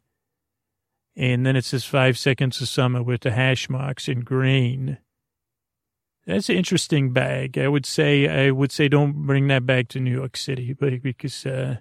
and 1.16 1.46
then 1.46 1.56
it 1.56 1.66
says 1.66 1.84
five 1.84 2.18
seconds 2.18 2.62
of 2.62 2.68
summer 2.68 3.02
with 3.02 3.22
the 3.22 3.32
hash 3.32 3.70
marks 3.70 4.08
in 4.08 4.22
green. 4.22 5.00
That's 6.28 6.50
an 6.50 6.58
interesting 6.58 7.12
bag. 7.12 7.58
I 7.58 7.68
would 7.68 7.86
say 7.86 8.28
I 8.28 8.52
would 8.52 8.72
say 8.72 8.88
don't 8.88 9.26
bring 9.26 9.48
that 9.48 9.66
bag 9.66 9.90
to 9.90 10.00
New 10.00 10.12
York 10.12 10.38
City, 10.38 10.74
but 10.74 11.02
because 11.02 11.46
uh, 11.46 11.78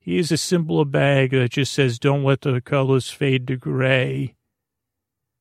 he 0.00 0.18
is 0.18 0.32
a 0.32 0.38
simpler 0.38 0.86
bag 0.86 1.30
that 1.30 1.50
just 1.50 1.72
says 1.72 1.98
don't 1.98 2.24
let 2.24 2.40
the 2.40 2.60
colors 2.62 3.10
fade 3.10 3.46
to 3.48 3.56
gray. 3.56 4.34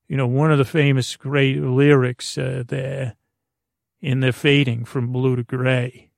You 0.08 0.18
know, 0.18 0.28
one 0.28 0.52
of 0.52 0.58
the 0.58 0.66
famous 0.66 1.16
great 1.16 1.58
lyrics 1.58 2.38
uh, 2.38 2.64
there 2.68 3.16
in 4.02 4.20
the 4.20 4.34
fading 4.34 4.84
from 4.84 5.14
blue 5.14 5.38
to 5.38 5.44
gray. 5.44 6.10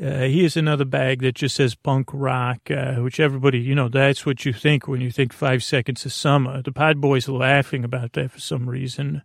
Uh, 0.00 0.26
here's 0.26 0.56
another 0.56 0.84
bag 0.84 1.22
that 1.22 1.34
just 1.34 1.56
says 1.56 1.74
punk 1.74 2.08
rock, 2.12 2.70
uh, 2.70 2.96
which 2.96 3.18
everybody, 3.18 3.58
you 3.58 3.74
know, 3.74 3.88
that's 3.88 4.24
what 4.24 4.44
you 4.44 4.52
think 4.52 4.86
when 4.86 5.00
you 5.00 5.10
think 5.10 5.32
five 5.32 5.62
seconds 5.62 6.06
of 6.06 6.12
summer. 6.12 6.62
The 6.62 6.70
Pod 6.70 7.00
Boys 7.00 7.28
are 7.28 7.32
laughing 7.32 7.84
about 7.84 8.12
that 8.12 8.30
for 8.30 8.40
some 8.40 8.68
reason. 8.68 9.22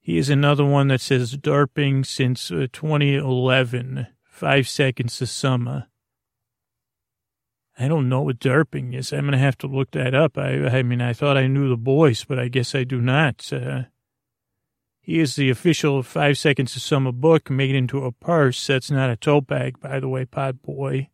Here's 0.00 0.28
another 0.28 0.64
one 0.64 0.88
that 0.88 1.00
says 1.00 1.36
derping 1.36 2.04
since 2.04 2.50
uh, 2.50 2.66
2011, 2.72 4.06
five 4.40 4.66
seconds 4.66 5.20
of 5.20 5.28
summer. 5.28 5.86
I 7.78 7.88
don't 7.88 8.08
know 8.08 8.22
what 8.22 8.38
derping 8.38 8.94
is. 8.94 9.12
I'm 9.12 9.20
going 9.20 9.32
to 9.32 9.38
have 9.38 9.58
to 9.58 9.66
look 9.66 9.90
that 9.90 10.14
up. 10.14 10.38
I, 10.38 10.66
I 10.66 10.82
mean, 10.82 11.02
I 11.02 11.12
thought 11.12 11.36
I 11.36 11.46
knew 11.46 11.68
the 11.68 11.76
boys, 11.76 12.24
but 12.24 12.38
I 12.38 12.48
guess 12.48 12.74
I 12.74 12.84
do 12.84 13.02
not. 13.02 13.52
Uh, 13.52 13.82
he 15.02 15.20
is 15.20 15.36
the 15.36 15.50
official 15.50 16.02
Five 16.02 16.38
Seconds 16.38 16.74
of 16.74 16.80
Summer 16.80 17.12
book 17.12 17.50
made 17.50 17.74
into 17.74 18.06
a 18.06 18.12
purse. 18.12 18.66
That's 18.66 18.90
not 18.90 19.10
a 19.10 19.16
tote 19.16 19.46
bag, 19.46 19.78
by 19.78 20.00
the 20.00 20.08
way, 20.08 20.24
Pod 20.24 20.62
Boy. 20.62 21.10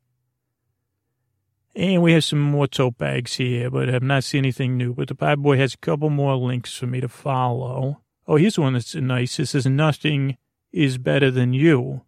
And 1.75 2.01
we 2.01 2.13
have 2.13 2.25
some 2.25 2.41
more 2.41 2.69
tote 2.69 2.97
bags 2.97 3.35
here, 3.35 3.71
but 3.71 3.93
I've 3.93 4.05
not 4.05 4.23
seen 4.23 4.39
anything 4.39 4.77
new. 4.77 4.95
But 4.95 5.09
the 5.09 5.17
Pod 5.17 5.43
Boy 5.43 5.57
has 5.57 5.75
a 5.75 5.79
couple 5.79 6.11
more 6.11 6.37
links 6.37 6.77
for 6.77 6.87
me 6.87 7.01
to 7.01 7.09
follow. 7.09 8.03
Oh, 8.29 8.37
here's 8.37 8.59
one 8.59 8.75
that's 8.75 8.95
nice. 8.95 9.41
It 9.41 9.47
says, 9.47 9.67
Nothing 9.67 10.37
is 10.71 10.97
better 10.97 11.33
than 11.33 11.55
you. 11.55 12.03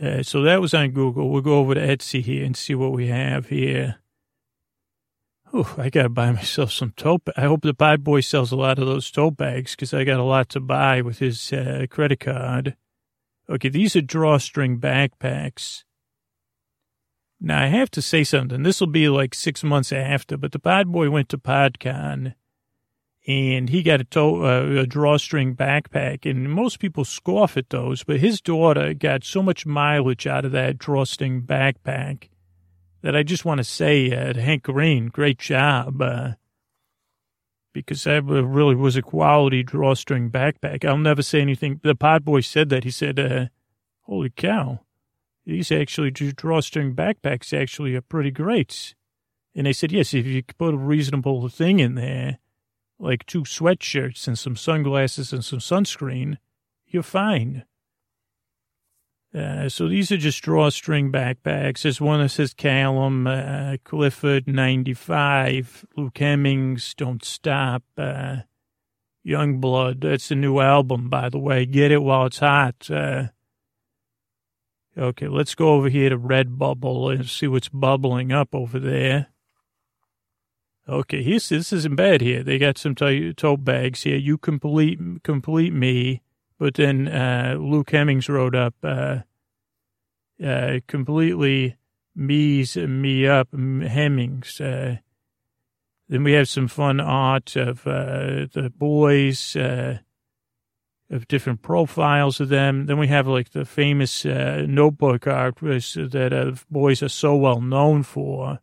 Uh, 0.00 0.22
so 0.22 0.42
that 0.42 0.60
was 0.60 0.74
on 0.74 0.90
Google. 0.90 1.30
We'll 1.30 1.42
go 1.42 1.58
over 1.58 1.74
to 1.74 1.80
Etsy 1.80 2.22
here 2.22 2.44
and 2.44 2.56
see 2.56 2.74
what 2.74 2.92
we 2.92 3.08
have 3.08 3.48
here. 3.48 3.96
Ooh, 5.54 5.66
I 5.76 5.90
got 5.90 6.02
to 6.04 6.08
buy 6.08 6.30
myself 6.32 6.70
some 6.70 6.92
tote. 6.96 7.22
I 7.36 7.42
hope 7.42 7.62
the 7.62 7.74
Pod 7.74 8.04
Boy 8.04 8.20
sells 8.20 8.52
a 8.52 8.56
lot 8.56 8.78
of 8.78 8.86
those 8.86 9.10
tote 9.10 9.36
bags 9.36 9.72
because 9.72 9.92
I 9.92 10.04
got 10.04 10.20
a 10.20 10.24
lot 10.24 10.48
to 10.50 10.60
buy 10.60 11.02
with 11.02 11.18
his 11.18 11.52
uh, 11.52 11.86
credit 11.90 12.20
card. 12.20 12.76
Okay, 13.48 13.68
these 13.68 13.96
are 13.96 14.00
drawstring 14.00 14.78
backpacks. 14.78 15.82
Now, 17.40 17.62
I 17.62 17.66
have 17.66 17.90
to 17.92 18.02
say 18.02 18.22
something. 18.22 18.62
This 18.62 18.80
will 18.80 18.86
be 18.86 19.08
like 19.08 19.34
six 19.34 19.64
months 19.64 19.92
after, 19.92 20.36
but 20.36 20.52
the 20.52 20.58
Pod 20.60 20.92
Boy 20.92 21.10
went 21.10 21.28
to 21.30 21.38
PodCon 21.38 22.34
and 23.26 23.68
he 23.68 23.82
got 23.82 24.00
a, 24.00 24.04
to- 24.04 24.46
uh, 24.46 24.80
a 24.82 24.86
drawstring 24.86 25.54
backpack. 25.54 26.28
And 26.28 26.50
most 26.50 26.78
people 26.80 27.04
scoff 27.04 27.56
at 27.56 27.70
those, 27.70 28.02
but 28.02 28.20
his 28.20 28.40
daughter 28.40 28.94
got 28.94 29.24
so 29.24 29.42
much 29.42 29.66
mileage 29.66 30.26
out 30.26 30.44
of 30.44 30.52
that 30.52 30.78
drawstring 30.78 31.42
backpack 31.42 32.28
that 33.02 33.14
I 33.14 33.22
just 33.22 33.44
want 33.44 33.58
to 33.58 33.64
say 33.64 34.10
uh, 34.10 34.32
to 34.32 34.40
Hank 34.40 34.64
Green, 34.64 35.08
great 35.08 35.38
job. 35.38 36.00
Uh, 36.02 36.32
because 37.72 38.02
that 38.02 38.24
really 38.24 38.74
was 38.74 38.96
a 38.96 39.02
quality 39.02 39.62
drawstring 39.62 40.28
backpack. 40.28 40.84
I'll 40.84 40.98
never 40.98 41.22
say 41.22 41.40
anything. 41.40 41.78
The 41.84 41.94
pod 41.94 42.24
boy 42.24 42.40
said 42.40 42.68
that. 42.70 42.82
He 42.82 42.90
said, 42.90 43.20
uh, 43.20 43.46
holy 44.00 44.30
cow, 44.30 44.80
these 45.46 45.70
actually 45.70 46.10
drawstring 46.10 46.96
backpacks 46.96 47.56
actually 47.56 47.94
are 47.94 48.00
pretty 48.00 48.32
great. 48.32 48.96
And 49.54 49.66
they 49.66 49.72
said, 49.72 49.92
yes, 49.92 50.14
if 50.14 50.26
you 50.26 50.42
put 50.58 50.74
a 50.74 50.78
reasonable 50.78 51.48
thing 51.48 51.78
in 51.78 51.94
there, 51.94 52.39
like 53.00 53.26
two 53.26 53.42
sweatshirts 53.42 54.28
and 54.28 54.38
some 54.38 54.56
sunglasses 54.56 55.32
and 55.32 55.44
some 55.44 55.58
sunscreen, 55.58 56.36
you're 56.86 57.02
fine. 57.02 57.64
Uh, 59.32 59.68
so 59.68 59.88
these 59.88 60.10
are 60.10 60.16
just 60.16 60.42
drawstring 60.42 61.12
backpacks. 61.12 61.82
There's 61.82 62.00
one 62.00 62.20
that 62.20 62.30
says 62.30 62.52
Calum, 62.52 63.26
uh, 63.26 63.76
Clifford, 63.84 64.48
95, 64.48 65.86
Luke 65.96 66.18
Hemmings, 66.18 66.94
Don't 66.94 67.24
Stop, 67.24 67.84
uh, 67.96 68.38
Youngblood. 69.24 70.00
That's 70.00 70.28
the 70.28 70.34
new 70.34 70.58
album, 70.58 71.08
by 71.08 71.28
the 71.28 71.38
way. 71.38 71.64
Get 71.64 71.92
it 71.92 72.02
while 72.02 72.26
it's 72.26 72.40
hot. 72.40 72.90
Uh, 72.90 73.28
okay, 74.98 75.28
let's 75.28 75.54
go 75.54 75.74
over 75.74 75.88
here 75.88 76.10
to 76.10 76.18
Redbubble 76.18 77.14
and 77.14 77.26
see 77.26 77.46
what's 77.46 77.68
bubbling 77.68 78.32
up 78.32 78.52
over 78.52 78.80
there. 78.80 79.28
Okay, 80.90 81.22
here's, 81.22 81.48
this 81.48 81.72
isn't 81.72 81.94
bad 81.94 82.20
here. 82.20 82.42
They 82.42 82.58
got 82.58 82.76
some 82.76 82.96
tote 82.96 83.64
bags 83.64 84.02
here. 84.02 84.16
You 84.16 84.36
complete, 84.36 84.98
complete 85.22 85.72
me. 85.72 86.20
But 86.58 86.74
then 86.74 87.06
uh, 87.06 87.56
Luke 87.60 87.90
Hemmings 87.90 88.28
wrote 88.28 88.56
up, 88.56 88.74
uh, 88.82 89.18
uh, 90.44 90.80
completely 90.88 91.76
me's 92.16 92.76
me 92.76 93.24
up 93.28 93.52
Hemmings. 93.52 94.60
Uh, 94.60 94.96
then 96.08 96.24
we 96.24 96.32
have 96.32 96.48
some 96.48 96.66
fun 96.66 96.98
art 96.98 97.54
of 97.54 97.86
uh, 97.86 98.48
the 98.52 98.72
boys, 98.76 99.54
uh, 99.54 99.98
of 101.08 101.28
different 101.28 101.62
profiles 101.62 102.40
of 102.40 102.48
them. 102.48 102.86
Then 102.86 102.98
we 102.98 103.06
have 103.06 103.28
like 103.28 103.50
the 103.50 103.64
famous 103.64 104.24
notebook 104.24 105.28
art 105.28 105.56
that 105.60 106.60
boys 106.68 107.00
are 107.00 107.08
so 107.08 107.36
well 107.36 107.60
known 107.60 108.02
for. 108.02 108.58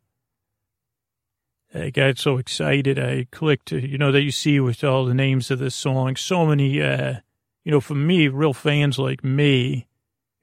I 1.74 1.90
got 1.90 2.18
so 2.18 2.38
excited. 2.38 2.98
I 2.98 3.26
clicked, 3.30 3.72
you 3.72 3.98
know, 3.98 4.10
that 4.12 4.22
you 4.22 4.30
see 4.30 4.58
with 4.58 4.82
all 4.82 5.04
the 5.04 5.14
names 5.14 5.50
of 5.50 5.58
the 5.58 5.70
songs. 5.70 6.20
So 6.20 6.46
many, 6.46 6.80
uh, 6.80 7.16
you 7.64 7.70
know, 7.70 7.80
for 7.80 7.94
me, 7.94 8.28
real 8.28 8.54
fans 8.54 8.98
like 8.98 9.22
me, 9.22 9.86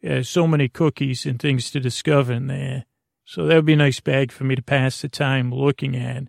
uh, 0.08 0.22
so 0.22 0.48
many 0.48 0.70
cookies 0.70 1.26
and 1.26 1.40
things 1.40 1.72
to 1.72 1.80
discover 1.80 2.34
in 2.34 2.48
there. 2.48 2.86
So 3.26 3.48
that 3.48 3.56
would 3.56 3.66
be 3.66 3.74
a 3.74 3.78
nice 3.78 4.00
bag 4.00 4.32
for 4.32 4.44
me 4.44 4.56
to 4.56 4.62
pass 4.62 5.02
the 5.02 5.10
time 5.10 5.52
looking 5.52 5.96
at. 5.96 6.26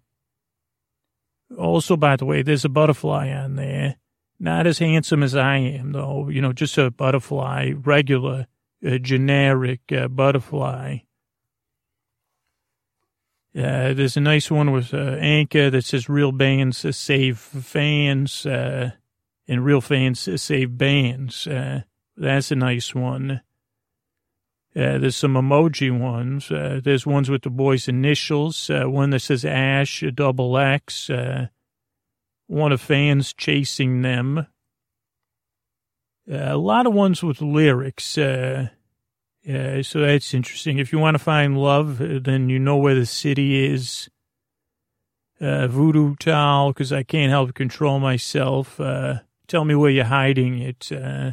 Also, 1.59 1.97
by 1.97 2.17
the 2.17 2.25
way, 2.25 2.43
there's 2.43 2.65
a 2.65 2.71
butterfly 2.71 3.31
on 3.31 3.57
there. 3.57 3.97
Not 4.41 4.67
as 4.67 4.79
handsome 4.79 5.23
as 5.23 5.35
I 5.35 5.57
am, 5.59 5.93
though. 5.93 6.29
You 6.29 6.41
know, 6.41 6.53
just 6.53 6.77
a 6.79 6.91
butterfly, 6.91 7.73
regular, 7.77 8.47
uh, 8.87 8.99
generic 8.99 9.81
uh, 9.93 10.09
butterfly. 10.09 10.99
Uh, 13.57 13.95
there's 13.95 14.17
a 14.17 14.21
nice 14.21 14.51
one 14.51 14.71
with 14.71 14.93
uh, 14.93 15.17
Anchor 15.19 15.71
that 15.71 15.85
says 15.85 16.09
real 16.09 16.33
bands 16.33 16.85
save 16.97 17.39
fans. 17.39 18.45
Uh, 18.45 18.91
and 19.49 19.65
real 19.65 19.81
fans 19.81 20.29
save 20.41 20.77
bands. 20.77 21.47
Uh, 21.47 21.83
that's 22.17 22.51
a 22.51 22.57
nice 22.57 22.95
one. 22.95 23.43
Uh, 24.75 24.99
there's 24.99 25.17
some 25.17 25.35
emoji 25.35 25.97
ones. 25.97 26.51
Uh, 26.51 26.81
there's 26.83 27.07
ones 27.07 27.31
with 27.31 27.43
the 27.43 27.51
boys' 27.51 27.89
initials. 27.89 28.69
Uh, 28.69 28.85
one 28.85 29.11
that 29.11 29.21
says 29.21 29.45
Ash, 29.45 30.03
a 30.03 30.11
double 30.11 30.59
X. 30.59 31.09
Uh, 31.09 31.47
one 32.47 32.73
of 32.73 32.81
fans 32.81 33.33
chasing 33.33 34.03
them. 34.03 34.47
Uh, 36.31 36.53
a 36.53 36.59
lot 36.59 36.87
of 36.87 36.93
ones 36.93 37.23
with 37.23 37.41
lyrics. 37.41 38.19
So 39.47 40.01
that's 40.01 40.35
interesting. 40.35 40.79
If 40.79 40.93
you 40.93 40.99
want 40.99 41.15
to 41.15 41.23
find 41.23 41.57
love, 41.57 41.99
then 41.99 42.49
you 42.49 42.59
know 42.59 42.77
where 42.77 42.95
the 42.95 43.07
city 43.07 43.65
is. 43.65 44.09
voodoo 45.41 46.17
doll, 46.19 46.73
because 46.73 46.93
I 46.93 47.03
can't 47.03 47.31
help 47.31 47.55
control 47.55 48.01
myself. 48.01 48.81
Tell 49.49 49.65
me 49.65 49.77
where 49.77 49.91
you're 49.91 50.05
hiding 50.05 50.59
it. 50.59 50.91
Uh, 50.91 51.33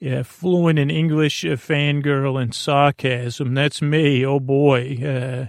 yeah, 0.00 0.22
fluent 0.22 0.78
in 0.78 0.90
English, 0.90 1.44
uh, 1.44 1.50
fangirl, 1.50 2.40
and 2.40 2.54
sarcasm. 2.54 3.54
That's 3.54 3.82
me. 3.82 4.24
Oh 4.24 4.40
boy. 4.40 4.96
Uh, 4.96 5.46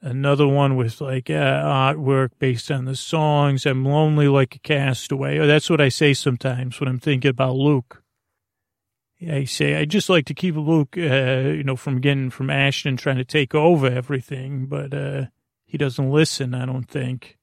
another 0.00 0.46
one 0.46 0.76
with 0.76 1.00
like 1.00 1.28
uh, 1.28 1.32
artwork 1.34 2.30
based 2.38 2.70
on 2.70 2.84
the 2.84 2.96
songs. 2.96 3.66
I'm 3.66 3.84
lonely 3.84 4.28
like 4.28 4.54
a 4.54 4.60
castaway. 4.60 5.38
Oh, 5.38 5.46
that's 5.46 5.68
what 5.68 5.80
I 5.80 5.88
say 5.88 6.14
sometimes 6.14 6.78
when 6.78 6.88
I'm 6.88 7.00
thinking 7.00 7.30
about 7.30 7.56
Luke. 7.56 8.02
I 9.22 9.44
say 9.44 9.76
I 9.76 9.86
just 9.86 10.10
like 10.10 10.26
to 10.26 10.34
keep 10.34 10.56
Luke, 10.56 10.96
uh, 10.98 11.00
you 11.00 11.64
know, 11.64 11.76
from 11.76 12.00
getting 12.00 12.30
from 12.30 12.50
Ashton 12.50 12.96
trying 12.96 13.16
to 13.16 13.24
take 13.24 13.54
over 13.54 13.86
everything, 13.86 14.66
but 14.66 14.92
uh, 14.92 15.26
he 15.64 15.78
doesn't 15.78 16.10
listen. 16.10 16.54
I 16.54 16.66
don't 16.66 16.88
think. 16.88 17.38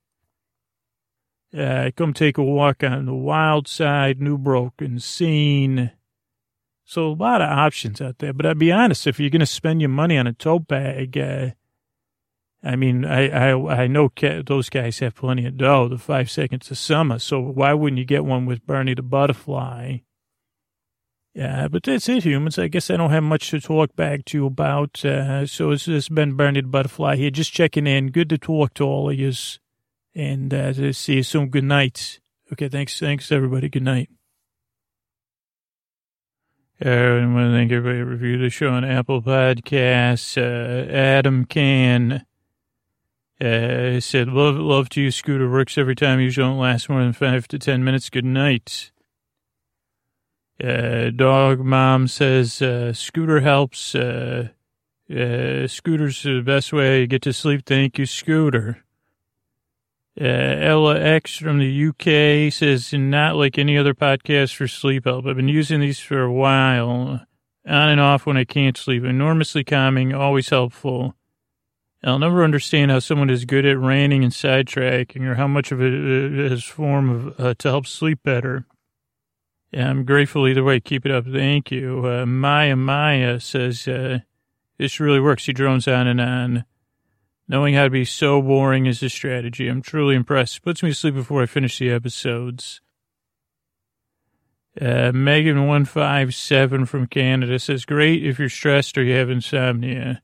Uh, 1.57 1.91
come 1.95 2.13
take 2.13 2.38
a 2.38 2.43
walk 2.43 2.84
on 2.84 3.05
the 3.05 3.13
wild 3.13 3.67
side, 3.67 4.19
new 4.19 4.38
broken 4.38 4.99
scene. 4.99 5.91
So 6.84 7.07
a 7.07 7.13
lot 7.13 7.41
of 7.41 7.49
options 7.49 8.01
out 8.01 8.17
there. 8.19 8.34
But 8.34 8.45
I'll 8.45 8.55
be 8.55 8.71
honest, 8.71 9.07
if 9.07 9.19
you're 9.19 9.30
going 9.30 9.39
to 9.39 9.45
spend 9.45 9.82
your 9.82 9.89
money 9.89 10.17
on 10.17 10.28
a 10.28 10.34
tote 10.34 10.67
bag, 10.67 11.17
uh, 11.17 11.51
I 12.63 12.76
mean, 12.76 13.05
I, 13.05 13.51
I, 13.51 13.84
I 13.84 13.88
know 13.88 14.09
those 14.45 14.69
guys 14.69 14.99
have 14.99 15.15
plenty 15.15 15.45
of 15.45 15.57
dough, 15.57 15.88
the 15.88 15.97
five 15.97 16.30
seconds 16.32 16.71
of 16.71 16.78
summer. 16.78 17.19
So 17.19 17.39
why 17.39 17.74
wouldn't 17.74 17.99
you 17.99 18.05
get 18.05 18.26
one 18.26 18.45
with 18.45 18.65
Bernie 18.65 18.95
the 18.95 19.01
Butterfly? 19.01 19.97
Yeah, 21.34 21.67
but 21.67 21.81
that's 21.81 22.07
it, 22.09 22.23
humans. 22.23 22.59
I 22.59 22.67
guess 22.67 22.91
I 22.91 22.97
don't 22.97 23.09
have 23.09 23.23
much 23.23 23.49
to 23.49 23.59
talk 23.59 23.95
back 23.95 24.23
to 24.25 24.38
you 24.38 24.45
about. 24.45 25.03
Uh, 25.03 25.47
so 25.47 25.71
it's 25.71 25.86
just 25.86 26.13
been 26.13 26.38
the 26.38 26.61
Butterfly 26.61 27.15
here, 27.15 27.31
just 27.31 27.51
checking 27.51 27.88
in. 27.88 28.11
Good 28.11 28.29
to 28.29 28.38
talk 28.38 28.75
to 28.75 28.84
all 28.84 29.09
of 29.09 29.17
you. 29.17 29.31
And 30.13 30.53
uh, 30.53 30.93
see 30.93 31.15
you 31.15 31.23
soon. 31.23 31.49
Good 31.49 31.63
night. 31.63 32.19
Okay, 32.51 32.69
thanks. 32.69 32.99
Thanks, 32.99 33.31
everybody. 33.31 33.67
Good 33.67 33.81
night. 33.81 34.09
Uh, 36.86 36.89
I 36.89 37.25
want 37.25 37.49
to 37.49 37.51
thank 37.51 37.71
everybody 37.71 37.99
who 37.99 38.05
reviewed 38.05 38.41
the 38.41 38.51
show 38.51 38.69
on 38.69 38.86
Apple 38.86 39.21
Podcasts. 39.21 40.38
Uh, 40.38 40.91
Adam 40.91 41.45
Can 41.45 42.25
uh, 43.41 43.99
said, 43.99 44.27
love, 44.27 44.55
love 44.55 44.89
to 44.89 45.01
use 45.01 45.15
Scooter. 45.15 45.49
Works 45.49 45.79
every 45.79 45.95
time. 45.95 46.19
Usually 46.19 46.45
don't 46.45 46.59
last 46.59 46.89
more 46.89 47.01
than 47.01 47.13
five 47.13 47.47
to 47.47 47.57
ten 47.57 47.84
minutes. 47.84 48.11
Good 48.11 48.25
night. 48.25 48.91
Uh, 50.64 51.09
dog 51.09 51.59
mom 51.59 52.07
says, 52.07 52.61
uh, 52.61 52.93
Scooter 52.93 53.41
helps. 53.41 53.95
Uh, 53.95 54.47
uh, 55.11 55.68
Scooter's 55.68 56.24
the 56.24 56.41
best 56.41 56.72
way 56.72 57.01
to 57.01 57.07
get 57.07 57.22
to 57.24 57.34
sleep. 57.34 57.66
Thank 57.66 57.99
you, 57.99 58.05
Scooter. 58.05 58.84
Uh, 60.20 60.24
Ella 60.24 60.99
X 60.99 61.38
from 61.38 61.57
the 61.59 61.88
UK 61.88 62.53
says, 62.53 62.93
not 62.93 63.36
like 63.36 63.57
any 63.57 63.78
other 63.78 63.93
podcast 63.93 64.55
for 64.55 64.68
sleep 64.68 65.05
help. 65.05 65.26
I've 65.26 65.36
been 65.36 65.49
using 65.49 65.82
these 65.82 65.99
for 65.99 66.22
a 66.22 66.32
while, 66.32 67.26
on 67.68 67.89
and 67.89 67.99
off 67.99 68.26
when 68.26 68.38
I 68.38 68.45
can't 68.45 68.78
sleep. 68.78 69.03
Enormously 69.03 69.64
calming, 69.64 70.14
always 70.14 70.49
helpful. 70.49 71.16
I'll 72.05 72.20
never 72.20 72.43
understand 72.43 72.91
how 72.91 72.99
someone 72.99 73.30
is 73.30 73.45
good 73.45 73.66
at 73.66 73.80
ranting 73.80 74.24
and 74.24 74.32
sidetracking 74.32 75.26
or 75.26 75.36
how 75.36 75.47
much 75.47 75.72
of 75.72 75.82
it 75.82 75.93
is 75.93 76.64
form 76.64 77.09
of 77.09 77.39
uh, 77.39 77.53
to 77.59 77.70
help 77.70 77.88
sleep 77.88 78.20
better. 78.24 78.66
I'm 79.76 80.05
grateful 80.05 80.47
either 80.47 80.63
way. 80.63 80.80
Keep 80.80 81.05
it 81.05 81.11
up. 81.11 81.26
Thank 81.26 81.71
you. 81.71 82.07
Uh, 82.07 82.26
Maya 82.26 82.76
Maya 82.76 83.39
says, 83.39 83.88
uh, 83.88 84.19
this 84.78 84.99
really 84.99 85.19
works. 85.19 85.45
He 85.45 85.53
drones 85.53 85.88
on 85.88 86.07
and 86.07 86.21
on. 86.21 86.65
Knowing 87.47 87.74
how 87.74 87.84
to 87.84 87.89
be 87.89 88.05
so 88.05 88.41
boring 88.41 88.86
is 88.86 89.03
a 89.03 89.09
strategy. 89.09 89.67
I'm 89.67 89.82
truly 89.82 90.15
impressed. 90.15 90.61
Puts 90.61 90.82
me 90.82 90.89
to 90.89 90.95
sleep 90.95 91.15
before 91.15 91.43
I 91.43 91.45
finish 91.45 91.78
the 91.78 91.89
episodes. 91.89 92.82
Uh, 94.80 95.11
Megan157 95.11 96.88
from 96.88 97.05
Canada 97.07 97.59
says, 97.59 97.86
great 97.86 98.26
if 98.26 98.39
you're 98.39 98.49
stressed 98.49 98.97
or 98.97 99.03
you 99.03 99.13
have 99.13 99.30
insomnia. 99.30 100.21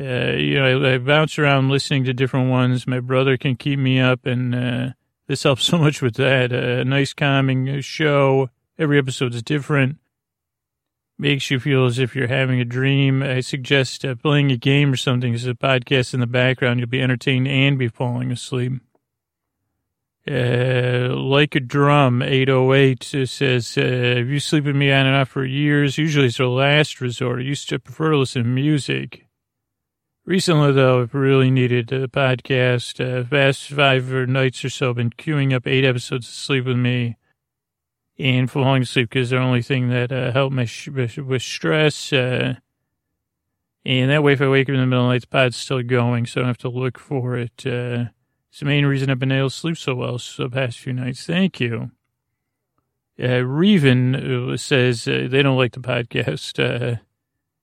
Uh, 0.00 0.32
you 0.32 0.54
know, 0.58 0.84
I, 0.84 0.94
I, 0.94 0.98
bounce 0.98 1.38
around 1.38 1.70
listening 1.70 2.04
to 2.04 2.14
different 2.14 2.50
ones. 2.50 2.86
My 2.86 3.00
brother 3.00 3.36
can 3.36 3.56
keep 3.56 3.78
me 3.78 4.00
up, 4.00 4.26
and 4.26 4.54
uh, 4.54 4.88
this 5.28 5.44
helps 5.44 5.62
so 5.64 5.78
much 5.78 6.02
with 6.02 6.14
that. 6.16 6.52
a 6.52 6.84
nice, 6.84 7.12
calming 7.12 7.80
show. 7.80 8.50
Every 8.78 8.98
episode 8.98 9.34
is 9.34 9.42
different 9.42 9.98
makes 11.18 11.50
you 11.50 11.58
feel 11.58 11.84
as 11.86 11.98
if 11.98 12.14
you're 12.14 12.28
having 12.28 12.60
a 12.60 12.64
dream. 12.64 13.22
I 13.22 13.40
suggest 13.40 14.04
uh, 14.04 14.14
playing 14.14 14.52
a 14.52 14.56
game 14.56 14.92
or 14.92 14.96
something 14.96 15.34
as 15.34 15.46
a 15.46 15.54
podcast 15.54 16.14
in 16.14 16.20
the 16.20 16.26
background. 16.26 16.78
You'll 16.78 16.88
be 16.88 17.02
entertained 17.02 17.48
and 17.48 17.78
be 17.78 17.88
falling 17.88 18.30
asleep. 18.30 18.74
Uh, 20.30 21.08
like 21.14 21.54
a 21.54 21.60
drum, 21.60 22.22
808 22.22 23.02
says, 23.26 23.78
uh, 23.78 23.80
if 23.80 24.28
you 24.28 24.38
sleep 24.38 24.64
with 24.64 24.76
me 24.76 24.92
on 24.92 25.06
and 25.06 25.16
off 25.16 25.30
for 25.30 25.44
years, 25.44 25.96
usually 25.96 26.26
it's 26.26 26.38
a 26.38 26.44
last 26.44 27.00
resort. 27.00 27.40
I 27.40 27.44
used 27.44 27.68
to 27.70 27.78
prefer 27.78 28.10
to 28.10 28.18
listen 28.18 28.42
to 28.42 28.48
music. 28.48 29.24
Recently, 30.28 30.72
though, 30.72 31.00
I've 31.00 31.14
really 31.14 31.50
needed 31.50 31.90
a 31.90 32.06
podcast. 32.06 33.00
Uh, 33.00 33.24
past 33.24 33.70
five 33.70 34.12
or 34.12 34.26
nights 34.26 34.62
or 34.62 34.68
so, 34.68 34.90
I've 34.90 34.96
been 34.96 35.08
queuing 35.08 35.54
up 35.54 35.66
eight 35.66 35.86
episodes 35.86 36.28
of 36.28 36.34
sleep 36.34 36.66
with 36.66 36.76
me 36.76 37.16
and 38.18 38.50
falling 38.50 38.82
asleep 38.82 39.08
because 39.08 39.30
the 39.30 39.38
only 39.38 39.62
thing 39.62 39.88
that 39.88 40.12
uh, 40.12 40.30
helped 40.32 40.54
me 40.54 40.66
sh- 40.66 40.88
with 40.88 41.40
stress. 41.40 42.12
Uh, 42.12 42.56
and 43.86 44.10
that 44.10 44.22
way, 44.22 44.34
if 44.34 44.42
I 44.42 44.48
wake 44.50 44.68
up 44.68 44.74
in 44.74 44.80
the 44.80 44.86
middle 44.86 45.06
of 45.06 45.08
the 45.08 45.14
night, 45.14 45.22
the 45.22 45.28
pod's 45.28 45.56
still 45.56 45.82
going, 45.82 46.26
so 46.26 46.40
I 46.40 46.42
don't 46.42 46.48
have 46.48 46.58
to 46.58 46.68
look 46.68 46.98
for 46.98 47.34
it. 47.34 47.64
Uh, 47.64 48.12
it's 48.50 48.58
the 48.58 48.66
main 48.66 48.84
reason 48.84 49.08
I've 49.08 49.18
been 49.18 49.32
able 49.32 49.48
to 49.48 49.56
sleep 49.56 49.78
so 49.78 49.94
well 49.94 50.18
so 50.18 50.42
the 50.42 50.50
past 50.50 50.78
few 50.78 50.92
nights. 50.92 51.24
Thank 51.24 51.58
you. 51.58 51.90
Uh, 53.18 53.40
Reven 53.48 54.52
uh, 54.52 54.58
says 54.58 55.08
uh, 55.08 55.26
they 55.30 55.42
don't 55.42 55.56
like 55.56 55.72
the 55.72 55.80
podcast. 55.80 56.98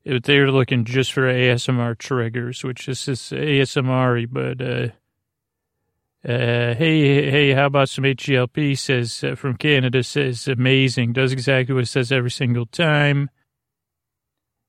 Uh, 0.07 0.19
they're 0.23 0.51
looking 0.51 0.85
just 0.85 1.13
for 1.13 1.23
ASMR 1.23 1.97
triggers, 1.97 2.63
which 2.63 2.87
is 2.87 3.05
just 3.05 3.31
ASMR, 3.31 4.27
but 4.31 4.61
uh, 4.61 4.89
uh, 6.27 6.73
hey, 6.73 7.29
hey, 7.29 7.51
how 7.51 7.67
about 7.67 7.87
some 7.87 8.03
HGLP? 8.03 8.75
Says 8.77 9.23
uh, 9.23 9.35
from 9.35 9.57
Canada 9.57 10.01
says 10.01 10.47
amazing. 10.47 11.13
Does 11.13 11.31
exactly 11.31 11.75
what 11.75 11.83
it 11.83 11.87
says 11.87 12.11
every 12.11 12.31
single 12.31 12.65
time. 12.65 13.29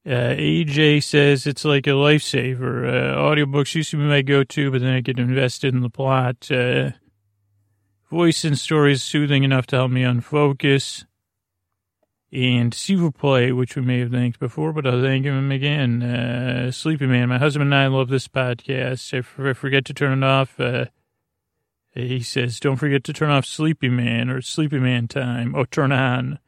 Uh, 0.07 0.37
AJ 0.37 1.03
says 1.03 1.47
it's 1.47 1.65
like 1.65 1.87
a 1.87 1.91
lifesaver. 1.91 2.87
Uh, 2.87 3.17
audiobooks 3.17 3.75
used 3.75 3.91
to 3.91 3.97
be 3.97 4.05
my 4.05 4.23
go-to, 4.23 4.71
but 4.71 4.81
then 4.81 4.95
I 4.95 5.01
get 5.01 5.19
invested 5.19 5.75
in 5.75 5.81
the 5.81 5.91
plot. 5.91 6.49
Uh, 6.51 6.91
voice 8.11 8.45
and 8.45 8.59
story 8.59 8.93
is 8.93 9.03
soothing 9.03 9.43
enough 9.43 9.67
to 9.69 9.77
help 9.77 9.91
me 9.91 10.03
unfocus. 10.03 11.05
And 12.33 12.73
Sivu 12.73 13.15
Play, 13.15 13.53
which 13.53 13.77
we 13.77 13.83
may 13.83 14.01
have 14.01 14.11
thanked 14.11 14.41
before, 14.41 14.73
but 14.73 14.87
I'll 14.87 15.01
thank 15.01 15.25
him 15.25 15.53
again. 15.53 16.03
Uh, 16.03 16.73
Sleepy 16.73 17.07
Man, 17.07 17.29
my 17.29 17.39
husband 17.39 17.73
and 17.73 17.75
I 17.75 17.87
love 17.87 18.09
this 18.09 18.27
podcast. 18.27 19.15
If 19.15 19.39
I 19.39 19.53
forget 19.53 19.85
to 19.87 19.95
turn 19.95 20.23
it 20.23 20.27
off, 20.27 20.59
uh, 20.59 20.87
he 21.95 22.21
says, 22.21 22.61
don't 22.61 22.77
forget 22.77 23.05
to 23.05 23.13
turn 23.13 23.31
off 23.31 23.47
Sleepy 23.47 23.89
Man 23.89 24.29
or 24.29 24.43
Sleepy 24.43 24.79
Man 24.79 25.09
time 25.09 25.55
Oh, 25.55 25.65
turn 25.65 25.93
on. 25.93 26.41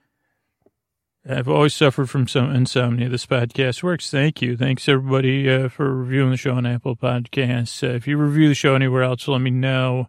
I've 1.29 1.49
always 1.49 1.75
suffered 1.75 2.09
from 2.09 2.27
some 2.27 2.55
insomnia. 2.55 3.09
This 3.09 3.27
podcast 3.27 3.83
works. 3.83 4.11
Thank 4.11 4.41
you. 4.41 4.57
Thanks 4.57 4.89
everybody 4.89 5.49
uh, 5.49 5.69
for 5.69 5.95
reviewing 5.95 6.31
the 6.31 6.37
show 6.37 6.55
on 6.55 6.67
Apple 6.67 6.97
Podcasts. 6.97 7.87
Uh, 7.87 7.95
if 7.95 8.07
you 8.07 8.17
review 8.17 8.49
the 8.49 8.55
show 8.55 8.75
anywhere 8.75 9.03
else, 9.03 9.29
let 9.29 9.41
me 9.41 9.51
know. 9.51 10.09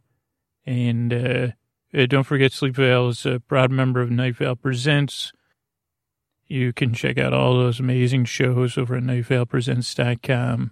And 0.65 1.13
uh, 1.13 1.47
uh 1.93 2.05
don't 2.05 2.24
forget 2.24 2.53
Sleep 2.53 2.76
Vale 2.76 3.09
is 3.09 3.26
a 3.26 3.39
proud 3.39 3.70
member 3.70 4.01
of 4.01 4.09
Night 4.09 4.36
Vale 4.38 4.55
Presents. 4.55 5.32
You 6.50 6.74
can 6.74 6.95
check 6.95 7.20
out 7.20 7.32
all 7.32 7.54
those 7.54 7.80
amazing 7.80 8.26
shows 8.26 8.76
over 8.76 8.95
at 8.95 9.04
nightvalepresents.com. 9.04 10.72